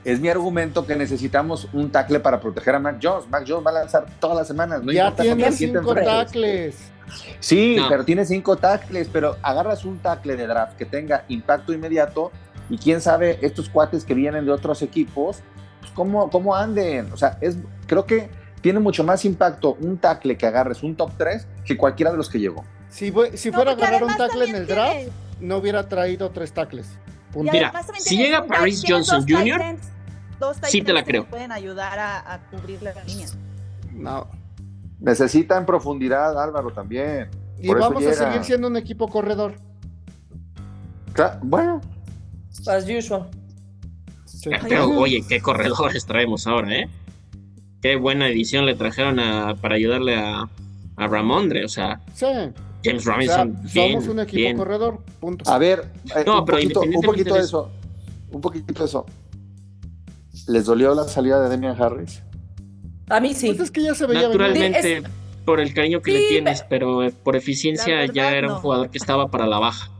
Es 0.04 0.20
mi 0.20 0.28
argumento 0.30 0.86
que 0.86 0.96
necesitamos 0.96 1.68
un 1.74 1.90
tackle 1.90 2.20
para 2.20 2.40
proteger 2.40 2.74
a 2.76 2.78
Mac 2.78 2.98
Jones. 3.02 3.28
Mac 3.28 3.44
Jones 3.46 3.66
va 3.66 3.70
a 3.70 3.74
lanzar 3.74 4.06
todas 4.18 4.38
las 4.38 4.46
semanas. 4.46 4.82
No 4.82 4.90
ya 4.92 5.08
importa 5.08 5.22
tiene 5.24 5.52
cinco 5.52 5.78
enfrentes. 5.80 6.06
tackles. 6.06 6.92
Sí, 7.40 7.76
No. 7.76 7.88
pero 7.88 8.04
tiene 8.04 8.24
cinco 8.24 8.56
tackles, 8.56 9.08
pero 9.12 9.36
agarras 9.42 9.84
un 9.84 9.98
tackle 9.98 10.36
de 10.36 10.46
draft 10.46 10.76
que 10.76 10.84
tenga 10.84 11.24
impacto 11.28 11.72
inmediato 11.72 12.30
y 12.70 12.78
quién 12.78 13.00
sabe, 13.00 13.38
estos 13.42 13.68
cuates 13.68 14.04
que 14.04 14.14
vienen 14.14 14.44
de 14.44 14.52
otros 14.52 14.82
equipos, 14.82 15.38
pues 15.80 15.92
cómo, 15.92 16.30
cómo 16.30 16.54
anden. 16.54 17.10
O 17.12 17.16
sea, 17.16 17.38
es, 17.40 17.56
creo 17.86 18.04
que 18.04 18.30
tiene 18.60 18.78
mucho 18.80 19.04
más 19.04 19.24
impacto 19.24 19.76
un 19.80 19.98
tackle 19.98 20.36
que 20.36 20.46
agarres 20.46 20.82
un 20.82 20.96
top 20.96 21.12
3 21.16 21.46
que 21.64 21.76
cualquiera 21.76 22.10
de 22.10 22.16
los 22.18 22.28
que 22.28 22.38
llegó. 22.40 22.64
Si, 22.90 23.10
voy- 23.10 23.36
si 23.36 23.50
No, 23.50 23.56
fuera 23.56 23.70
a 23.72 23.74
agarrar 23.74 24.02
un 24.04 24.16
tackle 24.16 24.48
en 24.48 24.54
el 24.56 24.66
draft, 24.66 24.92
tiene- 24.96 25.12
no 25.40 25.56
hubiera 25.58 25.88
traído 25.88 26.30
tres 26.30 26.52
tackles. 26.52 26.88
Punto. 27.32 27.52
Mira, 27.52 27.72
si 27.98 28.16
llega 28.16 28.44
Paris 28.46 28.82
Johnson 28.86 29.24
Jr., 29.28 29.76
dos 30.40 30.56
sí 30.64 30.82
te 30.82 30.92
la 30.92 31.04
creo. 31.04 31.26
Pueden 31.26 31.52
ayudar 31.52 31.98
a, 31.98 32.34
a 32.34 32.38
cubrir 32.50 32.82
la 32.82 32.92
línea. 33.04 33.28
No. 33.92 34.28
Necesitan 35.00 35.64
profundidad, 35.66 36.40
Álvaro, 36.42 36.70
también. 36.72 37.28
Y 37.60 37.66
Por 37.68 37.78
eso 37.78 37.88
vamos 37.90 38.06
a 38.06 38.12
seguir 38.12 38.44
siendo 38.44 38.68
un 38.68 38.76
equipo 38.76 39.08
corredor. 39.08 39.54
Bueno, 41.42 41.80
As 42.66 42.84
usual. 42.88 43.28
Sí. 44.24 44.50
Pero, 44.68 44.88
oye, 44.90 45.24
qué 45.28 45.40
corredores 45.40 46.06
traemos 46.06 46.46
ahora, 46.46 46.76
¿eh? 46.76 46.88
Qué 47.82 47.96
buena 47.96 48.28
edición 48.28 48.66
le 48.66 48.74
trajeron 48.74 49.18
a- 49.18 49.56
para 49.60 49.74
ayudarle 49.76 50.16
a, 50.16 50.48
a 50.96 51.06
Ramondre. 51.08 51.64
O 51.64 51.68
sea, 51.68 52.00
Sí. 52.14 52.26
James 52.84 53.00
O 53.00 53.04
sea, 53.04 53.14
Robinson, 53.14 53.58
bien, 53.74 53.92
somos 54.00 54.08
un 54.08 54.20
equipo 54.20 54.36
bien. 54.36 54.56
corredor. 54.56 55.02
Punto. 55.20 55.50
a 55.50 55.58
ver, 55.58 55.90
eh, 56.14 56.22
No, 56.24 56.40
un, 56.40 56.44
pero 56.44 56.58
poquito, 56.58 56.80
un 56.82 57.02
poquito 57.02 57.34
de 57.34 57.40
de 57.40 57.44
eso. 57.46 57.70
Un 58.30 58.40
poquito 58.40 58.72
de 58.72 58.84
eso. 58.84 59.06
¿Les 60.46 60.64
dolió 60.64 60.94
la 60.94 61.04
salida 61.04 61.40
de 61.42 61.48
Demian 61.48 61.80
Harris? 61.80 62.22
A 63.08 63.20
mí 63.20 63.34
sí. 63.34 63.48
Pues 63.48 63.60
es 63.60 63.70
que 63.70 63.82
ya 63.82 63.94
se 63.94 64.06
veía 64.06 64.28
venir. 64.28 64.38
Naturalmente, 64.40 65.02
por 65.44 65.60
el 65.60 65.72
cariño 65.74 66.02
que 66.02 66.10
Sí, 66.12 66.18
le 66.18 66.28
tienes, 66.28 66.62
pero 66.68 67.02
eh, 67.02 67.12
por 67.22 67.36
eficiencia 67.36 68.04
ya 68.06 68.32
era 68.34 68.48
un 68.52 68.60
jugador 68.60 68.90
que 68.90 68.98
estaba 68.98 69.28
para 69.30 69.46
la 69.46 69.58
baja. 69.58 69.90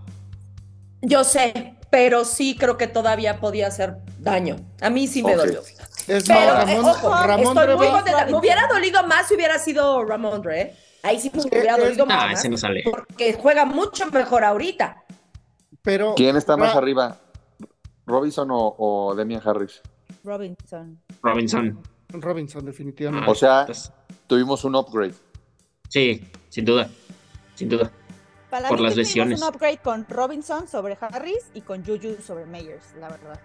Yo 1.01 1.25
sé, 1.25 1.75
pero 1.91 2.25
sí 2.25 2.57
creo 2.59 2.77
que 2.77 2.87
todavía 2.87 3.41
podía 3.41 3.69
hacer 3.69 3.97
daño. 4.19 4.57
A 4.81 4.91
mí 4.91 5.07
sí 5.07 5.23
me 5.23 5.35
dolió. 5.37 5.61
Es 6.07 6.25
Pero, 6.27 6.41
más, 6.55 6.69
eh, 6.69 6.75
Ramón, 6.77 6.91
ojo, 6.91 7.11
Ramón 7.27 7.59
estoy 7.59 7.77
muy 7.77 7.89
contenta. 7.89 8.27
Me 8.27 8.35
hubiera 8.35 8.67
dolido 8.67 9.07
más 9.07 9.29
si 9.29 9.35
hubiera 9.35 9.59
sido 9.59 10.05
Ramondre, 10.05 10.61
¿eh? 10.61 10.77
Ahí 11.03 11.21
sí 11.21 11.31
me 11.35 11.43
hubiera 11.43 11.77
es- 11.77 11.83
dolido 11.85 12.05
Ah, 12.09 12.27
más. 12.29 12.39
ese 12.41 12.49
no 12.49 12.57
sale. 12.57 12.83
Porque 12.85 13.35
juega 13.35 13.65
mucho 13.65 14.07
mejor 14.11 14.43
ahorita. 14.45 15.05
pero 15.83 16.15
¿Quién 16.17 16.37
está 16.37 16.57
más 16.57 16.73
Ra- 16.73 16.79
arriba? 16.79 17.17
¿Robinson 18.07 18.51
o, 18.51 18.75
o 18.79 19.15
Demian 19.15 19.41
Harris? 19.45 19.81
Robinson. 20.25 20.99
Robinson. 21.23 21.79
Robinson, 22.19 22.65
definitivamente. 22.65 23.31
O 23.31 23.35
sea, 23.35 23.65
Pues, 23.67 23.93
tuvimos 24.27 24.65
un 24.65 24.75
upgrade. 24.77 25.15
sí, 25.89 26.25
sin 26.49 26.65
duda. 26.65 26.89
Sin 27.55 27.69
duda. 27.69 27.91
Para 28.51 28.69
Por 28.69 28.79
mí 28.79 28.85
las 28.85 28.95
tuvimos 28.95 29.09
lesiones. 29.09 29.43
un 29.43 29.49
upgrade 29.49 29.79
con 29.79 30.07
Robinson 30.09 30.67
sobre 30.69 30.97
Harris 31.01 31.51
y 31.55 31.61
con 31.61 31.85
Juju 31.85 32.17
sobre 32.27 32.47
Meyers, 32.47 32.95
la 32.99 33.09
verdad. 33.11 33.39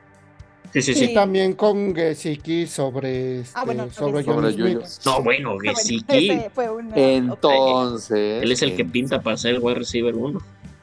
Sí, 0.71 0.82
sí, 0.82 0.91
y 0.91 0.95
sí. 0.95 1.13
también 1.13 1.54
con 1.54 1.93
Gesicki 1.93 2.65
sobre, 2.67 3.41
este, 3.41 3.60
Ah, 3.60 3.65
bueno, 3.65 3.91
sobre 3.91 4.23
Sobre. 4.23 4.56
Yuyu. 4.56 4.80
No, 5.06 5.21
bueno, 5.21 5.49
Ah, 5.52 5.54
bueno, 5.56 5.76
Gesicki. 5.76 6.32
uh, 6.32 6.80
Entonces. 6.95 8.43
Él 8.43 8.52
es 8.52 8.62
el 8.62 8.76
que 8.76 8.82
en- 8.84 8.91
pinta 8.91 9.21
para 9.21 9.36
ser 9.38 9.56
el 9.56 9.60
wide 9.62 9.76
receiver 9.80 10.15
uno. 10.15 10.39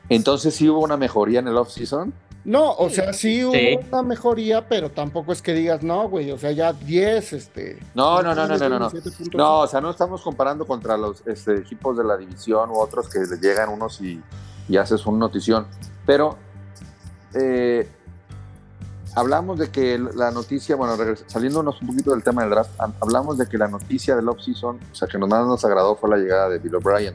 Entonces 0.09 0.55
sí 0.55 0.69
hubo 0.69 0.81
una 0.81 0.97
mejoría 0.99 1.39
en 1.41 1.49
el 1.49 1.57
offseason. 1.57 2.13
No, 2.45 2.73
o 2.73 2.89
sea, 2.89 3.13
sí 3.13 3.45
hubo 3.45 3.53
Sí. 3.53 3.79
una 3.91 4.03
mejoría, 4.03 4.67
pero 4.67 4.91
tampoco 4.91 5.31
es 5.33 5.43
que 5.43 5.53
digas, 5.53 5.83
no, 5.83 6.09
güey, 6.09 6.31
o 6.31 6.39
sea, 6.39 6.53
ya 6.53 6.73
10, 6.73 7.35
este... 7.35 7.79
No, 7.95 8.23
no, 8.23 8.35
no, 8.35 8.47
no, 8.49 8.57
no, 8.57 8.69
no. 8.71 8.79
No, 8.79 8.91
7.5. 8.91 9.37
No, 9.37 9.59
o 9.61 9.67
sea, 9.67 9.81
no 9.83 9.91
estamos 9.91 10.23
comparando 10.23 10.67
contra 10.67 10.97
los 10.97 11.23
este, 11.27 11.55
equipos 11.57 11.97
de 11.99 12.05
la 12.05 12.17
división 12.17 12.71
u 12.71 12.79
otros 12.79 13.09
que 13.11 13.19
le 13.21 13.37
llegan 13.37 13.69
unos 13.69 14.01
y, 14.01 14.23
y 14.69 14.77
haces 14.79 15.05
una 15.05 15.19
notición. 15.19 15.67
Pero 16.07 16.39
eh, 17.35 17.87
hablamos 19.15 19.59
de 19.59 19.71
que 19.71 19.99
la 19.99 20.31
noticia, 20.31 20.77
bueno, 20.77 20.97
saliéndonos 21.27 21.81
un 21.83 21.89
poquito 21.89 22.13
del 22.13 22.23
tema 22.23 22.43
del 22.43 22.51
draft, 22.53 22.71
ha- 22.81 22.93
hablamos 23.01 23.37
de 23.39 23.47
que 23.49 23.59
la 23.59 23.69
noticia 23.69 24.17
del 24.17 24.29
offseason, 24.29 24.79
o 24.91 24.95
sea, 24.95 25.07
que 25.09 25.19
nos 25.19 25.29
más 25.29 25.47
nos 25.47 25.65
agradó 25.65 25.95
fue 25.97 26.09
la 26.11 26.17
llegada 26.17 26.49
de 26.49 26.59
Bill 26.59 26.77
O'Brien. 26.77 27.15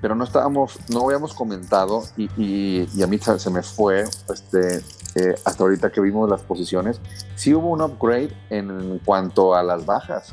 Pero 0.00 0.14
no 0.14 0.24
estábamos, 0.24 0.78
no 0.88 1.04
habíamos 1.06 1.34
comentado, 1.34 2.04
y, 2.16 2.30
y- 2.36 2.88
y 2.94 3.02
a 3.02 3.06
mí 3.06 3.18
se 3.18 3.50
me 3.50 3.62
fue, 3.62 4.02
este, 4.02 4.76
eh, 5.16 5.34
hasta 5.44 5.64
ahorita 5.64 5.90
que 5.90 6.00
vimos 6.00 6.28
las 6.30 6.42
posiciones, 6.42 7.00
sí 7.34 7.52
hubo 7.54 7.70
un 7.70 7.82
upgrade 7.82 8.32
en 8.50 9.00
cuanto 9.04 9.54
a 9.56 9.62
las 9.62 9.84
bajas. 9.84 10.32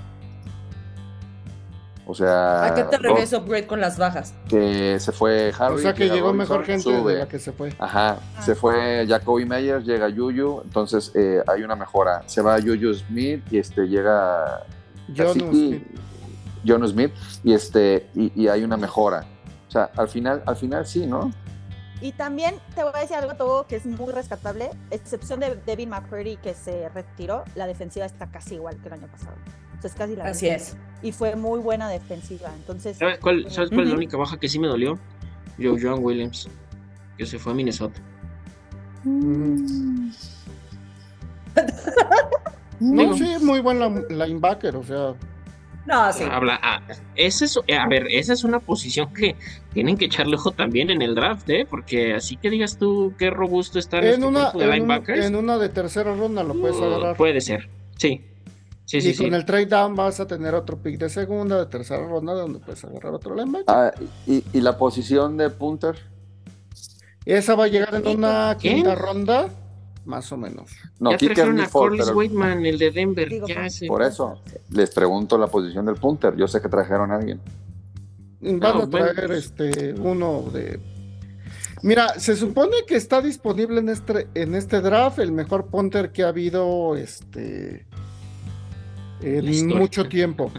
O 2.07 2.13
sea, 2.13 2.65
¿A 2.65 2.75
qué 2.75 2.83
te 2.83 2.97
refieres 2.99 3.33
upgrade 3.33 3.65
con 3.65 3.81
las 3.81 3.97
bajas? 3.97 4.35
que 4.47 4.99
se 4.99 5.11
fue 5.11 5.51
Harry. 5.57 5.75
O 5.75 5.79
sea, 5.79 5.95
que 5.95 6.03
llegó 6.07 6.27
Robinson, 6.31 6.37
mejor 6.37 6.63
gente 6.65 6.83
sube. 6.83 7.13
de 7.13 7.19
la 7.21 7.27
que 7.27 7.39
se 7.39 7.51
fue. 7.51 7.73
Ajá, 7.79 8.19
Ah. 8.37 8.41
se 8.43 8.53
fue 8.53 9.05
Jacoby 9.07 9.45
Meyers, 9.45 9.83
llega 9.85 10.07
Yuyu, 10.09 10.61
entonces 10.63 11.11
eh, 11.15 11.41
hay 11.47 11.63
una 11.63 11.75
mejora. 11.75 12.21
Se 12.27 12.41
va 12.43 12.59
Yuyu 12.59 12.93
Smith 12.93 13.43
y 13.51 13.57
este 13.57 13.87
llega 13.87 14.61
John 15.17 15.33
Smith. 15.39 15.83
John 16.67 16.87
Smith 16.87 17.11
y 17.43 17.53
este 17.53 18.07
y, 18.13 18.31
y 18.39 18.47
hay 18.49 18.63
una 18.63 18.77
mejora. 18.77 19.25
O 19.75 19.77
sea, 19.77 19.91
al 19.97 20.07
final, 20.07 20.41
al 20.45 20.55
final 20.55 20.85
sí, 20.85 21.05
¿no? 21.05 21.33
Y 21.99 22.13
también 22.13 22.55
te 22.75 22.83
voy 22.83 22.93
a 22.95 22.99
decir 22.99 23.17
algo 23.17 23.35
todo 23.35 23.67
que 23.67 23.75
es 23.75 23.85
muy 23.85 24.13
rescatable, 24.13 24.69
excepción 24.89 25.41
de 25.41 25.59
Devin 25.65 25.89
McCurdy 25.89 26.37
que 26.37 26.53
se 26.53 26.87
retiró, 26.87 27.43
la 27.55 27.67
defensiva 27.67 28.05
está 28.05 28.27
casi 28.27 28.55
igual 28.55 28.77
que 28.77 28.87
el 28.87 28.93
año 28.93 29.07
pasado. 29.07 29.35
O 29.77 29.81
sea, 29.81 29.89
es 29.89 29.95
casi 29.97 30.15
la 30.15 30.23
Así 30.23 30.47
es. 30.47 30.77
Y 31.01 31.11
fue 31.11 31.35
muy 31.35 31.59
buena 31.59 31.89
defensiva. 31.89 32.53
Entonces, 32.55 32.95
¿Sabes 32.95 33.19
cuál, 33.19 33.51
¿sabes 33.51 33.69
cuál 33.69 33.81
es 33.81 33.89
la 33.89 33.95
única 33.95 34.15
baja 34.15 34.39
que 34.39 34.47
sí 34.47 34.59
me 34.59 34.67
dolió? 34.67 34.97
Joe 35.57 35.77
John 35.81 35.99
Williams, 36.01 36.47
que 37.17 37.25
se 37.25 37.37
fue 37.37 37.51
a 37.51 37.55
Minnesota. 37.55 37.99
Ujú. 39.03 40.09
No, 42.79 43.01
Digo, 43.01 43.13
sí, 43.17 43.35
muy 43.41 43.59
buen 43.59 43.79
linebacker, 44.09 44.77
o 44.77 44.83
sea, 44.83 45.15
No, 45.85 46.11
sí. 46.11 46.23
Habla, 46.29 46.59
ah, 46.63 46.81
esa 47.15 47.45
es, 47.45 47.57
a 47.57 47.87
ver, 47.87 48.07
esa 48.09 48.33
es 48.33 48.43
una 48.43 48.59
posición 48.59 49.13
que 49.13 49.35
tienen 49.73 49.97
que 49.97 50.05
echarle 50.05 50.35
ojo 50.35 50.51
también 50.51 50.89
en 50.89 51.01
el 51.03 51.13
draft, 51.13 51.47
¿eh? 51.49 51.67
Porque 51.69 52.13
así 52.15 52.37
que 52.37 52.49
digas 52.49 52.77
tú 52.77 53.13
qué 53.19 53.29
robusto 53.29 53.77
está 53.77 53.97
en 53.99 54.19
nuestro 54.21 54.27
una, 54.29 54.51
de 54.51 54.75
en, 54.77 54.83
un- 54.83 55.09
en 55.09 55.35
una 55.35 55.57
de 55.59 55.69
tercera 55.69 56.15
ronda 56.15 56.43
lo 56.43 56.55
puedes 56.55 56.77
uh, 56.77 56.85
agarrar. 56.85 57.15
puede 57.17 57.39
ser, 57.41 57.69
sí. 57.97 58.25
Sí, 58.85 59.01
sí, 59.01 59.09
y 59.09 59.13
sí. 59.15 59.23
con 59.23 59.33
el 59.33 59.45
trade 59.45 59.65
down 59.65 59.95
vas 59.95 60.19
a 60.19 60.27
tener 60.27 60.53
otro 60.53 60.77
pick 60.77 60.99
de 60.99 61.09
segunda, 61.09 61.57
de 61.57 61.65
tercera 61.65 62.05
ronda, 62.07 62.33
donde 62.33 62.59
puedes 62.59 62.83
agarrar 62.83 63.13
otro 63.15 63.33
linebacker. 63.35 63.65
Ah, 63.67 63.91
y, 64.27 64.43
y 64.53 64.61
la 64.61 64.77
posición 64.77 65.37
de 65.37 65.49
punter, 65.49 65.97
Esa 67.25 67.55
va 67.55 67.63
a 67.63 67.67
llegar 67.67 67.95
en 67.95 68.07
una 68.07 68.55
¿Quién? 68.59 68.75
quinta 68.77 68.93
ronda, 68.95 69.49
más 70.05 70.31
o 70.31 70.37
menos. 70.37 70.71
no, 70.99 71.11
ya 71.11 71.17
Kicker 71.17 71.35
trajeron 71.35 71.59
a 71.61 71.67
Corliss 71.69 72.05
pero 72.05 72.17
Waitman, 72.17 72.65
el 72.65 72.77
de 72.77 72.91
Denver. 72.91 73.29
Digo, 73.29 73.47
ya 73.47 73.55
por- 73.87 74.03
se- 74.03 74.09
eso 74.09 74.41
les 74.69 74.91
pregunto 74.93 75.37
la 75.37 75.47
posición 75.47 75.85
del 75.85 75.95
punter. 75.95 76.35
Yo 76.35 76.47
sé 76.47 76.61
que 76.61 76.69
trajeron 76.69 77.11
a 77.11 77.15
alguien. 77.15 77.41
Van 78.41 78.59
No, 78.59 78.67
a 78.67 78.71
bueno, 78.85 78.89
traer 78.89 79.25
pues- 79.27 79.45
este 79.45 79.93
uno 79.93 80.43
de. 80.53 80.79
Mira, 81.81 82.19
se 82.19 82.35
supone 82.35 82.77
que 82.87 82.95
está 82.95 83.21
disponible 83.21 83.79
en 83.79 83.89
este, 83.89 84.27
en 84.33 84.55
este 84.55 84.81
draft 84.81 85.19
el 85.19 85.31
mejor 85.31 85.67
punter 85.67 86.11
que 86.11 86.23
ha 86.23 86.29
habido 86.29 86.95
este 86.95 87.85
en 89.21 89.67
mucho 89.67 90.07
tiempo. 90.07 90.51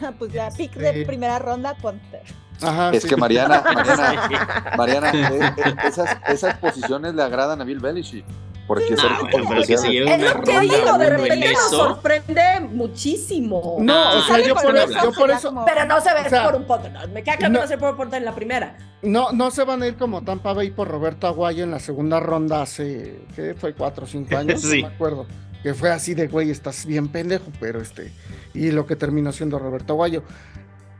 pues 0.18 0.32
ya, 0.32 0.48
pick 0.50 0.74
de 0.74 0.92
Sí. 0.94 1.04
primera 1.04 1.38
ronda, 1.38 1.74
Punter. 1.76 2.22
Ajá, 2.62 2.90
Es 2.92 3.02
sí. 3.04 3.08
que 3.08 3.16
Mariana, 3.16 3.62
Mariana, 3.74 4.72
Mariana, 4.76 5.10
eh, 5.12 5.52
eh, 5.56 5.74
esas, 5.84 6.16
esas 6.28 6.56
posiciones 6.58 7.14
le 7.14 7.22
agradan 7.22 7.60
a 7.60 7.64
Bill 7.64 7.78
Belichick. 7.80 8.24
Porque 8.66 8.94
Ah, 8.98 9.20
bueno, 9.32 9.46
pero 9.48 9.62
que 9.62 9.78
se 9.78 9.88
lleve 9.90 10.10
Es 10.12 10.18
una 10.18 10.34
lo 10.34 10.42
que 10.42 10.60
digo, 10.60 10.98
de 10.98 11.08
repente 11.08 11.52
nos 11.54 11.70
sorprende 11.70 12.42
muchísimo. 12.70 13.76
No, 13.80 13.94
Ah, 13.94 14.08
o 14.18 14.20
sea, 14.22 14.34
Sale 14.36 14.48
yo 14.48 14.54
por, 14.54 14.76
eso, 14.76 14.92
yo 14.92 15.12
por 15.12 15.64
Pero 15.64 15.84
no 15.86 16.00
se 16.02 16.12
ve 16.12 16.20
O 16.26 16.28
sea, 16.28 16.44
por 16.44 16.54
un 16.56 16.64
punto. 16.66 16.90
no, 16.90 17.00
me 17.08 17.22
queda 17.22 17.36
claro 17.38 17.52
que 17.54 17.58
no- 17.58 17.60
no 17.62 17.66
se 17.66 17.76
ve 17.76 17.80
por 17.80 17.90
un 17.92 17.96
punto 17.96 18.16
en 18.16 18.24
la 18.26 18.34
primera. 18.34 18.76
no, 19.00 19.32
no 19.32 19.50
se 19.50 19.64
van 19.64 19.82
a 19.82 19.86
ir 19.86 19.96
como 19.96 20.22
Tampa 20.22 20.52
Bay 20.52 20.70
por 20.70 20.86
Roberto 20.88 21.26
Aguayo 21.26 21.64
en 21.64 21.70
la 21.70 21.78
segunda 21.78 22.20
ronda 22.20 22.60
hace, 22.60 23.22
¿qué 23.34 23.54
fue? 23.58 23.72
Cuatro 23.72 24.04
o 24.04 24.06
cinco 24.06 24.36
años, 24.36 24.60
Sí. 24.60 24.82
no 24.82 24.88
me 24.88 24.94
acuerdo. 24.94 25.26
Que 25.62 25.72
fue 25.72 25.90
así 25.90 26.12
de, 26.12 26.28
güey, 26.28 26.50
estás 26.50 26.84
bien 26.84 27.08
pendejo, 27.08 27.46
pero 27.58 27.80
este, 27.80 28.12
y 28.52 28.70
lo 28.70 28.84
que 28.86 28.96
terminó 28.96 29.32
siendo 29.32 29.58
Roberto 29.58 29.94
Aguayo. 29.94 30.22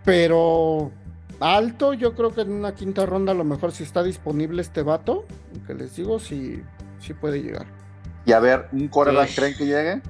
Pero 0.04 0.90
alto, 1.40 1.92
yo 1.92 2.14
creo 2.14 2.32
que 2.34 2.42
en 2.42 2.52
una 2.52 2.74
quinta 2.74 3.06
ronda 3.06 3.32
a 3.32 3.34
lo 3.34 3.44
mejor 3.44 3.72
si 3.72 3.82
está 3.84 4.02
disponible 4.02 4.60
este 4.62 4.82
vato, 4.82 5.24
que 5.66 5.74
les 5.74 5.94
digo, 5.96 6.18
si 6.18 6.62
sí 7.00 7.14
puede 7.14 7.42
llegar. 7.42 7.66
Y 8.24 8.32
a 8.32 8.40
ver, 8.40 8.68
¿un 8.72 8.88
Uy. 8.92 9.28
creen 9.34 9.54
que 9.56 9.66
llegue? 9.66 10.02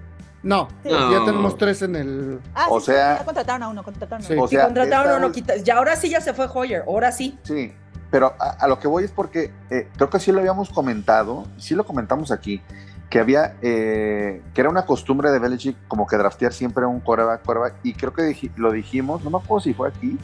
No, 0.42 0.68
No. 0.84 1.12
ya 1.12 1.24
tenemos 1.24 1.56
tres 1.58 1.82
en 1.82 1.96
el... 1.96 2.40
Ah, 2.54 2.66
O 2.70 2.80
sí, 2.80 2.86
sea- 2.86 3.18
ya 3.18 3.24
contrataron 3.24 3.62
a 3.64 3.68
uno, 3.68 3.82
contrataron 3.82 4.24
a 4.24 4.26
Sí. 4.26 4.32
uno. 4.34 4.42
O 4.42 4.46
Y 4.46 4.48
sea, 4.50 4.64
contrataron 4.64 5.12
a 5.12 5.16
uno, 5.16 5.28
ul- 5.28 5.32
quita- 5.32 5.56
Ya 5.56 5.76
ahora 5.76 5.96
sí 5.96 6.08
ya 6.10 6.20
se 6.20 6.32
fue 6.32 6.46
Hoyer. 6.52 6.84
Ahora 6.86 7.10
sí. 7.12 7.38
Sí, 7.42 7.72
pero 8.10 8.34
a, 8.38 8.50
a 8.50 8.68
lo 8.68 8.78
que 8.78 8.88
voy 8.88 9.04
es 9.04 9.10
porque 9.10 9.52
eh, 9.70 9.88
creo 9.96 10.08
que 10.10 10.18
sí 10.20 10.32
lo 10.32 10.38
habíamos 10.38 10.70
comentado, 10.70 11.44
sí 11.58 11.74
lo 11.74 11.84
comentamos 11.84 12.30
aquí, 12.30 12.62
que 13.10 13.18
había, 13.18 13.56
eh, 13.62 14.42
que 14.54 14.60
era 14.60 14.70
una 14.70 14.84
costumbre 14.86 15.30
de 15.30 15.38
Belichick 15.38 15.76
como 15.88 16.06
que 16.06 16.16
draftear 16.16 16.52
siempre 16.52 16.84
un 16.86 17.00
quarterback, 17.00 17.42
quarterback, 17.44 17.74
y 17.82 17.94
creo 17.94 18.12
que 18.12 18.22
dij- 18.22 18.52
lo 18.56 18.70
dijimos, 18.70 19.24
no 19.24 19.30
me 19.30 19.38
acuerdo 19.38 19.60
si 19.62 19.74
fue 19.74 19.88
aquí, 19.88 20.18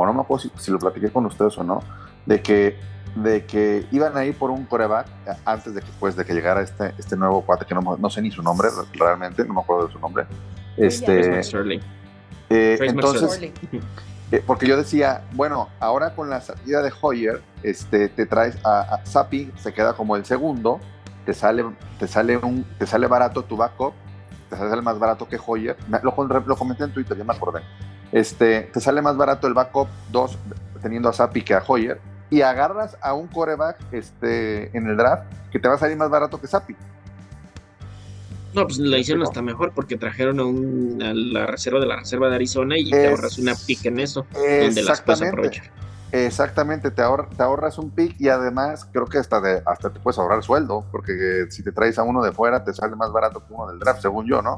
o 0.00 0.06
no 0.06 0.12
me 0.14 0.20
acuerdo 0.22 0.42
si, 0.42 0.52
si 0.62 0.70
lo 0.70 0.78
platiqué 0.78 1.10
con 1.10 1.26
ustedes 1.26 1.56
o 1.58 1.64
no, 1.64 1.80
de 2.26 2.40
que, 2.42 2.78
de 3.16 3.44
que 3.44 3.86
iban 3.90 4.16
a 4.16 4.24
ir 4.24 4.36
por 4.38 4.50
un 4.50 4.64
quarterback 4.64 5.06
eh, 5.26 5.30
antes 5.44 5.74
de 5.74 5.80
que, 5.82 5.88
pues, 5.98 6.16
de 6.16 6.24
que 6.24 6.32
llegara 6.34 6.60
este, 6.62 6.94
este 6.98 7.16
nuevo 7.16 7.42
cuate, 7.42 7.64
que 7.66 7.74
no, 7.74 7.80
no 7.98 8.10
sé 8.10 8.22
ni 8.22 8.30
su 8.30 8.42
nombre 8.42 8.68
realmente, 8.98 9.44
no 9.44 9.54
me 9.54 9.60
acuerdo 9.60 9.86
de 9.86 9.92
su 9.92 9.98
nombre. 9.98 10.24
Este, 10.76 11.40
eh, 12.48 12.76
entonces, 13.20 13.22
eh, 14.32 14.42
porque 14.46 14.66
yo 14.66 14.76
decía, 14.76 15.22
bueno, 15.32 15.68
ahora 15.80 16.14
con 16.14 16.30
la 16.30 16.40
salida 16.40 16.82
de 16.82 16.92
Hoyer, 17.00 17.42
este, 17.62 18.08
te 18.08 18.26
traes 18.26 18.56
a, 18.64 18.80
a 18.94 19.04
Zappi, 19.06 19.52
se 19.56 19.72
queda 19.74 19.92
como 19.94 20.16
el 20.16 20.24
segundo, 20.24 20.80
te 21.26 21.34
sale, 21.34 21.64
te 21.98 22.06
sale 22.06 22.36
un, 22.36 22.64
te 22.78 22.86
sale 22.86 23.06
barato 23.06 23.42
tu 23.44 23.56
backup, 23.56 23.92
te 24.48 24.56
sale 24.56 24.80
más 24.82 24.98
barato 24.98 25.28
que 25.28 25.38
Hoyer. 25.44 25.76
Me- 25.88 26.00
Lo, 26.02 26.14
lo 26.46 26.56
comenté 26.56 26.84
en 26.84 26.92
Twitter, 26.92 27.16
ya 27.16 27.24
me 27.24 27.34
acordé. 27.34 27.60
Este, 28.12 28.62
te 28.62 28.80
sale 28.80 29.02
más 29.02 29.16
barato 29.16 29.46
el 29.46 29.54
backup 29.54 29.88
2 30.10 30.36
teniendo 30.82 31.08
a 31.08 31.12
Zappi 31.12 31.42
que 31.42 31.54
a 31.54 31.62
Hoyer. 31.66 32.00
Y 32.30 32.42
agarras 32.42 32.96
a 33.00 33.12
un 33.14 33.26
coreback 33.26 33.76
este, 33.92 34.76
en 34.76 34.86
el 34.86 34.96
draft 34.96 35.24
que 35.50 35.58
te 35.58 35.68
va 35.68 35.74
a 35.74 35.78
salir 35.78 35.96
más 35.96 36.10
barato 36.10 36.40
que 36.40 36.46
Zappi. 36.46 36.76
No, 38.54 38.64
pues 38.66 38.78
la 38.78 38.98
hicieron 38.98 39.22
hasta 39.22 39.42
mejor 39.42 39.72
porque 39.74 39.96
trajeron 39.96 40.40
a, 40.40 40.44
un- 40.44 41.00
a 41.02 41.12
la 41.14 41.46
reserva 41.46 41.78
de 41.78 41.86
la 41.86 41.96
reserva 41.96 42.28
de 42.28 42.34
Arizona 42.34 42.76
y 42.76 42.90
te 42.90 43.08
ahorras 43.10 43.38
una 43.38 43.54
pick 43.54 43.84
en 43.86 44.00
eso, 44.00 44.26
donde 44.64 44.82
las 44.82 45.00
puedes 45.02 45.20
aprovechar. 45.32 45.64
Exactamente, 46.12 46.90
te, 46.90 47.02
ahor- 47.02 47.28
te 47.36 47.42
ahorras 47.44 47.78
un 47.78 47.90
pick 47.90 48.20
y 48.20 48.28
además 48.28 48.84
creo 48.92 49.06
que 49.06 49.18
hasta, 49.18 49.40
de, 49.40 49.62
hasta 49.64 49.90
te 49.92 50.00
puedes 50.00 50.18
ahorrar 50.18 50.42
sueldo, 50.42 50.84
porque 50.90 51.46
si 51.50 51.62
te 51.62 51.70
traes 51.70 51.96
a 52.00 52.02
uno 52.02 52.20
de 52.24 52.32
fuera 52.32 52.64
te 52.64 52.72
sale 52.74 52.96
más 52.96 53.12
barato 53.12 53.46
que 53.46 53.52
uno 53.52 53.68
del 53.68 53.78
draft, 53.78 54.02
según 54.02 54.26
yo, 54.26 54.42
¿no? 54.42 54.56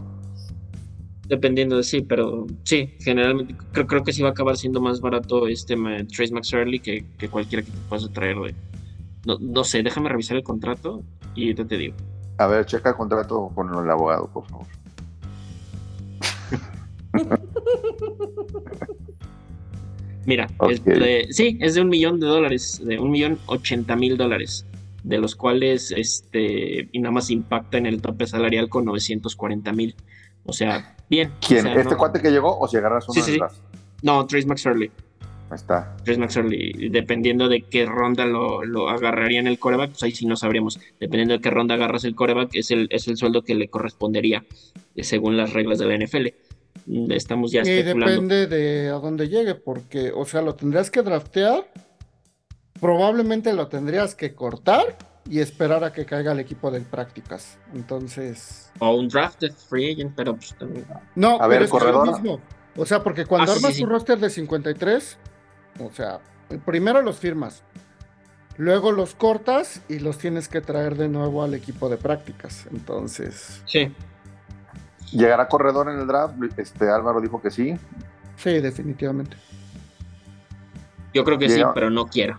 Dependiendo 1.33 1.79
de 1.79 1.83
sí, 1.83 2.03
pero 2.03 2.47
sí, 2.63 2.91
generalmente 3.01 3.57
creo, 3.73 3.87
creo 3.87 4.05
que 4.05 4.13
sí 4.13 4.21
va 4.21 4.29
a 4.29 4.33
acabar 4.33 4.55
siendo 4.59 4.83
más 4.83 5.01
barato 5.01 5.49
este 5.49 5.77
Trace 6.15 6.31
McSorley 6.31 6.79
que, 6.79 7.07
que 7.19 7.31
cualquiera 7.31 7.65
que 7.65 7.71
te 7.71 7.79
puedas 7.89 8.13
traer. 8.13 8.37
de- 8.37 8.55
No, 9.25 9.39
no 9.41 9.65
sé, 9.65 9.83
déjame 9.83 10.11
revisar 10.11 10.37
el 10.37 10.43
contrato 10.43 11.03
y 11.35 11.45
ahorita 11.45 11.67
te 11.67 11.79
digo. 11.79 11.97
A 12.37 12.47
ver, 12.49 12.67
checa 12.67 12.91
el 12.91 12.97
contrato 12.97 13.51
con 13.55 13.71
el 13.71 13.91
abogado, 13.91 14.29
por 14.31 14.47
favor. 14.47 14.67
Mira, 20.27 20.49
Ok. 20.59 20.73
es 20.73 20.85
de- 20.85 21.27
sí, 21.31 21.57
es 21.63 21.75
de 21.75 21.81
un 21.81 21.89
millón 21.89 22.21
de 22.21 22.27
dólares, 22.27 22.79
de 22.85 22.99
un 22.99 23.11
millón 23.11 23.39
ochenta 23.47 23.97
mil 23.97 24.19
dólares, 24.19 24.67
de 25.03 25.17
los 25.17 25.35
cuales 25.35 25.93
este 25.93 26.91
y 26.93 26.99
nada 27.01 27.13
más 27.13 27.31
impacta 27.31 27.79
en 27.79 27.87
el 27.87 28.03
tope 28.03 28.27
salarial 28.27 28.69
con 28.69 28.85
940 28.85 29.73
mil. 29.73 29.97
O 30.45 30.53
sea, 30.53 30.97
bien. 31.09 31.33
¿Quién? 31.47 31.61
O 31.67 31.71
sea, 31.71 31.75
¿Este 31.81 31.91
no- 31.93 31.99
cuate 31.99 32.21
que 32.21 32.31
llegó 32.31 32.59
o 32.59 32.67
si 32.69 32.77
agarras 32.77 33.09
uno 33.09 33.23
Sí? 33.23 33.39
No, 34.03 34.27
Trace 34.27 34.47
McSorley. 34.47 34.91
Ahí 35.51 35.57
está. 35.57 35.95
Trace 36.05 36.19
McSorley, 36.19 36.89
dependiendo 36.89 37.49
de 37.49 37.63
qué 37.63 37.85
ronda 37.87 38.25
lo, 38.25 38.65
lo 38.65 38.89
agarraría 38.89 39.39
en 39.39 39.47
el 39.47 39.59
coreback, 39.59 39.91
pues 39.91 40.03
ahí 40.03 40.13
sí 40.13 40.25
no 40.27 40.35
sabríamos. 40.37 40.81
Dependiendo 40.99 41.35
de 41.35 41.41
qué 41.41 41.51
ronda 41.51 41.75
agarras 41.75 42.05
el 42.05 42.15
coreback, 42.15 42.51
es 42.55 42.71
el, 42.71 42.89
es 42.91 43.07
el 43.07 43.17
sueldo 43.17 43.43
que 43.43 43.55
le 43.55 43.69
correspondería 43.69 44.45
eh, 44.97 45.05
según 45.05 45.37
las 45.37 45.53
reglas 45.53 45.79
de 45.79 45.87
la 45.87 45.95
NFL. 45.95 46.29
Mm, 46.87 47.13
Estamos 47.13 47.53
ya 47.53 47.61
Y 47.65 47.69
especulando. 47.69 48.11
depende 48.23 48.47
de 48.47 48.89
a 48.89 48.95
dónde 48.95 49.29
llegue, 49.29 49.55
porque, 49.55 50.11
o 50.15 50.25
sea, 50.25 50.41
lo 50.43 50.55
tendrías 50.55 50.91
que 50.91 51.03
draftear, 51.03 51.65
probablemente 52.81 53.53
lo 53.53 53.69
tendrías 53.69 54.15
que 54.15 54.35
cortar 54.35 54.97
y 55.29 55.41
esperar 55.41 55.85
a 55.85 55.93
que 55.93 56.05
caiga 56.05 56.33
el 56.33 56.41
equipo 56.41 56.71
de 56.71 56.81
prácticas. 56.81 57.59
Entonces, 57.75 58.71
O 58.81 58.95
un 58.97 59.09
drafted 59.09 59.53
free 59.53 59.93
agent, 59.93 60.13
pero 60.17 60.35
pues 60.37 60.55
también. 60.59 60.85
no, 61.15 61.41
A 61.41 61.47
ver, 61.47 61.61
pero 61.61 61.65
es 61.65 61.71
que 61.71 61.77
es 61.77 61.83
lo 61.85 61.93
corredor. 61.93 62.09
mismo. 62.23 62.41
O 62.77 62.87
sea, 62.87 63.03
porque 63.03 63.27
cuando 63.27 63.53
Ah, 63.53 63.55
armas 63.57 63.75
sí, 63.75 63.83
tu 63.83 63.87
sí. 63.87 63.93
roster 63.93 64.19
de 64.19 64.31
53, 64.31 65.19
o 65.81 65.91
sea, 65.93 66.21
primero 66.65 67.03
los 67.03 67.19
firmas, 67.19 67.63
luego 68.57 68.93
los 68.93 69.15
cortas 69.15 69.83
y 69.89 69.99
los 70.01 70.19
tienes 70.19 70.49
que 70.49 70.61
traer 70.61 70.97
de 70.97 71.09
nuevo 71.09 71.43
al 71.43 71.55
equipo 71.55 71.89
de 71.89 71.97
prácticas. 71.99 72.67
Entonces, 72.73 73.63
Sí. 73.67 73.95
¿Llegará 75.13 75.47
corredor 75.47 75.91
en 75.91 75.99
el 76.01 76.07
draft? 76.07 76.35
Este 76.57 76.89
Álvaro 76.91 77.21
dijo 77.21 77.41
que 77.43 77.51
sí. 77.51 77.77
sí, 78.37 78.61
definitivamente. 78.61 79.37
Yo 81.13 81.23
creo 81.25 81.39
que 81.39 81.51
sí, 81.51 81.63
pero 81.75 81.91
no 81.91 82.07
quiero. 82.07 82.39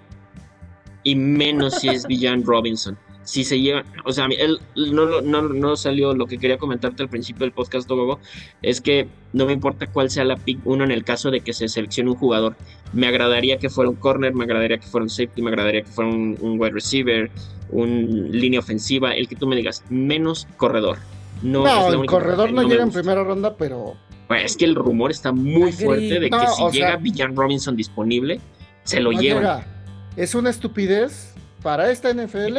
Y 1.04 1.16
menos 1.16 1.76
si 1.80 1.90
es 1.90 2.08
Villan 2.08 2.44
Robinson. 2.44 2.98
Si 3.26 3.46
se 3.46 3.58
lleva, 3.62 3.84
o 4.04 4.12
sea, 4.12 4.26
él 4.38 4.60
no, 4.76 5.22
no, 5.22 5.42
no 5.44 5.76
salió 5.78 6.14
lo 6.14 6.26
que 6.28 6.38
quería 6.38 6.58
comentarte 6.58 7.04
al 7.04 7.10
principio 7.10 7.46
del 7.46 7.54
podcast, 7.54 7.88
Togogo, 7.88 8.20
es 8.62 8.82
que 8.82 9.08
no 9.32 9.46
me 9.46 9.54
importa 9.54 9.88
cuál 9.88 10.10
sea 10.10 10.26
la 10.26 10.36
pick 10.36 10.60
uno 10.66 10.84
en 10.84 10.92
el 10.92 11.06
caso 11.06 11.32
de 11.32 11.40
que 11.40 11.54
se 11.54 11.70
seleccione 11.70 12.10
un 12.10 12.18
jugador. 12.18 12.58
Me 12.92 13.08
agradaría 13.08 13.60
que 13.60 13.70
fuera 13.70 13.90
un 13.90 13.96
corner, 13.96 14.34
me 14.34 14.44
agradaría 14.44 14.78
que 14.78 14.88
fuera 14.88 15.04
un 15.04 15.10
safety, 15.10 15.42
me 15.42 15.52
agradaría 15.52 15.84
que 15.84 15.90
fuera 15.90 16.10
un, 16.10 16.38
un 16.42 16.60
wide 16.60 16.72
receiver, 16.74 17.32
un 17.70 18.30
línea 18.32 18.60
ofensiva, 18.60 19.14
el 19.16 19.30
que 19.30 19.38
tú 19.38 19.48
me 19.48 19.56
digas, 19.56 19.84
menos 19.90 20.46
corredor. 20.58 20.98
No, 21.42 21.64
No, 21.64 21.94
el 22.02 22.06
corredor 22.08 22.52
no 22.52 22.64
llega 22.68 22.84
en 22.84 22.92
primera 22.92 23.24
ronda, 23.24 23.56
pero 23.56 23.96
Pues 24.28 24.44
es 24.44 24.58
que 24.58 24.66
el 24.66 24.76
rumor 24.76 25.12
está 25.12 25.32
muy 25.32 25.72
fuerte 25.72 26.20
de 26.20 26.30
que 26.30 26.36
No, 26.36 26.54
si 26.56 26.64
llega 26.78 26.88
sea- 26.90 26.98
Villan 26.98 27.36
Robinson 27.38 27.76
disponible, 27.78 28.42
se 28.84 29.00
lo 29.00 29.12
llevan. 29.12 29.44
llega. 29.44 29.68
Es 30.16 30.36
una 30.36 30.50
estupidez 30.50 31.34
para 31.62 31.92
esta 31.92 32.14
NFL 32.14 32.58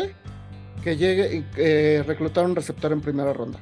que 0.83 0.97
llegue 0.97 1.45
eh, 1.57 2.05
reclutar 2.07 2.45
un 2.45 2.55
receptor 2.57 2.93
en 2.93 3.01
primera 3.01 3.33
ronda. 3.33 3.59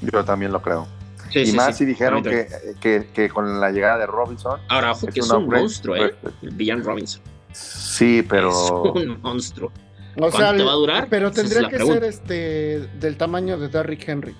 Yo 0.00 0.24
también 0.24 0.52
lo 0.52 0.62
creo. 0.62 0.86
Sí, 1.30 1.40
y 1.40 1.46
sí, 1.46 1.56
más 1.56 1.76
sí. 1.76 1.84
si 1.84 1.84
dijeron 1.86 2.22
que, 2.22 2.46
que, 2.80 3.08
que 3.12 3.28
con 3.28 3.60
la 3.60 3.70
llegada 3.70 3.98
de 3.98 4.06
Robinson. 4.06 4.60
Ahora, 4.68 4.92
ojo 4.92 5.06
que 5.06 5.20
es 5.20 5.30
un 5.30 5.44
upgrade. 5.44 5.62
monstruo, 5.62 5.96
¿eh? 5.96 6.14
El 6.42 6.50
Villan 6.50 6.84
Robinson. 6.84 7.22
Sí, 7.52 8.24
pero. 8.28 8.50
Es 8.50 9.06
un 9.06 9.20
monstruo. 9.22 9.72
O 10.16 10.30
¿Cuánto 10.30 10.56
te 10.56 10.62
va 10.62 10.72
a 10.72 10.74
durar? 10.74 11.06
Pero 11.08 11.28
es 11.28 11.34
tendría 11.34 11.68
que 11.68 11.76
pregunta. 11.76 12.00
ser 12.00 12.04
este 12.04 12.88
del 12.98 13.16
tamaño 13.16 13.58
de 13.58 13.68
Derrick 13.68 14.06
Henry. 14.06 14.34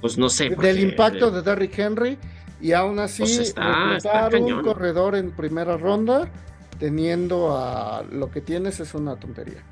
Pues 0.00 0.18
no 0.18 0.28
sé. 0.28 0.50
del 0.50 0.78
impacto 0.78 1.30
de 1.30 1.42
Derrick 1.42 1.76
Henry 1.78 2.18
y 2.64 2.72
aún 2.72 2.98
así 2.98 3.20
Pues 3.22 3.38
está- 3.40 4.30
un 4.40 4.62
corredor 4.62 5.16
en 5.16 5.32
primera 5.32 5.76
ronda 5.76 6.30
teniendo 6.78 7.54
a 7.58 8.02
lo 8.10 8.30
que 8.30 8.40
tienes 8.40 8.80
es 8.80 8.94
una 8.94 9.16
tontería. 9.16 9.62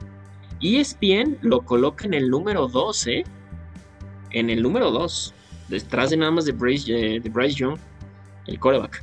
ESPN 0.60 1.38
lo 1.40 1.62
coloca 1.62 2.04
en 2.04 2.12
el 2.12 2.28
número 2.28 2.68
2, 2.68 3.06
¿eh? 3.06 3.24
En 4.30 4.50
el 4.50 4.62
número 4.62 4.90
2. 4.90 5.32
Detrás 5.68 6.10
de 6.10 6.18
nada 6.18 6.30
más 6.32 6.44
de 6.44 6.52
Bryce, 6.52 6.92
eh, 7.16 7.20
de 7.20 7.30
Bryce 7.30 7.56
Young, 7.56 7.78
el 8.46 8.58
coreback. 8.60 9.02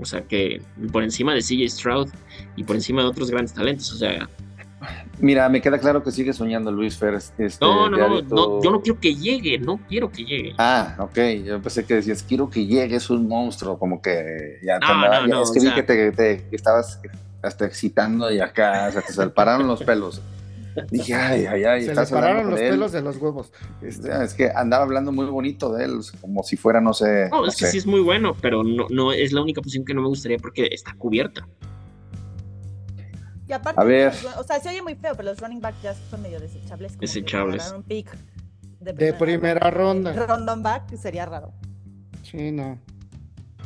O 0.00 0.04
sea 0.04 0.22
que 0.22 0.60
por 0.90 1.04
encima 1.04 1.32
de 1.32 1.40
CJ 1.40 1.68
Stroud 1.70 2.08
y 2.56 2.64
por 2.64 2.74
encima 2.74 3.02
de 3.02 3.08
otros 3.08 3.30
grandes 3.30 3.54
talentos. 3.54 3.92
O 3.92 3.96
sea, 3.96 4.28
Mira, 5.18 5.48
me 5.48 5.60
queda 5.60 5.78
claro 5.78 6.02
que 6.02 6.10
sigue 6.10 6.32
soñando 6.32 6.72
Luis 6.72 6.96
Fer. 6.96 7.14
Este, 7.14 7.48
no, 7.60 7.90
no, 7.90 7.96
no, 7.96 8.04
hábito- 8.06 8.34
no, 8.34 8.62
yo 8.62 8.70
no 8.70 8.80
quiero 8.80 8.98
que 8.98 9.14
llegue, 9.14 9.58
no 9.58 9.78
quiero 9.88 10.10
que 10.10 10.24
llegue. 10.24 10.54
Ah, 10.58 10.96
ok. 10.98 11.18
Yo 11.44 11.60
pensé 11.60 11.84
que 11.84 11.94
decías, 11.96 12.22
quiero 12.22 12.48
que 12.48 12.66
llegue, 12.66 12.96
es 12.96 13.10
un 13.10 13.28
monstruo. 13.28 13.78
Como 13.78 14.00
que 14.00 14.58
ya 14.62 14.78
te 14.78 14.86
No, 14.86 14.92
andaba- 14.92 15.20
no, 15.20 15.26
ya- 15.28 15.34
no, 15.34 15.42
Es 15.42 15.50
que 15.50 15.58
o 15.58 15.62
vi 15.62 15.66
sea- 15.68 15.74
que 15.74 15.82
te, 15.82 16.12
te- 16.12 16.44
que 16.48 16.56
estabas 16.56 17.00
hasta 17.42 17.66
excitando 17.66 18.30
y 18.30 18.40
acá, 18.40 18.88
o 18.88 18.92
sea, 19.10 19.26
te 19.26 19.30
pararon 19.30 19.66
los 19.66 19.82
pelos. 19.82 20.20
Dije, 20.90 21.14
ay, 21.14 21.46
ay, 21.46 21.64
ay. 21.64 21.80
Se 21.80 21.86
le 21.86 21.92
estás 21.92 22.10
pararon 22.12 22.48
los 22.48 22.60
pelos 22.60 22.92
de 22.92 23.02
los 23.02 23.16
huevos. 23.16 23.52
Este, 23.82 24.08
Es 24.24 24.34
que 24.34 24.50
andaba 24.54 24.84
hablando 24.84 25.10
muy 25.10 25.26
bonito 25.26 25.72
de 25.74 25.84
él, 25.84 26.00
como 26.20 26.42
si 26.44 26.56
fuera, 26.56 26.80
no 26.80 26.94
sé. 26.94 27.28
No, 27.30 27.40
no 27.42 27.46
es 27.48 27.56
que 27.56 27.66
sí 27.66 27.78
es 27.78 27.86
muy 27.86 28.00
bueno, 28.00 28.36
pero 28.40 28.62
no, 28.62 28.86
no 28.88 29.12
es 29.12 29.32
la 29.32 29.42
única 29.42 29.60
posición 29.60 29.84
que 29.84 29.94
no 29.94 30.00
me 30.02 30.08
gustaría 30.08 30.38
porque 30.38 30.68
está 30.70 30.94
cubierta. 30.96 31.46
Y 33.50 33.52
aparte, 33.52 33.80
A 33.80 33.84
ver. 33.84 34.14
los- 34.22 34.36
o 34.36 34.44
sea, 34.44 34.60
se 34.60 34.68
oye 34.68 34.80
muy 34.80 34.94
feo, 34.94 35.12
pero 35.16 35.28
los 35.30 35.40
running 35.40 35.60
backs 35.60 35.82
ya 35.82 35.92
son 36.08 36.22
medio 36.22 36.38
desechables. 36.38 36.96
Desechables. 36.98 37.72
un 37.72 37.82
pick 37.82 38.16
De 38.78 39.12
primera 39.12 39.70
ronda. 39.72 40.12
Rondon 40.12 40.62
back 40.62 40.94
sería 40.96 41.26
raro. 41.26 41.52
Sí, 42.22 42.52
no. 42.52 42.78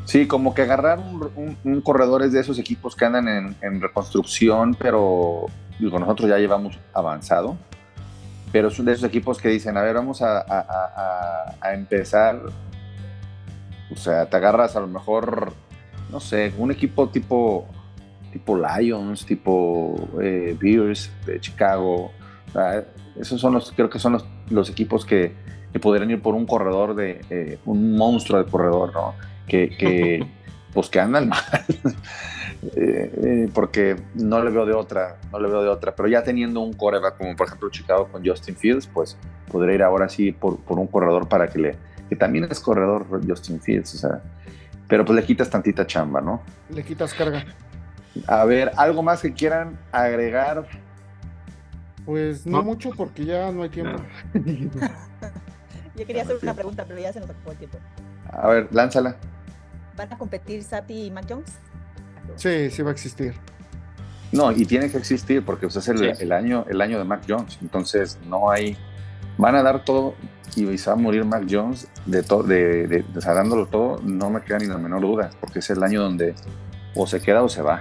Sí, 0.07 0.27
como 0.27 0.55
que 0.55 0.63
agarrar 0.63 0.99
un, 0.99 1.31
un- 1.37 1.59
un 1.65 1.81
corredor 1.83 2.23
es 2.23 2.33
de 2.33 2.41
esos 2.41 2.59
equipos 2.59 2.97
que 2.97 3.05
andan 3.05 3.29
en, 3.29 3.57
en 3.61 3.81
reconstrucción, 3.83 4.75
pero 4.75 5.47
digo, 5.79 5.99
nosotros 5.99 6.31
ya 6.31 6.39
llevamos 6.39 6.79
avanzado. 6.95 7.57
Pero 8.53 8.69
es 8.69 8.83
de 8.85 8.93
esos 8.93 9.05
equipos 9.07 9.39
que 9.39 9.49
dicen, 9.51 9.77
a 9.77 9.83
ver, 9.83 9.95
vamos 9.95 10.23
a, 10.23 10.39
a- 10.39 10.43
a- 10.61 10.93
a- 10.97 11.55
a 11.61 11.75
empezar. 11.75 12.41
O 13.93 13.97
sea, 13.97 14.27
te 14.31 14.37
agarras 14.39 14.77
a 14.77 14.81
lo 14.81 14.87
mejor, 14.87 15.53
no 16.11 16.21
sé, 16.21 16.55
un 16.59 16.71
equipo 16.73 17.09
tipo, 17.11 17.67
tipo 18.35 18.59
Lions, 18.59 19.25
tipo 19.25 19.95
eh, 20.21 20.57
Bears 20.61 21.09
de 21.25 21.41
Chicago. 21.41 22.11
Sea, 22.53 22.85
esos 23.19 23.41
son 23.41 23.55
los, 23.55 23.71
creo 23.71 23.89
que 23.89 24.01
son 24.01 24.15
los, 24.15 24.27
los 24.51 24.69
equipos 24.69 25.07
que, 25.07 25.33
que 25.73 25.79
podrían 25.79 26.11
ir 26.11 26.21
por 26.21 26.35
un 26.35 26.45
corredor 26.45 26.97
de, 26.97 27.21
eh, 27.31 27.59
un 27.65 27.97
monstruo 27.97 28.43
de 28.43 28.51
corredor, 28.51 28.93
¿no? 28.93 29.15
que, 29.47 29.71
que, 29.71 30.27
pues 30.75 30.89
que 30.91 31.01
andan 31.01 31.29
mal. 31.29 31.41
Eh, 32.77 33.13
eh, 33.23 33.51
porque 33.53 33.95
no 34.15 34.43
le 34.43 34.51
veo 34.51 34.65
de 34.65 34.73
otra, 34.73 35.19
no 35.31 35.39
le 35.39 35.49
veo 35.49 35.63
de 35.63 35.69
otra. 35.69 35.95
Pero 35.95 36.09
ya 36.09 36.23
teniendo 36.23 36.61
un 36.61 36.73
coreback 36.73 37.19
como 37.19 37.37
por 37.37 37.47
ejemplo 37.47 37.69
Chicago 37.69 38.09
con 38.11 38.27
Justin 38.27 38.57
Fields, 38.57 38.87
pues 38.87 39.19
podría 39.53 39.75
ir 39.75 39.83
ahora 39.83 40.09
sí 40.09 40.33
por, 40.33 40.59
por 40.61 40.79
un 40.79 40.87
corredor 40.87 41.29
para 41.29 41.47
que 41.49 41.59
le, 41.59 41.77
que 42.09 42.17
también 42.17 42.49
es 42.51 42.61
corredor 42.61 43.05
Justin 43.29 43.61
Fields, 43.61 43.97
o 43.97 43.99
sea, 43.99 44.23
pero 44.89 45.05
pues 45.05 45.17
le 45.17 45.25
quitas 45.25 45.51
tantita 45.51 45.87
chamba, 45.87 46.21
¿no? 46.21 46.43
Le 46.71 46.83
quitas 46.83 47.13
carga. 47.15 47.45
A 48.27 48.45
ver, 48.45 48.73
algo 48.77 49.03
más 49.03 49.21
que 49.23 49.33
quieran 49.33 49.79
agregar. 49.93 50.67
Pues 52.05 52.47
no, 52.47 52.59
No. 52.59 52.65
mucho 52.65 52.91
porque 52.97 53.25
ya 53.25 53.51
no 53.51 53.63
hay 53.63 53.71
tiempo. 53.71 54.03
Yo 55.97 56.07
quería 56.07 56.23
hacer 56.23 56.37
una 56.43 56.55
pregunta, 56.55 56.85
pero 56.87 57.01
ya 57.01 57.13
se 57.13 57.21
nos 57.21 57.31
acabó 57.31 57.53
el 57.53 57.59
tiempo. 57.59 57.79
A 58.31 58.49
ver, 58.49 58.69
lánzala. 58.73 59.17
¿Van 59.97 60.13
a 60.13 60.19
competir 60.19 60.63
Sapi 60.65 61.07
y 61.07 61.11
Mac 61.11 61.25
Jones? 61.29 61.53
Sí, 62.37 62.71
sí 62.71 62.83
va 62.83 62.91
a 62.91 62.93
existir. 62.93 63.35
No, 64.33 64.51
y 64.51 64.67
tiene 64.67 64.91
que 64.91 64.99
existir 64.99 65.45
porque 65.45 65.67
pues, 65.69 65.77
es 65.77 65.89
el, 65.89 65.99
Sí. 65.99 66.23
el 66.25 66.33
año, 66.33 66.67
el 66.69 66.81
año 66.81 66.99
de 66.99 67.05
Mac 67.05 67.23
Jones. 67.29 67.59
Entonces, 67.63 68.19
no 68.27 68.51
hay. 68.51 68.77
Van 69.39 69.55
a 69.55 69.63
dar 69.63 69.85
todo 69.85 70.15
y 70.57 70.77
se 70.79 70.91
va 70.91 70.95
a 70.95 70.99
morir 70.99 71.25
Mac 71.25 71.45
Jones 71.49 71.89
de 72.07 72.23
todo, 72.23 72.43
de, 72.43 72.87
de- 72.89 73.05
o 73.17 73.21
sea, 73.21 73.35
dándolo 73.35 73.67
todo, 73.67 74.01
no 74.03 74.31
me 74.31 74.41
queda 74.43 74.59
ni 74.59 74.67
la 74.67 74.79
menor 74.79 75.01
duda, 75.01 75.31
porque 75.41 75.61
es 75.61 75.71
el 75.71 75.83
año 75.83 76.03
donde 76.03 76.35
o 76.97 77.07
se 77.07 77.21
queda 77.21 77.43
o 77.43 77.49
se 77.49 77.63
va. 77.63 77.81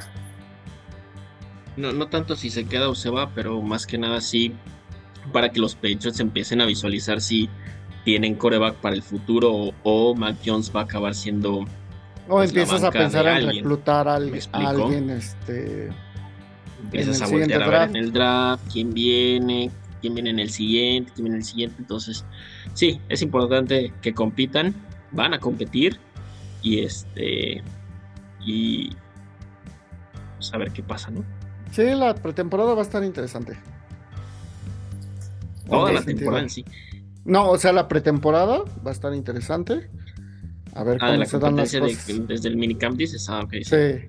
No, 1.78 1.92
no 1.92 2.08
tanto 2.08 2.36
si 2.36 2.50
se 2.50 2.66
queda 2.66 2.90
o 2.90 2.96
se 2.96 3.10
va, 3.10 3.32
pero 3.34 3.62
más 3.62 3.88
que 3.88 3.98
nada 3.98 4.22
sí 4.22 4.54
para 5.32 5.50
que 5.52 5.60
los 5.60 5.76
Patriots 5.76 6.20
empiecen 6.20 6.62
a 6.62 6.66
visualizar 6.66 7.22
si 7.22 7.50
tienen 8.04 8.36
coreback 8.36 8.76
para 8.76 8.96
el 8.96 9.02
futuro 9.02 9.52
o, 9.54 9.74
o 9.84 10.16
Mac 10.16 10.36
Jones 10.46 10.72
va 10.76 10.82
a 10.82 10.84
acabar 10.84 11.16
siendo 11.16 11.60
O 11.60 11.66
Pues 12.28 12.50
empiezas 12.50 12.84
a 12.84 12.92
pensar 12.92 13.26
en 13.26 13.34
alguien. 13.34 13.64
reclutar 13.64 14.08
a, 14.08 14.16
al- 14.16 14.30
¿Me 14.32 14.40
a 14.52 14.70
alguien, 14.70 15.10
este. 15.10 15.90
empiezas 16.84 17.22
a 17.22 17.28
voltear 17.28 17.64
a 17.64 17.66
ver 17.68 17.76
draft. 17.76 17.90
en 17.92 17.96
el 18.04 18.12
draft 18.12 18.64
quién 18.72 18.94
viene, 18.94 19.72
quién 20.02 20.14
viene 20.14 20.30
en 20.32 20.40
el 20.40 20.50
siguiente, 20.50 21.12
quién 21.16 21.24
viene 21.26 21.38
en 21.38 21.42
el 21.42 21.48
siguiente. 21.48 21.76
Entonces, 21.80 22.26
sí, 22.74 23.00
es 23.10 23.22
importante 23.22 23.94
que 24.02 24.14
compitan, 24.14 24.76
van 25.12 25.34
a 25.34 25.40
competir 25.40 25.98
y 26.62 26.80
este 26.80 27.64
y 28.46 28.90
pues, 30.36 30.54
a 30.54 30.58
ver 30.58 30.72
qué 30.72 30.84
pasa, 30.84 31.10
¿no? 31.10 31.24
Sí, 31.74 31.84
la 31.96 32.14
pretemporada 32.16 32.74
va 32.74 32.80
a 32.80 32.84
estar 32.84 33.04
interesante. 33.04 33.58
Toda 35.70 35.92
la 35.92 36.02
temporada 36.04 36.44
en 36.44 36.50
sí. 36.50 36.66
No, 37.26 37.50
o 37.50 37.58
sea, 37.58 37.72
la 37.72 37.88
pretemporada 37.88 38.60
va 38.86 38.90
a 38.90 38.94
estar 38.94 39.14
interesante. 39.14 39.90
A 40.76 40.84
ver 40.84 40.98
Ah, 41.02 41.12
de 41.12 41.12
cómo 41.12 41.20
la 41.20 41.26
se 41.26 41.40
dan 41.40 41.56
las 41.56 41.72
competencia 41.72 42.16
de- 42.16 42.26
desde 42.28 42.50
el 42.50 42.58
minicamp 42.58 42.98
dices, 42.98 43.28
ah, 43.30 43.42
ok, 43.42 43.54
sí. 43.54 43.64
Sí. 43.66 44.08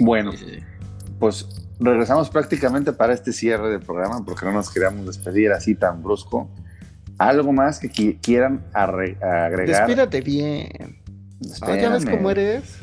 Bueno, 0.00 0.32
Sí, 0.32 0.38
sí, 0.38 0.44
sí. 0.56 0.60
pues 1.18 1.46
regresamos 1.80 2.28
prácticamente 2.30 2.92
para 2.92 3.12
este 3.14 3.32
cierre 3.32 3.70
del 3.70 3.80
programa 3.80 4.24
porque 4.24 4.44
no 4.46 4.52
nos 4.52 4.70
queríamos 4.70 5.06
despedir 5.06 5.52
así 5.52 5.74
tan 5.74 6.02
brusco. 6.02 6.50
¿Algo 7.18 7.52
más 7.52 7.78
que 7.80 7.90
qui- 7.90 8.18
quieran 8.20 8.64
arre- 8.72 9.16
agregar? 9.22 9.86
Despídate 9.86 10.20
bien. 10.20 10.98
Ah, 11.62 11.76
ya 11.76 11.90
ves 11.90 12.04
cómo 12.04 12.30
eres. 12.30 12.78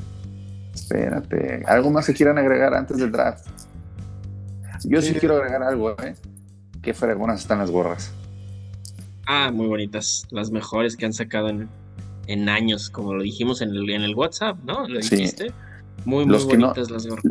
Espérate. 0.76 1.64
¿Algo 1.66 1.90
más 1.90 2.06
que 2.06 2.14
quieran 2.14 2.38
agregar 2.38 2.74
antes 2.74 2.98
del 2.98 3.12
draft? 3.12 3.48
Yo 4.84 5.02
sí, 5.02 5.14
Sí. 5.14 5.20
quiero 5.20 5.38
agregar 5.38 5.64
algo, 5.64 5.92
¿eh? 6.04 6.16
Qué 6.82 6.94
fregonas 6.94 7.40
están 7.42 7.60
las 7.60 7.72
gorras. 7.72 8.12
Ah, 9.26 9.50
muy 9.52 9.68
bonitas. 9.68 10.28
Las 10.30 10.52
mejores 10.52 10.96
que 10.96 11.06
han 11.06 11.14
sacado 11.14 11.50
en, 11.50 11.68
en 12.28 12.50
años, 12.50 12.90
como 12.90 13.14
lo 13.16 13.24
dijimos 13.24 13.62
en 13.62 13.70
el, 13.70 13.90
en 13.90 14.04
el 14.04 14.14
WhatsApp, 14.14 14.58
¿no? 14.64 14.88
Lo 14.88 15.02
Sí. 15.02 15.16
dijiste. 15.16 15.52
Muy, 16.04 16.26
muy 16.26 16.34
Los 16.34 16.46
que 16.46 16.58
no- 16.58 16.68
bonitas 16.68 16.92
las 16.92 17.08
gorras. 17.08 17.26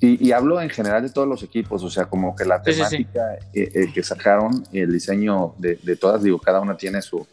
Y, 0.00 0.24
y 0.28 0.32
hablo 0.32 0.60
en 0.60 0.68
general 0.68 1.02
de 1.02 1.10
todos 1.10 1.28
los 1.28 1.42
equipos, 1.44 1.82
o 1.84 1.88
sea, 1.90 2.06
como 2.06 2.34
que 2.36 2.44
la 2.44 2.58
sí, 2.64 2.72
temática 2.72 3.34
eh, 3.54 3.70
eh, 3.72 3.92
que 3.94 4.02
sacaron, 4.02 4.64
el 4.72 4.92
diseño 4.92 5.54
de, 5.58 5.76
de 5.82 5.96
todas, 5.96 6.22
digo, 6.24 6.38
cada 6.40 6.60
una 6.60 6.76
tiene 6.76 7.00
su, 7.02 7.24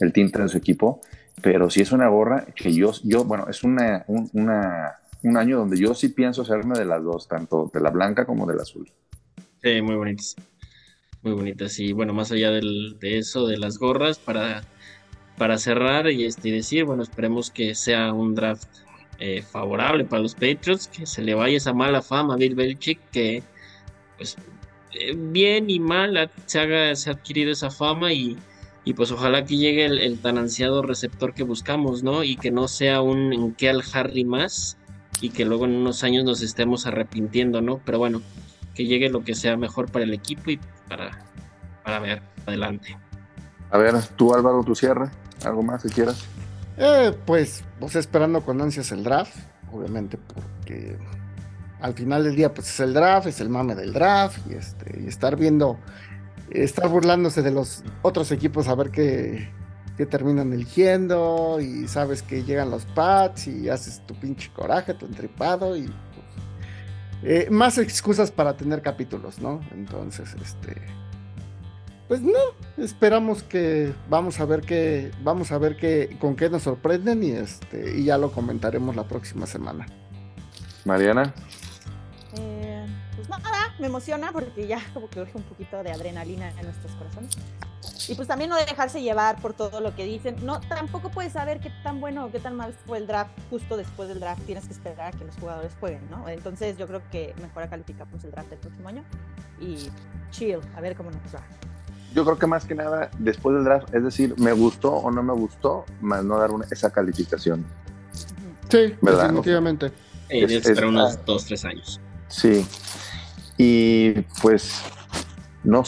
el 0.00 0.12
tinte 0.12 0.40
de 0.40 0.48
su 0.48 0.56
equipo, 0.56 1.00
pero 1.42 1.68
sí 1.68 1.80
es 1.82 1.90
una 1.90 2.06
gorra 2.06 2.46
que 2.54 2.72
yo, 2.72 2.92
yo 3.02 3.24
bueno, 3.24 3.46
es 3.50 3.64
una, 3.64 4.04
un, 4.06 4.30
una- 4.34 4.92
un 5.22 5.36
año 5.36 5.58
donde 5.58 5.78
yo 5.78 5.94
sí 5.94 6.08
pienso 6.08 6.42
hacerme 6.42 6.78
de 6.78 6.84
las 6.84 7.02
dos, 7.02 7.28
tanto 7.28 7.70
de 7.72 7.80
la 7.80 7.90
blanca 7.90 8.24
como 8.24 8.46
del 8.46 8.60
azul. 8.60 8.90
Sí, 9.62 9.80
muy 9.80 9.94
bonitas. 9.94 10.36
Muy 11.22 11.32
bonitas. 11.32 11.78
Y 11.78 11.92
bueno, 11.92 12.12
más 12.12 12.32
allá 12.32 12.50
de 12.50 13.18
eso, 13.18 13.46
de 13.46 13.58
las 13.58 13.78
gorras, 13.78 14.18
para, 14.18 14.62
para 15.38 15.58
cerrar 15.58 16.10
y 16.10 16.24
este, 16.24 16.50
decir, 16.50 16.84
bueno, 16.84 17.02
esperemos 17.02 17.50
que 17.50 17.74
sea 17.74 18.12
un 18.12 18.34
draft 18.34 18.68
eh, 19.18 19.42
favorable 19.42 20.04
para 20.04 20.22
los 20.22 20.34
Patriots, 20.34 20.88
que 20.88 21.06
se 21.06 21.22
le 21.22 21.34
vaya 21.34 21.56
esa 21.56 21.72
mala 21.72 22.02
fama 22.02 22.34
a 22.34 22.36
Bill 22.36 22.56
Belichick, 22.56 22.98
que 23.12 23.42
pues 24.16 24.36
eh, 24.98 25.14
bien 25.16 25.70
y 25.70 25.78
mal 25.78 26.28
se, 26.46 26.58
haga, 26.58 26.90
ha 26.90 27.10
adquirido 27.10 27.52
esa 27.52 27.70
fama 27.70 28.12
y, 28.12 28.36
y 28.84 28.94
pues 28.94 29.12
ojalá 29.12 29.44
que 29.44 29.56
llegue 29.56 29.84
el, 29.84 29.98
el 29.98 30.18
tan 30.18 30.38
ansiado 30.38 30.82
receptor 30.82 31.34
que 31.34 31.44
buscamos, 31.44 32.02
¿no? 32.02 32.24
Y 32.24 32.36
que 32.36 32.50
no 32.50 32.66
sea 32.66 33.00
un 33.00 33.32
Enkel 33.32 33.82
Harry 33.92 34.24
más 34.24 34.76
y 35.20 35.30
que 35.30 35.44
luego 35.44 35.66
en 35.66 35.76
unos 35.76 36.04
años 36.04 36.24
nos 36.24 36.42
estemos 36.42 36.86
arrepintiendo, 36.86 37.60
¿no? 37.60 37.80
Pero 37.84 37.98
bueno, 37.98 38.22
que 38.74 38.86
llegue 38.86 39.10
lo 39.10 39.22
que 39.22 39.34
sea 39.34 39.56
mejor 39.56 39.90
para 39.90 40.04
el 40.04 40.14
equipo 40.14 40.50
y 40.50 40.60
para, 40.88 41.10
para 41.84 42.00
ver 42.00 42.22
adelante. 42.46 42.96
A 43.70 43.78
ver, 43.78 43.94
tú 44.16 44.34
Álvaro, 44.34 44.62
tu 44.64 44.74
cierre, 44.74 45.10
algo 45.44 45.62
más 45.62 45.82
que 45.82 45.88
quieras. 45.88 46.26
Eh, 46.76 47.14
pues, 47.26 47.64
pues 47.78 47.96
esperando 47.96 48.40
con 48.42 48.60
ansias 48.60 48.92
el 48.92 49.04
draft, 49.04 49.36
obviamente 49.70 50.16
por, 50.16 50.42
porque 50.62 50.96
al 51.80 51.94
final 51.94 52.24
del 52.24 52.36
día 52.36 52.54
pues 52.54 52.68
es 52.68 52.80
el 52.80 52.94
draft, 52.94 53.26
es 53.26 53.40
el 53.40 53.48
mame 53.48 53.74
del 53.74 53.92
draft 53.92 54.38
y, 54.48 54.54
este, 54.54 55.02
y 55.02 55.08
estar 55.08 55.36
viendo, 55.36 55.76
estar 56.50 56.88
burlándose 56.88 57.42
de 57.42 57.50
los 57.50 57.82
otros 58.02 58.30
equipos 58.30 58.68
a 58.68 58.74
ver 58.74 58.90
qué, 58.90 59.50
terminan 60.06 60.52
eligiendo 60.52 61.58
y 61.60 61.88
sabes 61.88 62.22
que 62.22 62.44
llegan 62.44 62.70
los 62.70 62.84
Pats 62.86 63.46
y 63.46 63.68
haces 63.68 64.02
tu 64.06 64.14
pinche 64.14 64.50
coraje, 64.52 64.94
tu 64.94 65.06
entripado 65.06 65.76
y 65.76 65.82
pues, 65.82 65.94
eh, 67.22 67.48
más 67.50 67.78
excusas 67.78 68.30
para 68.30 68.56
tener 68.56 68.82
capítulos, 68.82 69.38
¿no? 69.40 69.60
Entonces, 69.72 70.34
este 70.42 70.76
pues 72.12 72.20
no, 72.20 72.38
esperamos 72.76 73.42
que 73.42 73.94
vamos 74.10 74.38
a 74.38 74.44
ver 74.44 74.60
qué 74.60 75.10
vamos 75.24 75.50
a 75.50 75.56
ver 75.56 75.78
qué 75.78 76.14
con 76.20 76.36
qué 76.36 76.50
nos 76.50 76.64
sorprenden 76.64 77.22
y 77.22 77.30
este 77.30 77.98
y 77.98 78.04
ya 78.04 78.18
lo 78.18 78.30
comentaremos 78.32 78.94
la 78.94 79.04
próxima 79.04 79.46
semana. 79.46 79.86
Mariana. 80.84 81.32
Eh, 82.38 82.71
pues 83.26 83.42
nada, 83.42 83.74
me 83.78 83.86
emociona 83.86 84.32
porque 84.32 84.66
ya 84.66 84.80
como 84.94 85.08
que 85.08 85.20
urge 85.20 85.32
un 85.36 85.42
poquito 85.44 85.82
de 85.82 85.90
adrenalina 85.92 86.50
en 86.50 86.64
nuestros 86.64 86.92
corazones. 86.94 87.30
Y 88.08 88.14
pues 88.14 88.28
también 88.28 88.50
no 88.50 88.56
dejarse 88.56 89.02
llevar 89.02 89.40
por 89.40 89.54
todo 89.54 89.80
lo 89.80 89.94
que 89.94 90.04
dicen. 90.04 90.36
No, 90.44 90.60
tampoco 90.60 91.10
puedes 91.10 91.32
saber 91.32 91.60
qué 91.60 91.70
tan 91.82 92.00
bueno 92.00 92.26
o 92.26 92.30
qué 92.32 92.38
tan 92.40 92.54
mal 92.56 92.74
fue 92.86 92.98
el 92.98 93.06
draft 93.06 93.30
justo 93.50 93.76
después 93.76 94.08
del 94.08 94.20
draft. 94.20 94.42
Tienes 94.44 94.66
que 94.66 94.72
esperar 94.72 95.14
a 95.14 95.18
que 95.18 95.24
los 95.24 95.34
jugadores 95.36 95.72
jueguen, 95.80 96.08
¿no? 96.10 96.28
Entonces 96.28 96.76
yo 96.78 96.86
creo 96.86 97.02
que 97.10 97.34
mejor 97.40 97.68
calificamos 97.68 98.22
el 98.24 98.30
draft 98.32 98.50
del 98.50 98.58
próximo 98.58 98.88
año 98.88 99.04
y 99.60 99.88
chill, 100.30 100.58
a 100.76 100.80
ver 100.80 100.96
cómo 100.96 101.10
nos 101.10 101.34
va. 101.34 101.40
Yo 102.14 102.24
creo 102.24 102.38
que 102.38 102.46
más 102.46 102.64
que 102.64 102.74
nada 102.74 103.10
después 103.18 103.54
del 103.56 103.64
draft, 103.64 103.92
es 103.94 104.02
decir, 104.04 104.34
me 104.38 104.52
gustó 104.52 104.92
o 104.92 105.10
no 105.10 105.22
me 105.22 105.32
gustó, 105.32 105.84
más 106.00 106.24
no 106.24 106.38
dar 106.38 106.50
una, 106.50 106.66
esa 106.70 106.90
calificación. 106.90 107.64
Sí, 108.68 108.94
¿Verdad? 109.00 109.24
definitivamente. 109.24 109.86
Eh, 110.28 110.44
Es- 110.44 110.52
es, 110.52 110.62
para 110.74 110.86
es- 110.86 110.88
unos 110.92 111.24
dos, 111.24 111.44
tres 111.46 111.64
años. 111.64 112.00
Sí. 112.28 112.66
Y 113.64 114.22
pues 114.42 114.82
no, 115.62 115.84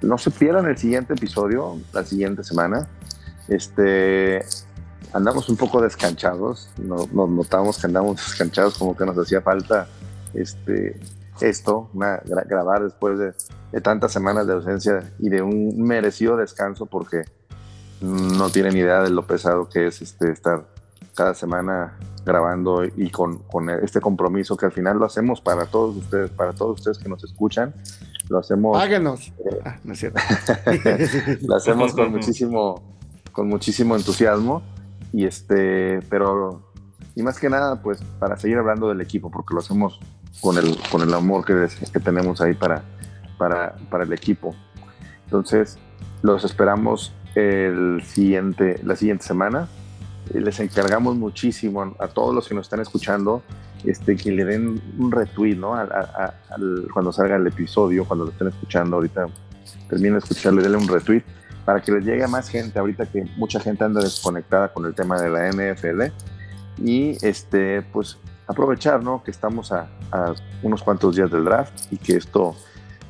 no 0.00 0.16
se 0.16 0.30
pierdan 0.30 0.66
el 0.68 0.78
siguiente 0.78 1.14
episodio, 1.14 1.76
la 1.92 2.04
siguiente 2.04 2.44
semana. 2.44 2.86
Este 3.48 4.44
andamos 5.12 5.48
un 5.48 5.56
poco 5.56 5.80
descanchados, 5.82 6.68
no- 6.78 7.08
nos 7.12 7.28
notamos 7.28 7.78
que 7.80 7.86
andamos 7.88 8.16
descanchados, 8.18 8.78
como 8.78 8.96
que 8.96 9.04
nos 9.04 9.18
hacía 9.18 9.40
falta 9.40 9.88
este 10.34 11.00
esto, 11.40 11.90
una- 11.94 12.20
gra- 12.22 12.46
grabar 12.46 12.84
después 12.84 13.18
de, 13.18 13.34
de 13.72 13.80
tantas 13.80 14.12
semanas 14.12 14.46
de 14.46 14.52
ausencia 14.52 15.12
y 15.18 15.28
de 15.28 15.42
un 15.42 15.82
merecido 15.82 16.36
descanso, 16.36 16.86
porque 16.86 17.24
no 18.00 18.50
tienen 18.50 18.76
idea 18.76 19.02
de 19.02 19.10
lo 19.10 19.26
pesado 19.26 19.68
que 19.68 19.88
es 19.88 20.00
este 20.00 20.30
estar 20.30 20.64
cada 21.16 21.34
semana 21.34 21.98
grabando 22.24 22.84
y 22.84 23.10
con, 23.10 23.38
con 23.38 23.70
este 23.70 24.00
compromiso 24.00 24.56
que 24.56 24.66
al 24.66 24.72
final 24.72 24.98
lo 24.98 25.06
hacemos 25.06 25.40
para 25.40 25.66
todos 25.66 25.96
ustedes, 25.96 26.30
para 26.30 26.52
todos 26.52 26.78
ustedes 26.78 26.98
que 26.98 27.08
nos 27.08 27.24
escuchan, 27.24 27.74
lo 28.28 28.38
hacemos, 28.38 28.76
Páguenos. 28.76 29.32
Ah, 29.64 29.76
no 29.84 29.92
es 29.92 30.00
cierto. 30.00 30.20
lo 31.46 31.56
hacemos 31.56 31.94
con 31.94 32.10
muchísimo, 32.10 32.96
con 33.32 33.48
muchísimo 33.48 33.96
entusiasmo 33.96 34.62
y 35.12 35.24
este, 35.24 36.00
pero 36.10 36.72
y 37.14 37.22
más 37.22 37.38
que 37.38 37.48
nada, 37.48 37.80
pues 37.82 38.02
para 38.18 38.36
seguir 38.36 38.58
hablando 38.58 38.88
del 38.88 39.00
equipo, 39.00 39.30
porque 39.30 39.54
lo 39.54 39.60
hacemos 39.60 39.98
con 40.40 40.58
el, 40.58 40.76
con 40.90 41.00
el 41.00 41.12
amor 41.14 41.44
que, 41.44 41.68
que 41.92 42.00
tenemos 42.00 42.40
ahí 42.42 42.54
para, 42.54 42.82
para, 43.38 43.74
para 43.90 44.04
el 44.04 44.12
equipo. 44.12 44.54
Entonces, 45.24 45.78
los 46.22 46.44
esperamos 46.44 47.14
el 47.34 48.02
siguiente, 48.04 48.80
la 48.84 48.96
siguiente 48.96 49.24
semana. 49.24 49.68
Les 50.34 50.58
encargamos 50.60 51.16
muchísimo 51.16 51.94
a, 51.98 52.08
todos 52.08 52.34
los 52.34 52.48
que 52.48 52.54
nos 52.54 52.66
están 52.66 52.80
escuchando 52.80 53.42
este, 53.84 54.16
que 54.16 54.32
le 54.32 54.44
den 54.44 54.82
un 54.98 55.12
retweet, 55.12 55.56
¿no? 55.56 55.74
A- 55.74 56.34
cuando 56.92 57.12
salga 57.12 57.36
el 57.36 57.46
episodio, 57.46 58.04
cuando 58.04 58.24
lo 58.24 58.30
estén 58.32 58.48
escuchando, 58.48 58.96
ahorita 58.96 59.26
terminen 59.88 60.14
de 60.14 60.18
escucharlo 60.18 60.60
y 60.60 60.64
denle 60.64 60.78
un 60.78 60.88
retweet 60.88 61.22
para 61.64 61.80
que 61.80 61.92
les 61.92 62.04
llegue 62.04 62.22
a 62.24 62.28
más 62.28 62.48
gente, 62.48 62.78
ahorita 62.78 63.06
que 63.06 63.24
mucha 63.36 63.58
gente 63.60 63.84
anda 63.84 64.00
desconectada 64.00 64.72
con 64.72 64.86
el 64.86 64.94
tema 64.94 65.20
de 65.20 65.28
la 65.30 65.48
NFL. 65.50 66.12
Y 66.82 67.16
este, 67.26 67.82
pues 67.82 68.18
aprovechar, 68.46 69.02
¿no? 69.02 69.22
Que 69.24 69.30
estamos 69.30 69.72
a, 69.72 69.88
a 70.12 70.34
unos 70.62 70.82
cuantos 70.82 71.16
días 71.16 71.30
del 71.30 71.44
draft 71.44 71.92
y 71.92 71.96
que 71.96 72.16
esto, 72.16 72.54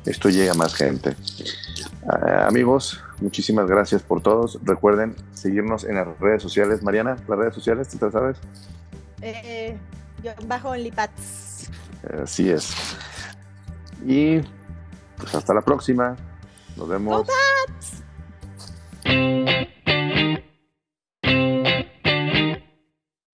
esto 0.05 0.29
llegue 0.29 0.49
a 0.49 0.53
más 0.53 0.73
gente. 0.73 1.15
Ah, 2.09 2.47
amigos, 2.47 2.99
Muchísimas 3.19 3.67
gracias 3.67 4.03
por 4.03 4.21
todos. 4.21 4.59
Recuerden 4.63 5.15
seguirnos 5.33 5.83
en 5.83 5.95
las 5.95 6.19
redes 6.19 6.43
sociales. 6.43 6.83
Mariana, 6.83 7.15
las 7.27 7.39
redes 7.39 7.55
sociales, 7.55 7.87
¿tú 7.87 7.97
te 7.97 8.05
las 8.05 8.13
sabes? 8.13 8.37
Eh, 9.21 9.77
yo 10.23 10.31
bajo 10.45 10.69
OnlyPats. 10.69 11.69
Así 12.21 12.49
es. 12.49 12.75
Y 14.05 14.39
pues 15.17 15.33
hasta 15.33 15.53
la 15.53 15.61
próxima. 15.61 16.15
Nos 16.75 16.87
vemos. 16.87 17.27